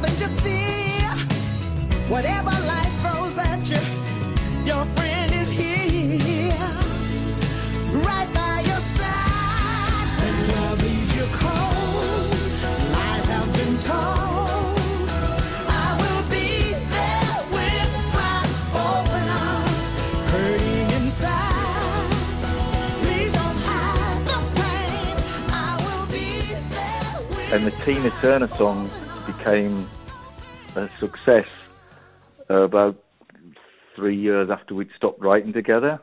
Nothing 0.00 0.16
to 0.18 0.28
fear. 0.42 1.08
Whatever 2.08 2.50
life 2.66 2.92
throws 3.00 3.38
at 3.38 3.68
you, 3.68 3.80
your 4.64 4.84
friend 4.96 5.32
is 5.32 5.50
here. 5.50 6.50
Right 8.04 8.28
by 8.34 8.62
your 8.66 8.82
side. 8.96 10.08
Love 10.54 10.82
leaves 10.82 11.16
you 11.16 11.26
cold, 11.32 12.30
lies 12.92 13.24
have 13.26 13.52
been 13.54 13.78
told. 13.78 15.08
I 15.68 15.96
will 16.00 16.24
be 16.30 16.74
there 16.94 17.38
with 17.56 17.90
my 18.14 18.38
open 18.88 19.26
arms, 19.48 19.84
hurting 20.30 20.90
inside. 21.00 22.10
Please 23.02 23.32
don't 23.32 23.60
hide 23.64 24.22
the 24.26 24.40
pain. 24.60 25.16
I 25.50 25.76
will 25.84 26.06
be 26.12 26.28
there 26.70 27.56
and 27.56 27.66
the 27.66 27.70
Tina 27.84 28.10
Turner 28.20 28.48
song 28.56 28.90
became 29.46 29.88
a 30.74 30.88
success 30.98 31.46
about 32.48 32.96
three 33.94 34.16
years 34.16 34.50
after 34.50 34.74
we'd 34.74 34.88
stopped 34.96 35.20
writing 35.20 35.52
together, 35.52 36.00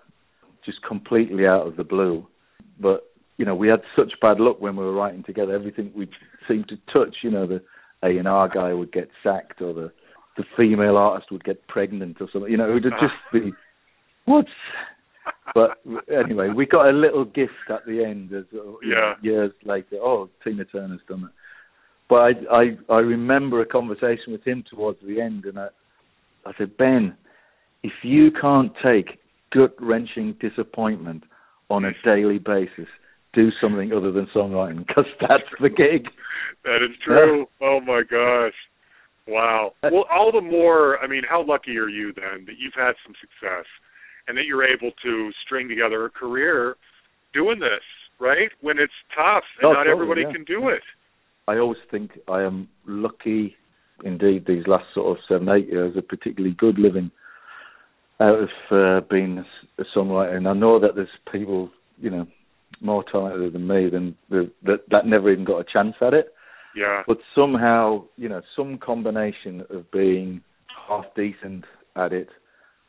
just 0.66 0.82
completely 0.84 1.46
out 1.46 1.68
of 1.68 1.76
the 1.76 1.84
blue. 1.84 2.26
But 2.80 3.04
you 3.38 3.46
know, 3.46 3.56
we 3.56 3.68
had 3.68 3.82
such 3.96 4.14
bad 4.22 4.40
luck 4.40 4.62
when 4.62 4.76
we 4.78 4.84
were 4.86 4.94
writing 4.94 5.24
together. 5.24 5.54
Everything 5.54 5.92
we 5.96 6.08
seemed 6.48 6.70
to 6.70 6.78
touch, 6.92 7.18
you 7.22 7.32
know, 7.32 7.46
the 7.46 7.62
A 8.04 8.18
and 8.18 8.28
R 8.28 8.48
guy 8.48 8.74
would 8.74 8.94
get 8.94 9.10
sacked, 9.22 9.62
or 9.62 9.74
the 9.74 9.92
the 10.38 10.44
female 10.58 10.98
artist 10.98 11.32
would 11.32 11.44
get 11.44 11.68
pregnant, 11.68 12.18
or 12.22 12.30
something. 12.32 12.50
You 12.50 12.58
know, 12.58 12.70
it 12.70 12.74
would 12.76 12.84
just 12.84 13.14
be 13.32 13.52
what. 14.26 14.46
But 15.56 15.78
anyway, 16.14 16.50
we 16.50 16.66
got 16.66 16.90
a 16.90 16.92
little 16.92 17.24
gift 17.24 17.70
at 17.70 17.86
the 17.86 18.04
end, 18.04 18.34
as 18.34 18.44
uh, 18.54 18.74
Yeah. 18.82 19.14
years 19.22 19.52
later. 19.64 19.98
Oh, 20.02 20.30
Tina 20.44 20.66
Turner's 20.66 21.00
done 21.08 21.26
it. 21.26 21.32
But 22.14 22.20
I, 22.22 22.32
I 22.62 22.94
I 22.94 23.00
remember 23.00 23.62
a 23.62 23.66
conversation 23.66 24.34
with 24.34 24.44
him 24.46 24.64
towards 24.70 25.00
the 25.02 25.20
end, 25.20 25.46
and 25.46 25.58
I 25.58 25.70
I 26.46 26.52
said, 26.60 26.78
Ben, 26.78 27.18
if 27.82 27.94
you 28.04 28.30
can't 28.40 28.72
take 28.86 29.18
gut 29.52 29.74
wrenching 29.82 30.36
disappointment 30.40 31.24
on 31.72 31.86
a 31.86 31.92
daily 32.06 32.38
basis, 32.38 32.86
do 33.34 33.50
something 33.60 33.92
other 33.92 34.12
than 34.12 34.28
songwriting, 34.36 34.86
because 34.86 35.10
that's 35.22 35.50
the 35.60 35.70
gig. 35.70 36.06
That 36.64 36.86
is 36.88 36.96
true. 37.04 37.48
Oh 37.64 37.80
my 37.82 38.04
gosh. 38.04 38.54
Wow. 39.28 39.74
Uh, 39.82 39.90
well, 39.92 40.06
all 40.14 40.32
the 40.32 40.42
more, 40.42 41.00
I 41.00 41.08
mean, 41.08 41.24
how 41.28 41.44
lucky 41.44 41.78
are 41.80 41.90
you 41.90 42.14
then 42.14 42.46
that 42.46 42.60
you've 42.60 42.78
had 42.78 42.94
some 43.04 43.16
success 43.22 43.66
and 44.28 44.38
that 44.38 44.44
you're 44.46 44.66
able 44.66 44.92
to 45.04 45.32
string 45.44 45.68
together 45.68 46.06
a 46.06 46.12
career 46.12 46.76
doing 47.34 47.60
this, 47.60 47.82
right? 48.20 48.52
When 48.62 48.78
it's 48.78 48.94
tough 49.16 49.46
and 49.62 49.70
Oh, 49.70 49.74
not 49.74 49.86
totally, 49.86 49.94
everybody 49.96 50.22
yeah. 50.28 50.34
can 50.34 50.44
do 50.44 50.70
it. 50.70 50.84
I 51.48 51.58
always 51.58 51.80
think 51.92 52.12
I 52.28 52.44
am 52.44 52.70
lucky. 52.86 53.56
Indeed, 54.04 54.46
these 54.48 54.68
last 54.68 54.86
sort 54.94 55.18
of 55.18 55.24
seven, 55.28 55.50
eight 55.50 55.70
years 55.70 55.96
are 55.96 56.02
particularly 56.02 56.56
good 56.58 56.78
living 56.78 57.12
out 58.20 58.40
of 58.40 58.50
uh, 58.72 59.06
being 59.10 59.44
a 59.78 59.84
songwriter. 59.96 60.36
And 60.36 60.48
I 60.48 60.54
know 60.54 60.80
that 60.80 60.96
there's 60.96 61.08
people, 61.32 61.70
you 62.00 62.10
know, 62.10 62.28
more 62.82 63.04
talented 63.10 63.54
than 63.54 63.68
me 63.68 63.90
than 63.90 64.16
the, 64.30 64.52
that 64.64 64.80
that 64.90 65.06
never 65.06 65.32
even 65.32 65.46
got 65.46 65.60
a 65.60 65.66
chance 65.72 65.96
at 66.02 66.14
it. 66.14 66.34
Yeah. 66.76 67.04
But 67.08 67.20
somehow, 67.36 68.06
you 68.18 68.28
know, 68.28 68.42
some 68.56 68.78
combination 68.78 69.64
of 69.70 69.90
being 69.92 70.42
half 70.88 71.06
decent 71.16 71.66
at 71.96 72.12
it 72.14 72.30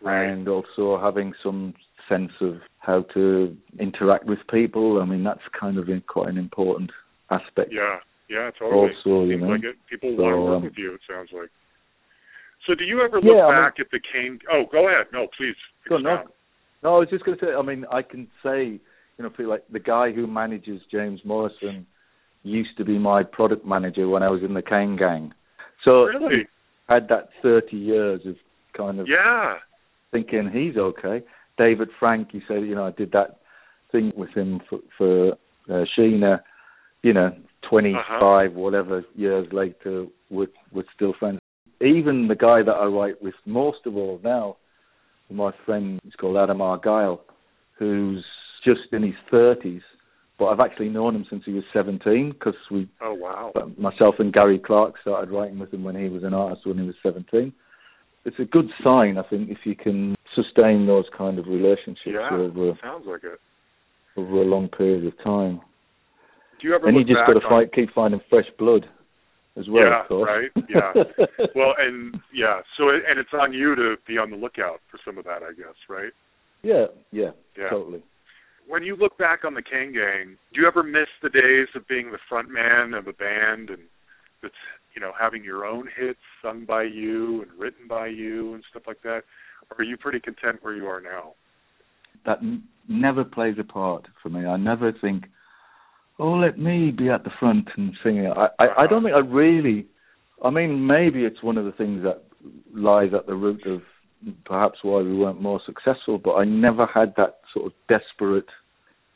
Right. 0.00 0.26
and 0.26 0.48
also 0.48 1.00
having 1.00 1.32
some 1.42 1.74
sense 2.08 2.32
of 2.40 2.56
how 2.78 3.02
to 3.14 3.56
interact 3.78 4.26
with 4.26 4.38
people. 4.50 5.00
I 5.00 5.06
mean, 5.06 5.24
that's 5.24 5.40
kind 5.58 5.78
of 5.78 5.88
quite 6.06 6.28
an 6.28 6.36
important 6.36 6.90
aspect. 7.30 7.72
Yeah. 7.72 8.00
Yeah, 8.28 8.50
totally. 8.58 8.90
Also, 8.94 9.24
you 9.24 9.32
Seems 9.32 9.42
know, 9.42 9.48
like 9.48 9.64
it. 9.64 9.76
People 9.90 10.14
so, 10.16 10.22
want 10.22 10.34
to 10.34 10.40
work 10.40 10.56
um, 10.56 10.62
with 10.64 10.72
you, 10.76 10.94
it 10.94 11.00
sounds 11.08 11.28
like. 11.32 11.50
So 12.66 12.74
do 12.74 12.84
you 12.84 13.02
ever 13.02 13.16
look 13.20 13.24
Yeah, 13.36 13.44
I 13.44 13.54
mean- 13.54 13.62
back 13.64 13.74
at 13.80 13.90
the 13.90 14.00
Kane 14.00 14.38
oh, 14.50 14.64
go 14.70 14.88
ahead. 14.88 15.06
No, 15.12 15.26
please. 15.36 15.56
Go 15.88 15.98
no. 15.98 16.24
No, 16.82 16.96
I 16.96 16.98
was 16.98 17.08
just 17.10 17.24
going 17.24 17.38
to 17.38 17.44
say. 17.44 17.52
I 17.52 17.62
mean, 17.62 17.84
I 17.90 18.02
can 18.02 18.28
say, 18.42 18.64
you 18.64 18.80
know, 19.24 19.30
feel 19.36 19.48
like 19.48 19.64
the 19.70 19.78
guy 19.80 20.12
who 20.12 20.26
manages 20.26 20.80
James 20.90 21.20
Morrison 21.24 21.86
used 22.42 22.76
to 22.78 22.84
be 22.84 22.98
my 22.98 23.22
product 23.22 23.64
manager 23.66 24.08
when 24.08 24.22
I 24.22 24.28
was 24.28 24.42
in 24.42 24.54
the 24.54 24.62
Kane 24.62 24.96
Gang. 24.96 25.32
So 25.84 26.04
Really? 26.04 26.46
I 26.88 26.94
had 26.94 27.08
that 27.08 27.28
thirty 27.42 27.76
years 27.76 28.20
of 28.26 28.36
kind 28.76 29.00
of 29.00 29.06
Yeah. 29.08 29.54
thinking 30.12 30.50
he's 30.52 30.76
okay. 30.76 31.22
David 31.56 31.88
Frank, 31.98 32.28
you 32.32 32.40
said, 32.48 32.62
you 32.62 32.74
know, 32.74 32.86
I 32.86 32.90
did 32.90 33.12
that 33.12 33.40
thing 33.92 34.12
with 34.16 34.30
him 34.30 34.60
for, 34.68 34.80
for 34.98 35.32
uh, 35.70 35.84
Sheena. 35.96 36.40
You 37.02 37.12
know, 37.12 37.36
twenty 37.68 37.94
five 38.20 38.50
uh-huh. 38.50 38.60
whatever 38.60 39.04
years 39.14 39.46
later, 39.52 40.06
we're 40.30 40.48
we're 40.72 40.84
still 40.94 41.14
friends. 41.18 41.38
Even 41.80 42.28
the 42.28 42.36
guy 42.36 42.62
that 42.62 42.72
I 42.72 42.86
write 42.86 43.22
with 43.22 43.34
most 43.46 43.78
of 43.86 43.96
all 43.96 44.20
now, 44.22 44.56
my 45.30 45.52
friend, 45.66 46.00
is 46.06 46.12
called 46.14 46.36
Adam 46.36 46.60
Argyle, 46.60 47.20
who's 47.78 48.24
just 48.64 48.92
in 48.92 49.02
his 49.02 49.14
thirties, 49.30 49.82
but 50.38 50.46
I've 50.46 50.60
actually 50.60 50.88
known 50.88 51.14
him 51.14 51.26
since 51.28 51.42
he 51.44 51.52
was 51.52 51.64
seventeen 51.72 52.30
because 52.32 52.54
we 52.70 52.88
Oh 53.00 53.14
wow. 53.14 53.52
Uh, 53.54 53.66
myself 53.78 54.16
and 54.18 54.32
Gary 54.32 54.58
Clark 54.58 54.94
started 55.02 55.30
writing 55.30 55.58
with 55.58 55.72
him 55.74 55.84
when 55.84 55.96
he 55.96 56.08
was 56.08 56.22
an 56.24 56.32
artist 56.34 56.66
when 56.66 56.78
he 56.78 56.86
was 56.86 56.94
17. 57.02 57.52
It's 58.24 58.38
a 58.38 58.44
good 58.44 58.70
sign, 58.82 59.18
I 59.18 59.22
think, 59.28 59.50
if 59.50 59.58
you 59.64 59.74
can 59.76 60.14
sustain 60.34 60.86
those 60.86 61.04
kind 61.16 61.38
of 61.38 61.46
relationships 61.46 62.06
Yeah. 62.06 62.30
over 62.32 62.72
Sounds 62.82 63.04
like 63.06 63.22
it. 63.24 63.38
over 64.16 64.36
a 64.40 64.44
long 64.46 64.68
period 64.68 65.04
of 65.06 65.12
time. 65.22 65.60
Do 66.64 66.70
you 66.70 66.76
ever 66.76 66.88
And 66.88 66.96
you 66.96 67.04
look 67.04 67.08
just 67.08 67.26
got 67.26 67.34
to 67.34 67.46
fight, 67.46 67.74
keep 67.74 67.92
finding 67.92 68.22
fresh 68.30 68.46
blood 68.58 68.86
as 69.60 69.68
well. 69.68 69.84
Yeah, 69.84 70.00
of 70.00 70.08
course. 70.08 70.30
right. 70.32 70.64
Yeah. 70.72 70.92
well, 71.54 71.74
and 71.78 72.16
yeah, 72.32 72.60
so 72.78 72.88
it, 72.88 73.02
and 73.06 73.20
it's 73.20 73.28
on 73.34 73.52
you 73.52 73.74
to 73.74 73.96
be 74.08 74.16
on 74.16 74.30
the 74.30 74.36
lookout 74.38 74.80
for 74.90 74.98
some 75.04 75.18
of 75.18 75.24
that, 75.24 75.42
I 75.42 75.52
guess, 75.52 75.76
right? 75.90 76.10
yeah, 76.62 76.86
yeah, 77.12 77.32
Yeah. 77.54 77.68
totally. 77.68 78.02
When 78.66 78.82
you 78.82 78.96
look 78.96 79.18
back 79.18 79.44
on 79.44 79.52
the 79.52 79.60
Kane 79.60 79.92
Gang, 79.92 80.38
do 80.54 80.62
you 80.62 80.66
ever 80.66 80.82
miss 80.82 81.08
the 81.22 81.28
days 81.28 81.68
of 81.74 81.86
being 81.86 82.10
the 82.12 82.18
front 82.30 82.48
man 82.48 82.94
of 82.94 83.08
a 83.08 83.12
band 83.12 83.68
and 83.68 83.82
that's 84.42 84.54
you 84.94 85.02
know, 85.02 85.12
having 85.20 85.44
your 85.44 85.66
own 85.66 85.86
hits 85.94 86.20
sung 86.42 86.64
by 86.64 86.84
you 86.84 87.42
and 87.42 87.50
written 87.58 87.86
by 87.86 88.06
you 88.06 88.54
and 88.54 88.64
stuff 88.70 88.84
like 88.86 89.02
that? 89.02 89.20
Or 89.70 89.76
are 89.80 89.84
you 89.84 89.98
pretty 89.98 90.18
content 90.20 90.60
where 90.62 90.74
you 90.74 90.86
are 90.86 91.02
now? 91.02 91.34
that 92.24 92.38
n- 92.40 92.62
never 92.88 93.22
plays 93.22 93.56
a 93.60 93.64
part 93.64 94.06
for 94.22 94.30
me. 94.30 94.46
I 94.46 94.56
never 94.56 94.92
think, 94.92 95.24
oh, 96.18 96.32
let 96.32 96.58
me 96.58 96.90
be 96.90 97.08
at 97.08 97.24
the 97.24 97.30
front 97.38 97.68
and 97.76 97.92
sing 98.02 98.18
it. 98.18 98.32
I, 98.36 98.48
I, 98.58 98.84
I 98.84 98.86
don't 98.86 99.02
think 99.02 99.14
I 99.14 99.20
really. 99.20 99.86
I 100.44 100.50
mean, 100.50 100.86
maybe 100.86 101.24
it's 101.24 101.42
one 101.42 101.58
of 101.58 101.64
the 101.64 101.72
things 101.72 102.02
that 102.02 102.22
lies 102.74 103.10
at 103.14 103.26
the 103.26 103.34
root 103.34 103.66
of 103.66 103.80
perhaps 104.44 104.78
why 104.82 105.00
we 105.02 105.16
weren't 105.16 105.40
more 105.40 105.60
successful. 105.64 106.18
But 106.18 106.34
I 106.34 106.44
never 106.44 106.86
had 106.86 107.14
that 107.16 107.38
sort 107.52 107.66
of 107.66 107.72
desperate. 107.88 108.48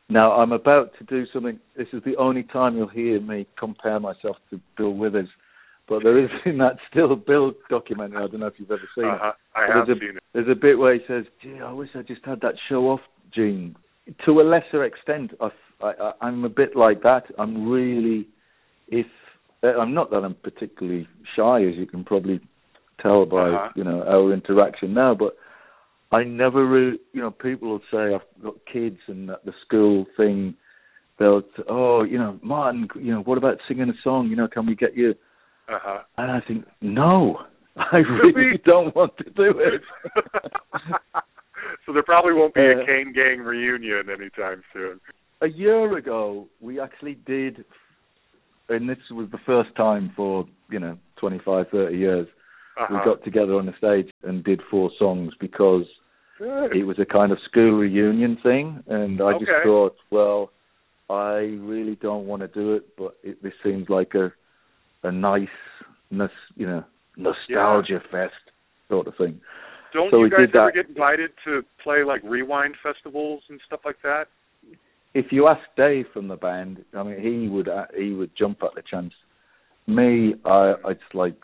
Now 0.09 0.32
I'm 0.32 0.53
about 0.53 0.92
to 0.99 1.05
do 1.05 1.24
something. 1.32 1.59
This 1.76 1.88
is 1.92 2.03
the 2.05 2.16
only 2.16 2.42
time 2.44 2.76
you'll 2.76 2.88
hear 2.88 3.20
me 3.20 3.46
compare 3.59 4.01
myself 4.01 4.36
to 4.51 4.61
Bill 4.76 4.92
Withers. 4.92 5.28
But 5.88 6.03
there 6.03 6.22
is 6.22 6.30
in 6.44 6.59
that 6.59 6.76
still 6.90 7.14
Bill 7.16 7.53
documentary. 7.70 8.18
I 8.18 8.26
don't 8.28 8.40
know 8.40 8.46
if 8.46 8.55
you've 8.59 8.70
ever 8.70 8.88
seen 8.94 9.05
it. 9.05 9.11
Uh-huh. 9.11 9.32
I 9.55 9.76
have 9.76 9.86
there's 9.86 9.96
a, 9.96 10.01
seen 10.01 10.16
it. 10.16 10.22
There's 10.32 10.49
a 10.51 10.61
bit 10.61 10.78
where 10.78 10.94
he 10.94 11.01
says, 11.07 11.24
"Gee, 11.42 11.59
I 11.62 11.72
wish 11.72 11.90
I 11.94 12.03
just 12.03 12.24
had 12.24 12.40
that 12.42 12.55
show 12.68 12.90
off 12.90 13.01
gene." 13.34 13.74
To 14.24 14.40
a 14.40 14.42
lesser 14.42 14.84
extent, 14.84 15.32
I, 15.40 15.50
I, 15.82 16.12
I'm 16.22 16.44
a 16.44 16.48
bit 16.48 16.74
like 16.76 17.02
that. 17.02 17.24
I'm 17.38 17.68
really, 17.68 18.26
if 18.88 19.06
uh, 19.62 19.78
I'm 19.78 19.92
not 19.92 20.11
that 20.11 20.18
I'm 20.24 20.34
particularly 20.34 21.06
shy, 21.36 21.62
as 21.64 21.74
you 21.76 21.86
can 21.86 22.04
probably 22.04 22.40
tell 23.02 23.26
by 23.26 23.50
Uh-huh. 23.50 23.68
you 23.76 23.84
know 23.84 24.02
our 24.02 24.32
interaction 24.32 24.94
now, 24.94 25.14
but 25.14 25.36
I 26.11 26.24
never, 26.24 26.66
really, 26.66 26.98
you 27.12 27.20
know, 27.20 27.30
people 27.30 27.68
will 27.68 27.82
say 27.90 28.14
I've 28.14 28.42
got 28.42 28.54
kids 28.72 28.98
and 29.09 29.28
the 29.28 29.52
school 29.66 30.06
thing. 30.16 30.54
They'll, 31.18 31.42
oh, 31.68 32.02
you 32.02 32.16
know, 32.16 32.38
Martin, 32.42 32.88
you 32.94 33.12
know, 33.12 33.20
what 33.20 33.36
about 33.38 33.59
singing 33.66 33.90
a 33.90 33.92
song? 34.02 34.28
You 34.28 34.36
know, 34.36 34.48
can 34.48 34.64
we 34.66 34.74
get 34.74 34.96
you? 34.96 35.11
Uh-huh. 35.68 35.98
And 36.16 36.30
I 36.30 36.40
think, 36.46 36.64
no, 36.80 37.40
I 37.76 37.98
really 37.98 38.59
don't 38.64 38.94
want 38.96 39.16
to 39.18 39.24
do 39.24 39.52
it. 39.59 39.82
so 41.89 41.95
there 41.95 42.03
probably 42.03 42.34
won't 42.34 42.53
be 42.53 42.61
a 42.61 42.82
Uh, 42.82 42.84
Kane 42.86 43.12
Gang 43.14 43.41
reunion 43.41 44.11
anytime 44.11 44.62
soon. 44.74 45.01
a 45.41 45.47
year 45.49 45.97
ago, 45.97 46.47
we 46.61 46.78
actually 46.80 47.14
did, 47.14 47.64
and 48.68 48.89
this 48.89 48.99
was 49.11 49.30
the 49.30 49.39
first 49.39 49.74
time 49.74 50.11
for, 50.14 50.47
you 50.68 50.78
know, 50.78 50.99
25, 51.16 51.68
30 51.70 51.97
years, 51.97 52.28
Uh-huh. 52.76 52.86
we 52.99 53.05
got 53.05 53.24
together 53.24 53.55
on 53.55 53.64
the 53.66 53.72
stage 53.78 54.11
and 54.22 54.45
did 54.45 54.61
four 54.70 54.91
songs 54.99 55.32
because 55.41 55.86
Good. 56.39 56.76
it 56.76 56.84
was 56.84 56.99
a 56.99 57.07
kind 57.07 57.32
of 57.32 57.41
school 57.41 57.70
reunion 57.78 58.36
thing. 58.43 58.82
And 58.89 59.20
I 59.22 59.39
just 59.39 59.51
thought, 59.64 59.97
well, 60.11 60.51
I 61.09 61.57
really 61.72 61.95
don't 61.97 62.26
want 62.26 62.43
to 62.43 62.49
do 62.49 62.74
it, 62.74 62.95
but 62.99 63.16
it, 63.22 63.43
this 63.43 63.55
seems 63.62 63.89
like 63.89 64.14
a 64.14 64.30
a 65.05 65.12
nice, 65.12 65.49
you 66.11 66.66
know, 66.66 66.84
nostalgia 67.16 68.01
fest 68.11 68.34
sort 68.89 69.07
of 69.07 69.14
thing. 69.16 69.41
Don't 69.93 70.11
so 70.11 70.24
you 70.24 70.30
guys 70.30 70.49
ever 70.55 70.66
that. 70.66 70.74
get 70.74 70.89
invited 70.89 71.30
to 71.45 71.62
play 71.82 72.05
like 72.05 72.22
rewind 72.24 72.74
festivals 72.82 73.43
and 73.49 73.61
stuff 73.66 73.80
like 73.84 73.97
that? 74.03 74.24
if 75.14 75.26
you 75.32 75.49
ask 75.49 75.61
Dave 75.76 76.05
from 76.12 76.28
the 76.28 76.36
band, 76.36 76.84
I 76.95 77.03
mean, 77.03 77.20
he 77.20 77.49
would 77.49 77.68
uh, 77.68 77.86
he 77.97 78.12
would 78.12 78.30
jump 78.36 78.59
at 78.62 78.74
the 78.74 78.82
chance. 78.89 79.12
Me, 79.86 80.34
I 80.45 80.74
it's 80.86 81.01
like 81.14 81.34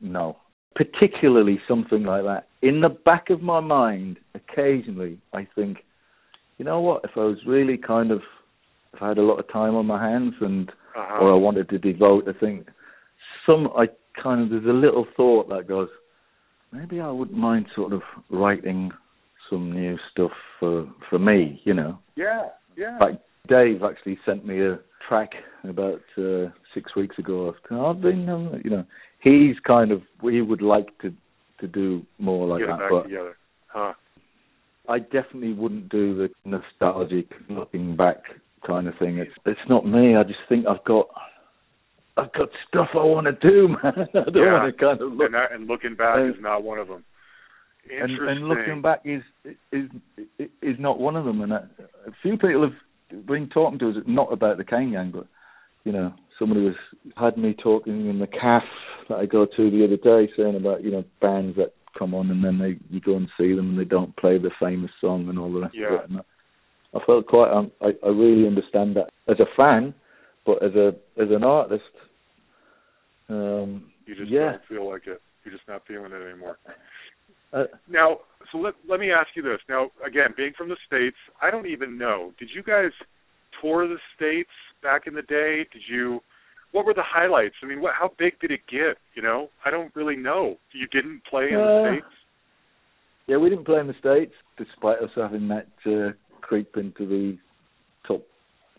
no, 0.00 0.36
particularly 0.74 1.60
something 1.68 2.02
like 2.02 2.24
that. 2.24 2.46
In 2.62 2.80
the 2.80 2.88
back 2.88 3.30
of 3.30 3.40
my 3.40 3.60
mind, 3.60 4.18
occasionally 4.34 5.18
I 5.32 5.46
think, 5.54 5.78
you 6.58 6.64
know 6.64 6.80
what? 6.80 7.04
If 7.04 7.12
I 7.16 7.20
was 7.20 7.38
really 7.46 7.76
kind 7.78 8.10
of, 8.10 8.20
if 8.92 9.00
I 9.00 9.08
had 9.08 9.18
a 9.18 9.22
lot 9.22 9.38
of 9.38 9.50
time 9.52 9.74
on 9.76 9.86
my 9.86 10.02
hands 10.02 10.34
and 10.40 10.68
Uh-huh. 10.94 11.24
or 11.24 11.32
I 11.32 11.36
wanted 11.36 11.68
to 11.70 11.78
devote, 11.78 12.28
I 12.28 12.32
think 12.38 12.68
some 13.46 13.68
I 13.76 13.86
kind 14.22 14.42
of 14.42 14.50
there's 14.50 14.66
a 14.66 14.76
little 14.76 15.06
thought 15.16 15.48
that 15.48 15.66
goes, 15.68 15.88
maybe 16.72 17.00
I 17.00 17.10
wouldn't 17.10 17.38
mind 17.38 17.66
sort 17.74 17.92
of 17.92 18.02
writing 18.30 18.90
some 19.50 19.72
new 19.72 19.96
stuff 20.10 20.32
for 20.58 20.88
for 21.08 21.18
me, 21.18 21.60
you 21.64 21.74
know. 21.74 21.98
yeah, 22.16 22.48
yeah. 22.76 22.98
Fact, 22.98 23.18
Dave 23.48 23.82
actually 23.82 24.18
sent 24.24 24.46
me 24.46 24.60
a 24.60 24.78
track 25.08 25.30
about 25.64 26.00
uh, 26.16 26.46
six 26.74 26.94
weeks 26.96 27.18
ago. 27.18 27.54
I've 27.70 28.00
been, 28.00 28.28
um, 28.28 28.60
you 28.64 28.70
know, 28.70 28.84
he's 29.20 29.56
kind 29.66 29.90
of 29.92 30.02
he 30.22 30.40
would 30.40 30.62
like 30.62 30.96
to 31.00 31.12
to 31.60 31.68
do 31.68 32.04
more 32.18 32.46
like 32.46 32.60
Get 32.60 32.68
that, 32.68 32.88
but 32.90 33.02
together. 33.04 33.36
Huh. 33.68 33.92
I 34.88 34.98
definitely 34.98 35.52
wouldn't 35.52 35.88
do 35.88 36.14
the 36.16 36.28
nostalgic 36.44 37.30
looking 37.48 37.96
back 37.96 38.22
kind 38.66 38.88
of 38.88 38.94
thing. 38.98 39.18
It's 39.18 39.32
it's 39.46 39.60
not 39.68 39.86
me. 39.86 40.16
I 40.16 40.22
just 40.22 40.40
think 40.48 40.66
I've 40.66 40.84
got 40.84 41.08
I've 42.16 42.32
got 42.34 42.48
stuff 42.68 42.88
I 42.94 42.98
want 43.04 43.26
to 43.26 43.32
do, 43.32 43.68
man. 43.82 44.08
I 44.14 44.30
don't 44.30 44.36
Yeah. 44.36 44.52
want 44.62 44.76
to 44.76 44.84
kind 44.84 45.00
of 45.00 45.12
look 45.12 45.26
and, 45.26 45.34
that, 45.34 45.52
and 45.52 45.66
looking 45.66 45.94
back 45.94 46.18
Uh, 46.18 46.24
is 46.26 46.36
not 46.40 46.62
one 46.62 46.78
of 46.78 46.88
them. 46.88 47.04
and, 47.90 48.10
and 48.10 48.48
looking 48.48 48.82
back 48.82 49.00
is 49.04 49.22
is 49.72 49.88
is 50.60 50.76
not 50.78 51.00
one 51.00 51.16
of 51.16 51.24
them. 51.24 51.40
And 51.40 51.52
a, 51.52 51.68
a 52.06 52.12
few 52.22 52.32
people 52.36 52.62
have 52.62 53.26
been 53.26 53.48
talking 53.48 53.78
to 53.80 53.90
us 53.90 53.96
not 54.06 54.32
about 54.32 54.58
the 54.58 54.64
Gang, 54.64 55.10
but 55.12 55.26
you 55.84 55.92
know, 55.92 56.12
somebody 56.38 56.60
was 56.60 56.74
had 57.16 57.36
me 57.36 57.54
talking 57.54 58.08
in 58.08 58.18
the 58.18 58.26
calf 58.26 58.62
that 59.08 59.18
I 59.18 59.26
go 59.26 59.46
to 59.46 59.70
the 59.70 59.84
other 59.84 59.96
day, 59.96 60.30
saying 60.36 60.56
about 60.56 60.84
you 60.84 60.90
know 60.90 61.04
bands 61.20 61.56
that 61.56 61.72
come 61.98 62.14
on 62.14 62.30
and 62.30 62.42
then 62.44 62.58
they 62.58 62.78
you 62.90 63.00
go 63.00 63.16
and 63.16 63.28
see 63.38 63.54
them 63.54 63.70
and 63.70 63.78
they 63.78 63.84
don't 63.84 64.16
play 64.16 64.38
the 64.38 64.50
famous 64.60 64.90
song 65.00 65.28
and 65.28 65.38
all 65.38 65.52
the 65.52 65.60
rest 65.60 65.74
Yeah. 65.74 65.94
of 65.94 66.00
it. 66.04 66.10
And 66.10 66.20
I 66.94 67.04
felt 67.04 67.26
quite 67.26 67.50
um, 67.50 67.72
I 67.80 67.94
I 68.04 68.08
really 68.10 68.46
understand 68.46 68.96
that 68.96 69.10
as 69.28 69.40
a 69.40 69.46
fan, 69.56 69.94
but 70.44 70.62
as 70.62 70.74
a 70.74 70.88
as 71.20 71.28
an 71.30 71.44
artist, 71.44 71.82
um, 73.28 73.90
you 74.06 74.14
just 74.14 74.30
yeah. 74.30 74.52
don't 74.52 74.66
feel 74.68 74.88
like 74.88 75.06
it. 75.06 75.20
You're 75.44 75.54
just 75.54 75.66
not 75.68 75.82
feeling 75.86 76.12
it 76.12 76.28
anymore. 76.30 76.58
Uh, 77.52 77.64
Now, 77.88 78.18
so 78.50 78.58
let 78.58 78.74
let 78.88 79.00
me 79.00 79.10
ask 79.10 79.28
you 79.34 79.42
this. 79.42 79.60
Now, 79.68 79.90
again, 80.06 80.34
being 80.36 80.52
from 80.56 80.68
the 80.68 80.76
states, 80.86 81.16
I 81.40 81.50
don't 81.50 81.66
even 81.66 81.98
know. 81.98 82.32
Did 82.38 82.48
you 82.54 82.62
guys 82.62 82.90
tour 83.60 83.86
the 83.86 83.98
states 84.16 84.50
back 84.82 85.06
in 85.06 85.14
the 85.14 85.22
day? 85.22 85.66
Did 85.72 85.82
you? 85.88 86.20
What 86.72 86.86
were 86.86 86.94
the 86.94 87.04
highlights? 87.04 87.56
I 87.62 87.66
mean, 87.66 87.82
what? 87.82 87.92
How 87.98 88.12
big 88.18 88.40
did 88.40 88.50
it 88.50 88.60
get? 88.70 88.96
You 89.14 89.22
know, 89.22 89.48
I 89.64 89.70
don't 89.70 89.94
really 89.94 90.16
know. 90.16 90.56
You 90.72 90.86
didn't 90.86 91.22
play 91.28 91.48
in 91.48 91.56
the 91.56 91.62
Uh, 91.62 91.92
states. 91.92 92.14
Yeah, 93.28 93.36
we 93.36 93.50
didn't 93.50 93.66
play 93.66 93.78
in 93.78 93.86
the 93.86 93.94
States, 94.00 94.32
despite 94.58 94.98
us 94.98 95.10
having 95.14 95.48
that 95.48 95.68
uh, 95.86 96.12
creep 96.40 96.76
into 96.76 97.06
the 97.06 97.38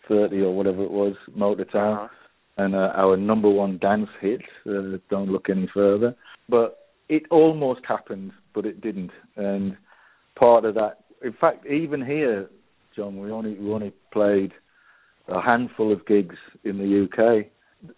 30 0.08 0.40
or 0.42 0.54
whatever 0.54 0.82
it 0.82 0.90
was, 0.90 1.14
Motortown, 1.36 1.96
Uh-huh. 1.96 2.08
and 2.56 2.74
uh, 2.74 2.92
our 2.94 3.16
number 3.16 3.48
one 3.48 3.78
dance 3.78 4.08
hit, 4.20 4.42
uh, 4.66 4.98
Don't 5.10 5.30
Look 5.30 5.48
Any 5.48 5.68
Further. 5.72 6.14
But 6.48 6.78
it 7.08 7.24
almost 7.30 7.80
happened, 7.86 8.32
but 8.54 8.66
it 8.66 8.80
didn't. 8.80 9.10
And 9.36 9.76
part 10.36 10.64
of 10.64 10.74
that, 10.74 10.98
in 11.22 11.32
fact, 11.32 11.66
even 11.66 12.04
here, 12.04 12.48
John, 12.96 13.18
we 13.20 13.30
only 13.30 13.54
we 13.54 13.70
only 13.70 13.92
played 14.12 14.52
a 15.28 15.40
handful 15.40 15.92
of 15.92 16.06
gigs 16.06 16.36
in 16.64 16.78
the 16.78 17.04
UK. 17.04 17.46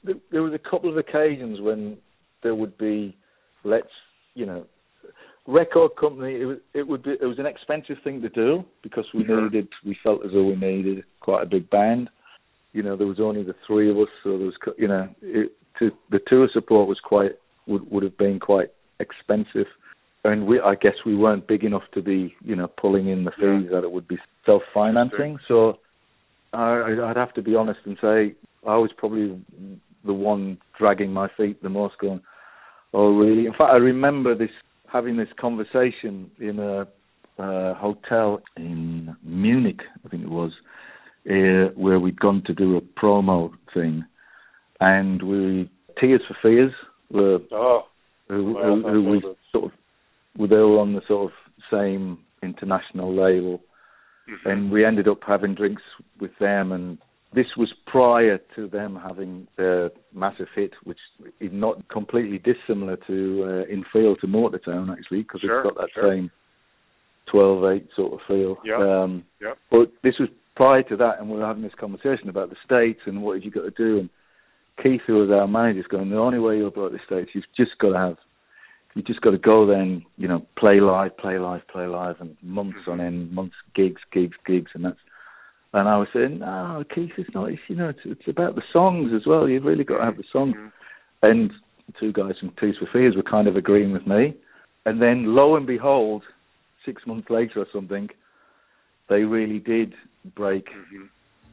There, 0.04 0.14
there 0.30 0.42
was 0.42 0.54
a 0.54 0.70
couple 0.70 0.90
of 0.90 0.96
occasions 0.96 1.60
when 1.60 1.98
there 2.42 2.54
would 2.54 2.78
be, 2.78 3.16
let's, 3.64 3.88
you 4.34 4.46
know, 4.46 4.64
record 5.46 5.92
company. 5.96 6.40
It 6.40 6.44
was 6.44 6.58
it 6.74 6.86
would 6.86 7.02
be 7.02 7.12
it 7.20 7.24
was 7.26 7.38
an 7.38 7.46
expensive 7.46 7.96
thing 8.02 8.20
to 8.22 8.28
do 8.28 8.64
because 8.82 9.04
we 9.14 9.24
Sure. 9.24 9.42
needed 9.42 9.68
we 9.84 9.96
felt 10.02 10.24
as 10.24 10.32
though 10.32 10.44
we 10.44 10.56
needed 10.56 11.04
quite 11.20 11.42
a 11.42 11.46
big 11.46 11.68
band. 11.70 12.08
You 12.72 12.82
know, 12.82 12.96
there 12.96 13.06
was 13.06 13.20
only 13.20 13.42
the 13.42 13.54
three 13.66 13.90
of 13.90 13.96
us, 13.98 14.08
so 14.22 14.36
there 14.36 14.46
was 14.46 14.54
you 14.78 14.88
know 14.88 15.08
it, 15.22 15.52
to, 15.78 15.90
the 16.10 16.20
tour 16.26 16.48
support 16.52 16.88
was 16.88 16.98
quite 17.00 17.32
would 17.66 17.90
would 17.90 18.02
have 18.02 18.16
been 18.18 18.38
quite 18.40 18.70
expensive, 19.00 19.66
and 20.24 20.46
we 20.46 20.60
I 20.60 20.74
guess 20.74 20.94
we 21.04 21.16
weren't 21.16 21.46
big 21.46 21.64
enough 21.64 21.84
to 21.94 22.02
be 22.02 22.34
you 22.44 22.56
know 22.56 22.68
pulling 22.68 23.08
in 23.08 23.24
the 23.24 23.32
Yeah. 23.38 23.60
fees 23.60 23.70
that 23.70 23.84
it 23.84 23.90
would 23.90 24.08
be 24.08 24.18
self 24.44 24.62
financing. 24.74 25.38
So 25.48 25.78
I, 26.52 26.96
I'd 27.04 27.16
have 27.16 27.34
to 27.34 27.42
be 27.42 27.54
honest 27.54 27.80
and 27.84 27.96
say 28.00 28.34
I 28.66 28.76
was 28.76 28.90
probably 28.96 29.40
the 30.04 30.12
one 30.12 30.58
dragging 30.78 31.12
my 31.12 31.28
feet 31.36 31.62
the 31.62 31.68
most, 31.68 31.98
going, 31.98 32.20
"Oh, 32.94 33.16
really?" 33.16 33.46
In 33.46 33.52
fact, 33.52 33.72
I 33.72 33.76
remember 33.76 34.34
this 34.34 34.50
having 34.96 35.16
this 35.16 35.28
conversation 35.38 36.30
in 36.40 36.58
a, 36.58 36.86
uh 37.38 37.74
hotel 37.74 38.40
in 38.56 39.14
Munich, 39.22 39.80
I 40.04 40.08
think 40.08 40.22
it 40.22 40.30
was, 40.30 40.52
uh, 41.28 41.72
where 41.74 42.00
we'd 42.00 42.18
gone 42.18 42.42
to 42.46 42.54
do 42.54 42.76
a 42.76 42.80
promo 43.00 43.52
thing, 43.74 44.04
and 44.80 45.22
we 45.22 45.70
Tears 46.00 46.22
for 46.26 46.36
Fears 46.42 46.72
were 47.10 47.38
Oh, 47.52 47.82
who, 48.28 48.58
who, 48.62 48.88
who 48.90 49.10
we 49.10 49.20
sort 49.52 49.64
of 49.66 49.70
they 50.38 50.56
were 50.56 50.80
on 50.80 50.94
the 50.94 51.02
sort 51.08 51.30
of 51.30 51.32
same 51.70 52.18
international 52.42 53.10
label, 53.14 53.60
mhm. 54.28 54.50
and 54.50 54.70
we 54.70 54.84
ended 54.84 55.08
up 55.08 55.20
having 55.26 55.54
drinks 55.54 55.82
with 56.20 56.32
them 56.40 56.72
and 56.72 56.98
this 57.36 57.46
was 57.56 57.72
prior 57.86 58.40
to 58.56 58.66
them 58.66 58.98
having 59.00 59.46
their 59.56 59.90
massive 60.12 60.48
hit 60.54 60.72
which 60.82 60.98
is 61.38 61.50
not 61.52 61.88
completely 61.88 62.38
dissimilar 62.38 62.96
to 63.06 63.44
uh, 63.46 63.72
in 63.72 63.84
feel 63.92 64.16
to 64.16 64.26
Motortown 64.26 64.90
actually 64.90 65.22
because 65.22 65.42
Sure, 65.42 65.60
it's 65.60 65.68
got 65.68 65.80
that 65.80 65.90
sure. 65.94 66.12
same 66.12 66.30
12-8 67.32 67.88
sort 67.94 68.12
of 68.14 68.20
feel 68.26 68.56
Yep, 68.64 68.78
um 68.80 69.24
yep. 69.40 69.56
but 69.70 69.92
this 70.02 70.14
was 70.18 70.28
prior 70.56 70.82
to 70.82 70.96
that 70.96 71.20
and 71.20 71.30
we 71.30 71.38
were 71.38 71.46
having 71.46 71.62
this 71.62 71.78
conversation 71.78 72.28
about 72.28 72.50
the 72.50 72.56
states 72.64 73.00
and 73.06 73.22
what 73.22 73.36
have 73.36 73.44
you 73.44 73.52
got 73.52 73.62
to 73.62 73.70
do 73.70 74.00
and 74.00 74.10
Keith, 74.82 75.00
who 75.06 75.14
was 75.14 75.30
our 75.30 75.48
manager, 75.48 75.80
is 75.80 75.86
going, 75.86 76.10
the 76.10 76.18
only 76.18 76.38
way 76.38 76.56
you'll 76.58 76.70
blow 76.70 76.86
at 76.86 76.92
the 76.92 76.98
States, 77.06 77.30
you've 77.34 77.44
just 77.56 77.78
got 77.78 77.92
to 77.92 77.98
have, 77.98 78.16
you 78.94 79.02
just 79.02 79.20
got 79.20 79.30
to 79.30 79.38
go 79.38 79.66
there 79.66 79.80
and, 79.80 80.02
you 80.16 80.28
know, 80.28 80.46
play 80.58 80.80
live, 80.80 81.16
play 81.16 81.38
live, 81.38 81.66
play 81.68 81.86
live, 81.86 82.16
and 82.20 82.36
months 82.42 82.78
on 82.86 83.00
end, 83.00 83.32
months, 83.32 83.54
gigs, 83.74 84.00
gigs, 84.12 84.36
gigs, 84.46 84.70
and 84.74 84.84
that's, 84.84 84.98
and 85.72 85.88
I 85.88 85.96
was 85.98 86.08
saying, 86.12 86.38
no, 86.38 86.84
Keith, 86.94 87.12
it's 87.18 87.34
not, 87.34 87.50
it's, 87.50 87.60
you 87.68 87.76
know, 87.76 87.88
it's, 87.88 88.00
it's 88.04 88.28
about 88.28 88.54
the 88.54 88.62
songs 88.72 89.12
as 89.14 89.26
well. 89.26 89.48
You've 89.48 89.64
really 89.64 89.84
got 89.84 89.98
to 89.98 90.04
have 90.04 90.16
the 90.16 90.24
songs. 90.32 90.54
Mm-hmm. 90.56 90.68
And 91.22 91.52
two 91.98 92.12
guys 92.12 92.34
from 92.38 92.50
Tears 92.58 92.76
for 92.78 92.86
Fears 92.92 93.16
were 93.16 93.22
kind 93.22 93.48
of 93.48 93.56
agreeing 93.56 93.92
with 93.92 94.06
me. 94.06 94.34
And 94.84 95.02
then, 95.02 95.34
lo 95.34 95.56
and 95.56 95.66
behold, 95.66 96.22
six 96.84 97.06
months 97.06 97.28
later 97.30 97.60
or 97.60 97.66
something, 97.72 98.08
they 99.08 99.22
really 99.22 99.58
did 99.58 99.94
break 100.34 100.66
mm-hmm. 100.70 101.04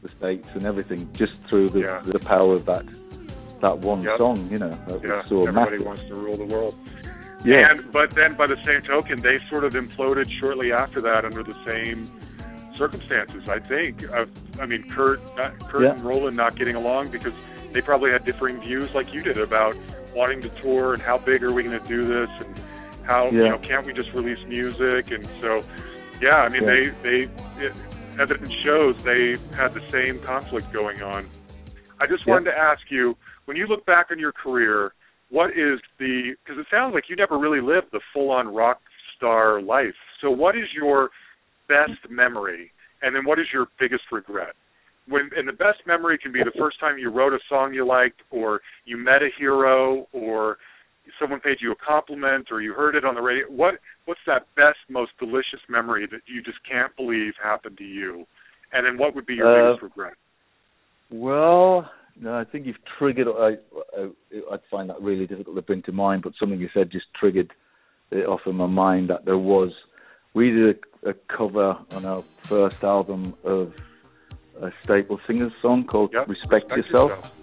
the 0.04 0.10
states 0.10 0.48
and 0.54 0.66
everything 0.66 1.12
just 1.14 1.36
through 1.50 1.70
the, 1.70 1.80
Yeah. 1.82 2.02
the 2.06 2.20
power 2.20 2.54
of 2.54 2.66
that 2.66 2.86
that 3.62 3.78
one 3.80 4.02
Yep. 4.02 4.18
song. 4.18 4.48
You 4.52 4.60
know, 4.60 4.70
that 4.70 5.02
Yeah, 5.04 5.18
was 5.22 5.30
so 5.30 5.40
everybody 5.40 5.72
massive. 5.72 5.86
wants 5.86 6.04
to 6.04 6.16
rule 6.16 6.36
the 6.36 6.46
world. 6.46 6.76
Yeah, 7.46 7.72
And 7.72 7.92
but 7.92 8.12
then 8.12 8.36
by 8.36 8.48
the 8.48 8.62
same 8.64 8.82
token, 8.82 9.22
they 9.22 9.38
sort 9.50 9.64
of 9.64 9.74
imploded 9.74 10.30
shortly 10.40 10.72
after 10.72 11.02
that 11.02 11.26
under 11.26 11.44
the 11.44 11.56
same 11.66 12.10
circumstances. 12.76 13.48
I 13.48 13.60
think. 13.60 14.12
Uh, 14.12 14.26
I 14.60 14.66
mean, 14.66 14.90
Curt, 14.90 15.22
uh, 15.38 15.52
Curt 15.68 15.82
Yeah. 15.84 15.94
and 15.94 16.04
Roland 16.04 16.38
not 16.38 16.56
getting 16.56 16.76
along 16.76 17.10
because 17.10 17.34
they 17.72 17.82
probably 17.82 18.12
had 18.12 18.26
differing 18.26 18.60
views, 18.62 18.94
like 18.94 19.14
you 19.14 19.22
did, 19.22 19.38
about 19.38 19.76
wanting 20.16 20.42
to 20.42 20.50
tour 20.50 20.94
and 20.94 21.02
how 21.02 21.18
big 21.18 21.44
are 21.44 21.52
we 21.52 21.64
going 21.64 21.80
to 21.80 21.88
do 21.88 22.04
this 22.04 22.30
and 22.40 22.56
how 23.04 23.26
you 23.30 23.44
know 23.44 23.58
can't 23.58 23.86
we 23.86 23.92
just 23.92 24.14
release 24.14 24.44
music 24.48 25.12
and 25.12 25.28
so 25.42 25.64
yeah. 26.22 26.42
I 26.42 26.50
mean, 26.50 26.64
Yeah. 26.64 26.70
they 26.70 26.86
they 27.04 27.66
it, 27.66 27.74
evidence 28.20 28.54
shows 28.54 28.96
they 29.04 29.38
had 29.56 29.74
the 29.74 29.82
same 29.92 30.20
conflict 30.20 30.72
going 30.72 31.02
on. 31.02 31.26
I 32.00 32.06
just 32.08 32.26
Yeah. 32.26 32.34
wanted 32.34 32.52
to 32.52 32.58
ask 32.58 32.90
you, 32.92 33.18
when 33.46 33.58
you 33.58 33.66
look 33.68 33.86
back 33.86 34.08
on 34.12 34.20
your 34.20 34.32
career, 34.32 34.94
what 35.30 35.52
is 35.58 35.80
the 35.98 36.36
because 36.46 36.60
it 36.60 36.68
sounds 36.70 36.94
like 36.94 37.10
you 37.10 37.16
never 37.16 37.38
really 37.38 37.62
lived 37.62 37.88
the 37.92 38.02
full-on 38.14 38.54
rock 38.54 38.82
star 39.16 39.62
life. 39.62 39.96
So, 40.22 40.30
what 40.30 40.56
is 40.56 40.74
your 40.74 41.10
best 41.68 42.10
memory, 42.10 42.72
and 43.02 43.16
then 43.16 43.26
what 43.26 43.40
is 43.40 43.46
your 43.54 43.68
biggest 43.80 44.04
regret? 44.12 44.54
When 45.08 45.30
and 45.36 45.48
the 45.48 45.54
best 45.54 45.80
memory 45.86 46.18
can 46.18 46.32
be 46.32 46.40
the 46.40 46.58
first 46.58 46.80
time 46.80 46.98
you 46.98 47.10
wrote 47.10 47.34
a 47.34 47.40
song 47.50 47.74
you 47.74 47.86
liked, 47.86 48.22
or 48.32 48.62
you 48.86 48.98
met 48.98 49.22
a 49.22 49.30
hero, 49.38 50.08
or 50.14 50.58
someone 51.20 51.42
paid 51.42 51.58
you 51.60 51.72
a 51.72 51.76
compliment, 51.76 52.48
or 52.52 52.62
you 52.62 52.74
heard 52.74 52.96
it 52.96 53.04
on 53.04 53.16
the 53.16 53.22
radio. 53.22 53.46
What 53.48 53.76
what's 54.06 54.22
that 54.28 54.48
best, 54.56 54.80
most 54.90 55.12
delicious 55.20 55.60
memory 55.70 56.08
that 56.10 56.22
you 56.26 56.42
just 56.42 56.60
can't 56.70 56.96
believe 56.96 57.34
happened 57.42 57.78
to 57.80 57.84
you? 57.84 58.26
And 58.72 58.86
then 58.86 58.98
what 58.98 59.14
would 59.16 59.26
be 59.26 59.36
your 59.36 59.48
Uh, 59.48 59.74
biggest 59.74 59.84
regret? 59.84 60.14
Well, 61.12 61.90
no, 62.20 62.34
I 62.34 62.44
think 62.46 62.66
you've 62.66 62.76
triggered. 62.98 63.28
I, 63.28 63.58
I, 64.00 64.10
I'd 64.52 64.60
find 64.72 64.90
that 64.90 65.02
really 65.02 65.28
difficult 65.28 65.56
to 65.56 65.62
bring 65.62 65.84
to 65.84 65.92
mind, 65.92 66.24
but 66.24 66.34
something 66.40 66.60
you 66.60 66.70
said 66.74 66.92
just 66.92 67.06
triggered 67.20 67.52
it 68.12 68.26
off 68.26 68.42
in 68.46 68.56
my 68.56 68.68
mind 68.68 69.10
that 69.10 69.26
there 69.26 69.38
was. 69.38 69.72
We 70.34 70.50
did 70.50 70.80
a, 71.06 71.14
cover 71.28 71.78
on 71.96 72.06
our 72.06 72.22
first 72.22 72.84
album 72.84 73.34
of 73.44 73.74
a 74.62 74.72
Staple 74.84 75.20
Singers 75.28 75.54
song 75.62 75.86
called 75.86 76.12
Yep, 76.14 76.28
"Respect, 76.28 76.76
Yourself." 76.76 77.12
If 77.12 77.43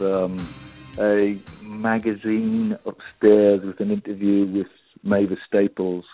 um, 0.00 0.48
a 0.98 1.38
magazine 1.62 2.76
upstairs 2.86 3.60
with 3.64 3.80
an 3.80 3.90
interview 3.90 4.46
with 4.46 4.66
Mavis 5.02 5.38
Staples, 5.46 6.04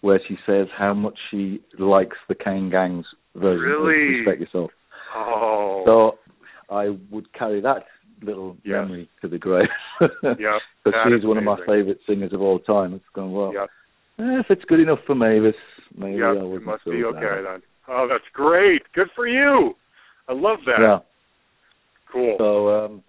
where 0.00 0.20
she 0.26 0.36
says 0.46 0.66
how 0.76 0.94
much 0.94 1.18
she 1.30 1.60
likes 1.78 2.16
the 2.28 2.34
Kane 2.34 2.70
Gang's 2.70 3.06
version 3.34 3.60
Really? 3.60 4.20
of 4.20 4.26
Respect 4.26 4.40
Yourself. 4.40 4.70
Oh, 5.14 5.82
So 5.84 6.74
I 6.74 6.96
would 7.10 7.32
carry 7.34 7.60
that 7.60 7.84
little 8.22 8.56
Yes. 8.64 8.72
memory 8.82 9.08
to 9.20 9.28
the 9.28 9.38
grave. 9.38 9.68
yeah. 10.00 10.58
Because 10.84 11.00
she's 11.06 11.26
one 11.26 11.38
of 11.38 11.44
my 11.44 11.56
favourite 11.66 11.98
singers 12.06 12.32
of 12.32 12.40
all 12.40 12.58
time. 12.60 12.94
It's 12.94 13.04
going, 13.14 13.32
well, 13.32 13.52
eh, 13.56 14.40
if 14.40 14.46
it's 14.50 14.64
good 14.64 14.80
enough 14.80 15.00
for 15.06 15.14
Mavis, 15.14 15.54
maybe 15.96 16.22
I 16.22 16.32
it 16.32 16.40
wouldn't 16.42 16.64
must 16.64 16.84
be 16.84 17.04
okay 17.04 17.42
then. 17.44 17.62
Oh, 17.88 18.06
that's 18.08 18.24
great. 18.32 18.82
Good 18.94 19.08
for 19.14 19.26
you. 19.26 19.74
I 20.28 20.32
love 20.32 20.58
that. 20.66 20.78
Yeah. 20.80 20.98
Cool. 22.12 22.36
So, 22.38 22.68
um, 22.68 23.02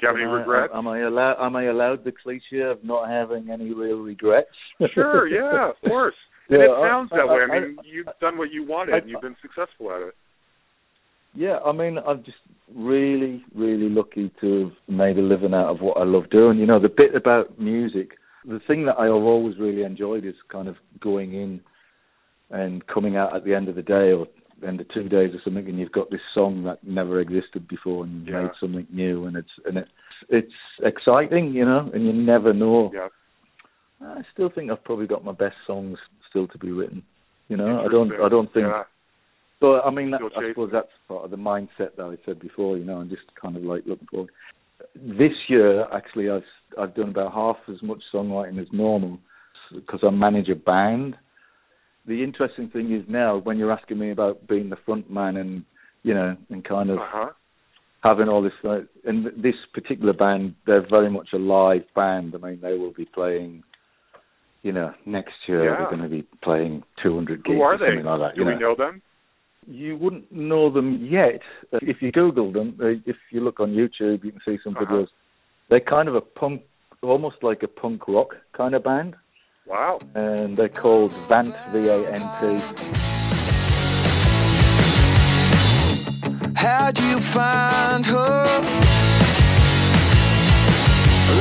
Do 0.00 0.06
you 0.06 0.08
have 0.08 0.16
any 0.16 0.24
am 0.24 0.30
I- 0.30 0.38
regrets? 0.40 0.72
Am 0.74 0.88
I 0.88 0.98
allowed? 1.00 1.36
Am 1.46 1.56
I 1.56 1.64
allowed 1.64 2.04
the 2.04 2.12
cliche 2.12 2.60
of 2.62 2.82
not 2.84 3.08
having 3.08 3.50
any 3.50 3.72
real 3.72 3.98
regrets? 3.98 4.48
sure, 4.94 5.26
yeah, 5.28 5.70
of 5.70 5.76
course. 5.86 6.14
And 6.48 6.60
Yeah, 6.60 6.66
it 6.66 6.70
I- 6.70 6.88
sounds 6.88 7.10
that 7.10 7.26
way. 7.28 7.40
I 7.50 7.56
I- 7.56 7.60
mean, 7.60 7.78
you've 7.84 8.06
done 8.20 8.38
what 8.38 8.50
you 8.52 8.64
wanted, 8.64 8.94
I- 8.94 8.98
and 8.98 9.10
you've 9.10 9.20
been 9.20 9.36
successful 9.42 9.92
at 9.92 10.02
it. 10.02 10.14
Yeah, 11.34 11.58
I 11.64 11.72
mean, 11.72 11.98
I'm 11.98 12.24
just 12.24 12.38
really, 12.74 13.44
really 13.54 13.88
lucky 13.88 14.30
to 14.40 14.64
have 14.64 14.72
made 14.88 15.18
a 15.18 15.22
living 15.22 15.52
out 15.54 15.68
of 15.68 15.80
what 15.80 15.98
I 15.98 16.04
love 16.04 16.30
doing. 16.30 16.58
You 16.58 16.66
know, 16.66 16.80
the 16.80 16.88
bit 16.88 17.14
about 17.14 17.58
music, 17.60 18.12
the 18.44 18.60
thing 18.66 18.86
that 18.86 18.98
I 18.98 19.04
have 19.04 19.14
always 19.14 19.58
really 19.58 19.82
enjoyed 19.82 20.24
is 20.24 20.34
kind 20.50 20.68
of 20.68 20.76
going 21.00 21.34
in 21.34 21.60
and 22.50 22.86
coming 22.86 23.16
out 23.16 23.36
at 23.36 23.44
the 23.44 23.54
end 23.54 23.68
of 23.68 23.74
the 23.74 23.82
day 23.82 24.12
or 24.12 24.26
end 24.66 24.80
of 24.80 24.88
two 24.92 25.08
days 25.08 25.34
or 25.34 25.40
something, 25.44 25.68
and 25.68 25.78
you've 25.78 25.92
got 25.92 26.10
this 26.10 26.20
song 26.34 26.64
that 26.64 26.82
never 26.82 27.20
existed 27.20 27.68
before, 27.68 28.04
and 28.04 28.26
you've 28.26 28.34
Yeah. 28.34 28.42
made 28.42 28.50
something 28.60 28.86
new, 28.90 29.26
and 29.26 29.36
it's 29.36 29.50
and 29.66 29.78
it's 29.78 29.90
it's 30.28 30.54
exciting, 30.82 31.52
you 31.52 31.64
know, 31.64 31.90
and 31.94 32.04
you 32.06 32.12
never 32.12 32.52
know. 32.52 32.90
Yeah. 32.92 33.08
I 34.00 34.22
still 34.32 34.48
think 34.48 34.70
I've 34.70 34.84
probably 34.84 35.06
got 35.06 35.24
my 35.24 35.32
best 35.32 35.56
songs 35.66 35.98
still 36.28 36.46
to 36.48 36.58
be 36.58 36.70
written. 36.72 37.02
You 37.48 37.56
know, 37.56 37.80
I 37.80 37.88
don't, 37.88 38.12
I 38.12 38.28
don't 38.28 38.52
think 38.52 38.66
Yeah. 38.66 38.84
but 39.60 39.80
I 39.86 39.90
mean, 39.90 40.10
that, 40.10 40.20
I 40.36 40.50
suppose 40.50 40.70
that's 40.72 40.88
part 41.08 41.24
of 41.24 41.30
the 41.30 41.36
mindset 41.36 41.96
that 41.96 42.04
I 42.04 42.16
said 42.24 42.38
before. 42.40 42.76
You 42.76 42.84
know, 42.84 42.98
I'm 42.98 43.08
just 43.08 43.22
kind 43.40 43.56
of 43.56 43.62
like 43.62 43.86
looking 43.86 44.06
forward. 44.08 44.30
This 44.94 45.32
year, 45.48 45.86
actually, 45.92 46.30
I've 46.30 46.42
I've 46.78 46.94
done 46.94 47.08
about 47.10 47.32
half 47.32 47.56
as 47.68 47.82
much 47.82 48.02
songwriting 48.12 48.60
as 48.60 48.68
normal 48.72 49.18
because 49.74 50.00
I 50.02 50.10
manage 50.10 50.48
a 50.48 50.54
band. 50.54 51.16
The 52.08 52.24
interesting 52.24 52.68
thing 52.70 52.92
is 52.92 53.04
now, 53.06 53.36
when 53.36 53.58
you're 53.58 53.70
asking 53.70 53.98
me 53.98 54.10
about 54.10 54.48
being 54.48 54.70
the 54.70 54.78
front 54.86 55.10
man 55.10 55.36
and 55.36 55.64
you 56.02 56.14
know, 56.14 56.36
and 56.50 56.64
kind 56.64 56.90
of 56.90 56.98
Uh 56.98 57.06
huh. 57.06 57.30
having 58.02 58.28
all 58.28 58.42
this, 58.42 58.52
uh, 58.64 58.80
and 59.04 59.26
this 59.36 59.56
particular 59.74 60.12
band, 60.14 60.54
they're 60.66 60.86
very 60.88 61.10
much 61.10 61.28
a 61.34 61.38
live 61.38 61.84
band. 61.94 62.34
I 62.34 62.38
mean, 62.38 62.60
they 62.62 62.74
will 62.74 62.92
be 62.92 63.04
playing. 63.04 63.62
You 64.62 64.72
know, 64.72 64.92
next 65.06 65.34
year 65.46 65.64
Yeah. 65.64 65.76
they're 65.76 65.86
going 65.96 66.02
to 66.02 66.08
be 66.08 66.24
playing 66.42 66.82
200 67.02 67.44
gigs 67.44 67.56
Who 67.56 67.62
are 67.62 67.74
or 67.74 67.78
they? 67.78 67.86
something 67.90 68.04
like 68.06 68.20
that. 68.20 68.34
Do 68.34 68.40
you 68.42 68.46
we 68.48 68.54
know? 68.54 68.60
know 68.60 68.74
them? 68.74 69.02
You 69.68 69.96
wouldn't 69.96 70.32
know 70.32 70.68
them 70.70 71.06
yet. 71.10 71.40
Uh, 71.72 71.78
If 71.82 72.02
you 72.02 72.10
Google 72.10 72.50
them, 72.52 72.76
uh, 72.80 72.86
if 73.06 73.16
you 73.30 73.40
look 73.40 73.60
on 73.60 73.70
YouTube, 73.80 74.24
you 74.24 74.32
can 74.32 74.40
see 74.44 74.58
some 74.64 74.76
Uh-huh. 74.76 74.84
videos. 74.84 75.08
They're 75.68 75.80
kind 75.96 76.08
of 76.08 76.16
a 76.16 76.20
punk, 76.40 76.62
almost 77.02 77.42
like 77.42 77.62
a 77.62 77.68
punk 77.68 78.08
rock 78.08 78.30
kind 78.52 78.74
of 78.74 78.82
band, 78.82 79.14
Wow. 79.68 80.00
and 80.14 80.56
they're 80.56 80.70
called 80.70 81.12
Vant 81.28 81.54
V 81.72 81.88
A 81.88 82.10
N 82.10 82.22
T. 82.40 82.44
How'd 86.56 86.98
you 86.98 87.20
find 87.20 88.06
her? 88.06 88.60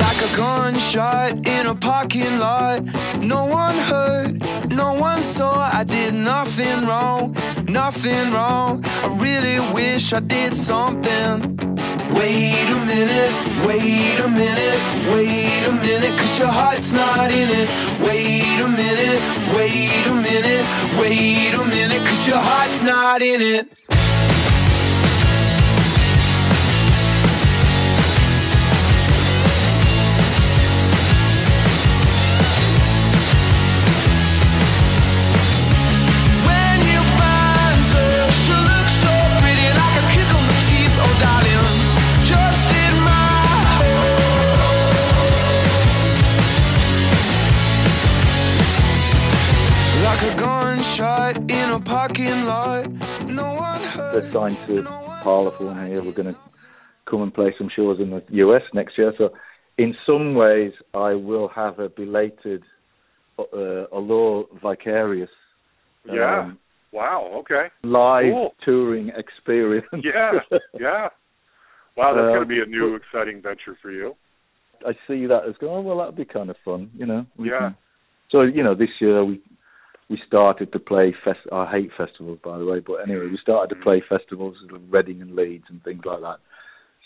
Like 0.02 0.20
a 0.22 0.36
gunshot 0.36 1.48
in 1.48 1.68
a 1.68 1.76
parking 1.76 2.38
lot. 2.40 2.84
No 3.24 3.46
one 3.46 3.78
heard, 3.78 4.42
no 4.72 4.94
one 4.94 5.24
saw. 5.24 5.70
I 5.72 5.86
did 5.86 6.14
nothing 6.14 6.86
wrong, 6.86 7.36
nothing 7.70 8.32
wrong. 8.34 8.84
I 8.86 9.08
really 9.22 9.60
wish 9.74 10.12
I 10.12 10.20
did 10.20 10.54
something. 10.54 11.57
Wait 12.18 12.68
a 12.70 12.86
minute, 12.86 13.34
wait 13.68 14.20
a 14.20 14.28
minute, 14.28 14.80
wait 15.14 15.64
a 15.68 15.72
minute, 15.72 16.18
cause 16.18 16.40
your 16.40 16.48
heart's 16.48 16.92
not 16.92 17.30
in 17.32 17.50
it. 17.50 17.70
Wait 18.02 18.60
a 18.60 18.68
minute, 18.68 19.22
wait 19.56 20.06
a 20.08 20.16
minute, 20.16 20.66
wait 21.00 21.54
a 21.54 21.64
minute, 21.66 22.06
cause 22.08 22.28
your 22.28 22.38
heart's 22.38 22.82
not 22.82 23.22
in 23.22 23.42
it. 23.42 23.97
A 51.78 51.82
parking 51.82 52.46
lot. 52.46 52.90
No 53.28 53.54
one 53.54 53.84
heard. 53.84 54.24
They're 54.24 54.34
signed 54.34 54.58
to 54.68 54.82
Parlophone 55.24 55.88
here. 55.94 56.04
We're 56.04 56.12
going 56.12 56.34
to 56.34 56.40
come 57.10 57.22
and 57.22 57.32
play 57.34 57.54
some 57.58 57.70
shows 57.76 58.00
in 58.00 58.10
the 58.10 58.24
US 58.46 58.64
next 58.74 58.98
year. 58.98 59.14
So, 59.18 59.30
in 59.78 59.96
some 60.06 60.34
ways, 60.34 60.72
I 60.96 61.14
will 61.14 61.48
have 61.50 61.78
a 61.80 61.88
belated, 61.90 62.64
uh, 63.38 63.86
although 63.92 64.48
vicarious, 64.62 65.30
Yeah. 66.06 66.40
um, 66.42 66.58
Wow. 66.94 67.30
Okay. 67.42 67.68
live 67.84 68.32
Cool. 68.32 68.56
touring 68.66 69.10
experience. 69.10 69.86
Yeah. 70.04 70.32
Yeah. 70.80 71.10
Wow, 71.96 72.14
that's 72.16 72.24
Um, 72.26 72.34
going 72.34 72.40
to 72.42 72.46
be 72.46 72.62
a 72.62 72.66
new 72.66 72.96
exciting 72.96 73.42
venture 73.42 73.76
for 73.82 73.92
you. 73.92 74.16
I 74.86 74.94
see 75.08 75.26
that 75.28 75.44
as 75.48 75.56
going. 75.58 75.74
Oh, 75.78 75.82
well, 75.82 75.98
that'd 75.98 76.16
be 76.16 76.26
kind 76.26 76.50
of 76.50 76.56
fun, 76.64 76.90
you 76.98 77.06
know. 77.06 77.26
We 77.38 77.50
Yeah. 77.52 77.60
can- 77.60 77.76
So 78.32 78.42
you 78.42 78.64
know, 78.64 78.74
this 78.76 78.90
year 79.00 79.24
we 79.24 79.42
we 80.10 80.20
started 80.26 80.72
to 80.72 80.80
play 80.80 81.14
fest. 81.24 81.40
I 81.52 81.70
hate 81.70 81.90
festivals, 81.98 82.40
by 82.44 82.58
the 82.58 82.66
way, 82.66 82.80
but 82.80 82.96
anyway, 83.08 83.28
we 83.28 83.38
started 83.42 83.76
Mm. 83.76 83.80
to 83.80 83.84
play 83.84 84.02
festivals 84.08 84.56
in 84.70 84.90
Reading 84.90 85.22
and 85.22 85.36
Leeds 85.36 85.66
and 85.70 85.84
things 85.84 86.04
like 86.06 86.22
that. 86.22 86.38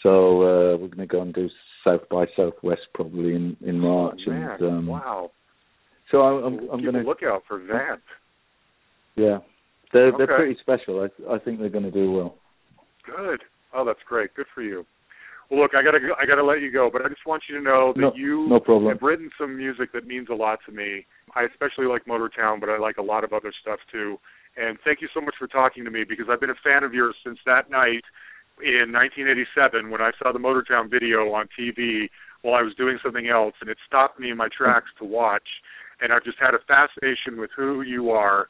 So 0.03 0.41
uh, 0.43 0.77
we're 0.77 0.87
going 0.87 0.97
to 0.99 1.05
go 1.07 1.21
and 1.21 1.33
do 1.33 1.49
South 1.83 2.07
by 2.09 2.25
Southwest 2.35 2.81
probably 2.93 3.35
in 3.35 3.57
in 3.65 3.79
March, 3.79 4.19
Oh, 4.27 4.31
and 4.31 4.61
um, 4.63 4.87
wow. 4.87 5.31
so 6.11 6.21
I'm 6.21 6.43
I'm, 6.43 6.69
I'm 6.69 6.79
keep 6.79 6.91
going 6.91 6.95
a 6.95 7.03
to 7.03 7.07
lookout 7.09 7.43
for 7.47 7.59
that. 7.59 7.99
yeah. 9.15 9.39
They're 9.93 10.11
they're 10.17 10.27
pretty 10.27 10.57
special. 10.61 11.01
I 11.01 11.33
I 11.35 11.39
think 11.39 11.59
they're 11.59 11.69
going 11.69 11.83
to 11.85 11.91
do 11.91 12.11
well. 12.11 12.35
Good. 13.05 13.41
Oh, 13.73 13.83
that's 13.83 13.99
great. 14.07 14.33
Good 14.35 14.45
for 14.53 14.61
you. 14.61 14.85
Well, 15.51 15.59
look, 15.59 15.75
I 15.75 15.83
gotta 15.83 15.99
go, 15.99 16.15
I 16.17 16.25
gotta 16.25 16.45
let 16.47 16.61
you 16.61 16.71
go, 16.71 16.89
but 16.91 17.03
I 17.03 17.09
just 17.09 17.27
want 17.27 17.43
you 17.49 17.57
to 17.57 17.61
know 17.61 17.91
that 17.93 17.99
No- 17.99 18.13
you 18.15 18.47
no 18.47 18.59
problem. 18.61 18.87
have 18.89 19.01
written 19.01 19.29
some 19.37 19.57
music 19.57 19.91
that 19.91 20.07
means 20.07 20.29
a 20.29 20.33
lot 20.33 20.59
to 20.65 20.71
me. 20.71 21.05
I 21.35 21.43
especially 21.43 21.87
like 21.87 22.05
Motortown, 22.05 22.61
but 22.61 22.69
I 22.69 22.77
like 22.77 22.97
a 22.97 23.01
lot 23.01 23.25
of 23.25 23.33
other 23.33 23.51
stuff 23.51 23.79
too. 23.91 24.17
And 24.55 24.79
thank 24.85 25.01
you 25.01 25.09
so 25.13 25.19
much 25.19 25.35
for 25.37 25.47
talking 25.47 25.83
to 25.83 25.91
me 25.91 26.05
because 26.05 26.27
I've 26.29 26.39
been 26.39 26.49
a 26.51 26.61
fan 26.63 26.83
of 26.85 26.93
yours 26.93 27.15
since 27.21 27.37
that 27.45 27.69
night 27.69 28.03
in 28.63 28.93
1987 28.93 29.89
when 29.89 29.99
I 30.01 30.11
saw 30.17 30.31
the 30.31 30.39
Motortown 30.39 30.89
video 30.89 31.33
on 31.33 31.49
TV 31.57 32.09
while 32.43 32.55
I 32.55 32.61
was 32.61 32.73
doing 32.75 32.97
something 33.03 33.27
else, 33.27 33.55
and 33.59 33.69
it 33.69 33.77
stopped 33.85 34.19
me 34.21 34.31
in 34.31 34.37
my 34.37 34.47
tracks 34.47 34.89
to 34.99 35.05
watch. 35.05 35.61
And 35.99 36.13
I've 36.13 36.23
just 36.23 36.39
had 36.39 36.55
a 36.55 36.59
fascination 36.59 37.37
with 37.39 37.51
who 37.55 37.81
you 37.81 38.09
are 38.09 38.47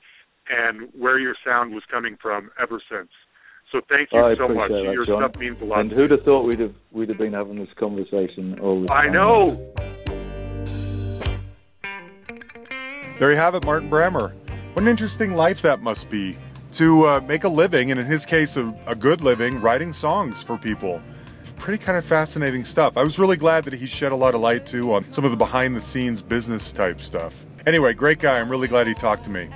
and 0.49 0.89
where 0.97 1.17
your 1.17 1.35
sound 1.43 1.73
was 1.73 1.83
coming 1.89 2.15
from 2.21 2.51
ever 2.61 2.79
since. 2.89 3.09
So 3.71 3.79
thank 3.87 4.09
you 4.11 4.21
I 4.21 4.35
so 4.35 4.49
much. 4.49 4.71
that, 4.71 4.83
Your 4.83 5.05
John. 5.05 5.21
stuff 5.29 5.39
means 5.39 5.61
a 5.61 5.65
lot. 5.65 5.79
And 5.81 5.91
who'd 5.91 6.11
have 6.11 6.23
thought 6.23 6.45
we'd 6.45 6.59
have 6.59 6.73
we'd 6.91 7.09
have 7.09 7.17
been 7.17 7.33
having 7.33 7.55
this 7.55 7.69
conversation 7.79 8.59
all 8.59 8.81
the 8.81 8.91
I 8.91 9.07
know. 9.09 9.47
There 13.17 13.31
you 13.31 13.37
have 13.37 13.55
it, 13.55 13.63
Martin 13.65 13.89
Brammer. 13.89 14.33
What 14.73 14.81
an 14.81 14.87
interesting 14.87 15.35
life 15.35 15.61
that 15.61 15.81
must 15.81 16.09
be 16.09 16.37
to 16.73 17.05
uh, 17.05 17.21
make 17.21 17.43
a 17.43 17.49
living, 17.49 17.91
and 17.91 17.99
in 17.99 18.05
his 18.05 18.25
case, 18.25 18.57
a, 18.57 18.73
a 18.87 18.95
good 18.95 19.21
living, 19.21 19.61
writing 19.61 19.93
songs 19.93 20.41
for 20.41 20.57
people. 20.57 21.01
Pretty 21.57 21.83
kind 21.83 21.97
of 21.97 22.03
fascinating 22.03 22.65
stuff. 22.65 22.97
I 22.97 23.03
was 23.03 23.19
really 23.19 23.37
glad 23.37 23.65
that 23.65 23.73
he 23.73 23.85
shed 23.85 24.11
a 24.11 24.15
lot 24.15 24.33
of 24.33 24.41
light 24.41 24.65
too 24.65 24.93
on 24.93 25.11
some 25.13 25.23
of 25.23 25.31
the 25.31 25.37
behind 25.37 25.75
the 25.75 25.81
scenes 25.81 26.21
business 26.21 26.71
type 26.73 26.99
stuff. 26.99 27.45
Anyway, 27.67 27.93
great 27.93 28.19
guy. 28.19 28.39
I'm 28.39 28.49
really 28.49 28.67
glad 28.67 28.87
he 28.87 28.95
talked 28.95 29.23
to 29.25 29.29
me. 29.29 29.47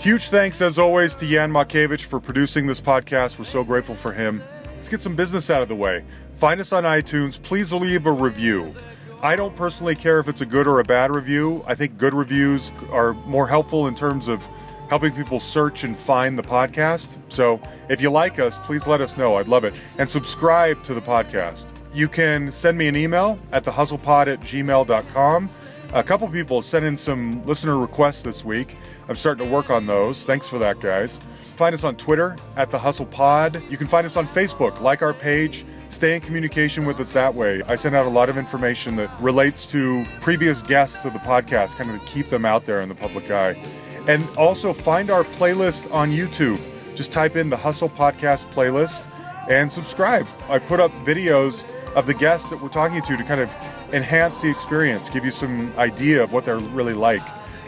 Huge 0.00 0.28
thanks, 0.30 0.62
as 0.62 0.78
always, 0.78 1.14
to 1.16 1.26
Jan 1.26 1.52
Makevich 1.52 2.04
for 2.06 2.20
producing 2.20 2.66
this 2.66 2.80
podcast. 2.80 3.38
We're 3.38 3.44
so 3.44 3.62
grateful 3.62 3.94
for 3.94 4.12
him. 4.12 4.42
Let's 4.74 4.88
get 4.88 5.02
some 5.02 5.14
business 5.14 5.50
out 5.50 5.60
of 5.60 5.68
the 5.68 5.76
way. 5.76 6.06
Find 6.36 6.58
us 6.58 6.72
on 6.72 6.84
iTunes. 6.84 7.40
Please 7.40 7.70
leave 7.70 8.06
a 8.06 8.10
review. 8.10 8.72
I 9.20 9.36
don't 9.36 9.54
personally 9.54 9.94
care 9.94 10.18
if 10.18 10.26
it's 10.26 10.40
a 10.40 10.46
good 10.46 10.66
or 10.66 10.80
a 10.80 10.84
bad 10.84 11.14
review. 11.14 11.62
I 11.66 11.74
think 11.74 11.98
good 11.98 12.14
reviews 12.14 12.72
are 12.90 13.12
more 13.26 13.46
helpful 13.46 13.88
in 13.88 13.94
terms 13.94 14.26
of 14.26 14.48
helping 14.88 15.12
people 15.12 15.38
search 15.38 15.84
and 15.84 15.98
find 15.98 16.38
the 16.38 16.42
podcast. 16.42 17.18
So 17.28 17.60
if 17.90 18.00
you 18.00 18.10
like 18.10 18.38
us, 18.38 18.58
please 18.60 18.86
let 18.86 19.02
us 19.02 19.18
know. 19.18 19.36
I'd 19.36 19.48
love 19.48 19.64
it. 19.64 19.74
And 19.98 20.08
subscribe 20.08 20.82
to 20.84 20.94
the 20.94 21.02
podcast. 21.02 21.68
You 21.92 22.08
can 22.08 22.50
send 22.50 22.78
me 22.78 22.88
an 22.88 22.96
email 22.96 23.38
at 23.52 23.64
thehustlepod 23.64 24.28
at 24.28 24.40
gmail.com. 24.40 25.48
A 25.92 26.04
couple 26.04 26.28
people 26.28 26.62
sent 26.62 26.84
in 26.84 26.96
some 26.96 27.44
listener 27.46 27.76
requests 27.76 28.22
this 28.22 28.44
week. 28.44 28.76
I'm 29.08 29.16
starting 29.16 29.44
to 29.44 29.52
work 29.52 29.70
on 29.70 29.86
those. 29.86 30.22
Thanks 30.22 30.46
for 30.46 30.56
that, 30.60 30.78
guys. 30.78 31.16
Find 31.56 31.74
us 31.74 31.82
on 31.82 31.96
Twitter 31.96 32.36
at 32.56 32.70
The 32.70 32.78
Hustle 32.78 33.06
Pod. 33.06 33.60
You 33.68 33.76
can 33.76 33.88
find 33.88 34.06
us 34.06 34.16
on 34.16 34.28
Facebook. 34.28 34.80
Like 34.80 35.02
our 35.02 35.12
page. 35.12 35.64
Stay 35.88 36.14
in 36.14 36.20
communication 36.20 36.84
with 36.86 37.00
us 37.00 37.12
that 37.14 37.34
way. 37.34 37.60
I 37.66 37.74
send 37.74 37.96
out 37.96 38.06
a 38.06 38.08
lot 38.08 38.28
of 38.28 38.38
information 38.38 38.94
that 38.96 39.10
relates 39.20 39.66
to 39.66 40.04
previous 40.20 40.62
guests 40.62 41.04
of 41.04 41.12
the 41.12 41.18
podcast, 41.18 41.74
kind 41.74 41.90
of 41.90 41.98
to 42.00 42.06
keep 42.06 42.26
them 42.26 42.44
out 42.44 42.66
there 42.66 42.82
in 42.82 42.88
the 42.88 42.94
public 42.94 43.28
eye. 43.28 43.60
And 44.06 44.24
also 44.38 44.72
find 44.72 45.10
our 45.10 45.24
playlist 45.24 45.92
on 45.92 46.12
YouTube. 46.12 46.60
Just 46.94 47.10
type 47.10 47.34
in 47.34 47.50
the 47.50 47.56
Hustle 47.56 47.88
Podcast 47.88 48.44
playlist 48.52 49.10
and 49.50 49.70
subscribe. 49.70 50.28
I 50.48 50.60
put 50.60 50.78
up 50.78 50.92
videos 51.04 51.64
of 51.94 52.06
the 52.06 52.14
guests 52.14 52.48
that 52.50 52.62
we're 52.62 52.68
talking 52.68 53.02
to 53.02 53.16
to 53.16 53.24
kind 53.24 53.40
of 53.40 53.54
enhance 53.92 54.42
the 54.42 54.50
experience, 54.50 55.10
give 55.10 55.24
you 55.24 55.30
some 55.30 55.72
idea 55.76 56.22
of 56.22 56.32
what 56.32 56.44
they're 56.44 56.58
really 56.58 56.94
like, 56.94 57.22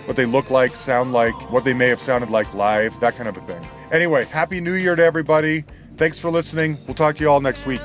what 0.07 0.17
they 0.17 0.27
look 0.27 0.51
like, 0.51 0.75
sound 0.75 1.13
like, 1.13 1.35
what 1.51 1.65
they 1.65 1.75
may 1.75 1.89
have 1.89 2.01
sounded 2.01 2.31
like 2.31 2.53
live, 2.55 2.99
that 3.01 3.17
kind 3.17 3.29
of 3.29 3.37
a 3.37 3.41
thing. 3.41 3.65
Anyway, 3.91 4.25
Happy 4.25 4.61
New 4.61 4.75
Year 4.75 4.97
to 4.97 5.05
everybody. 5.05 5.65
Thanks 5.97 6.19
for 6.19 6.31
listening. 6.31 6.79
We'll 6.87 6.95
talk 6.95 7.17
to 7.17 7.23
you 7.23 7.31
all 7.31 7.41
next 7.41 7.67
week. 7.67 7.83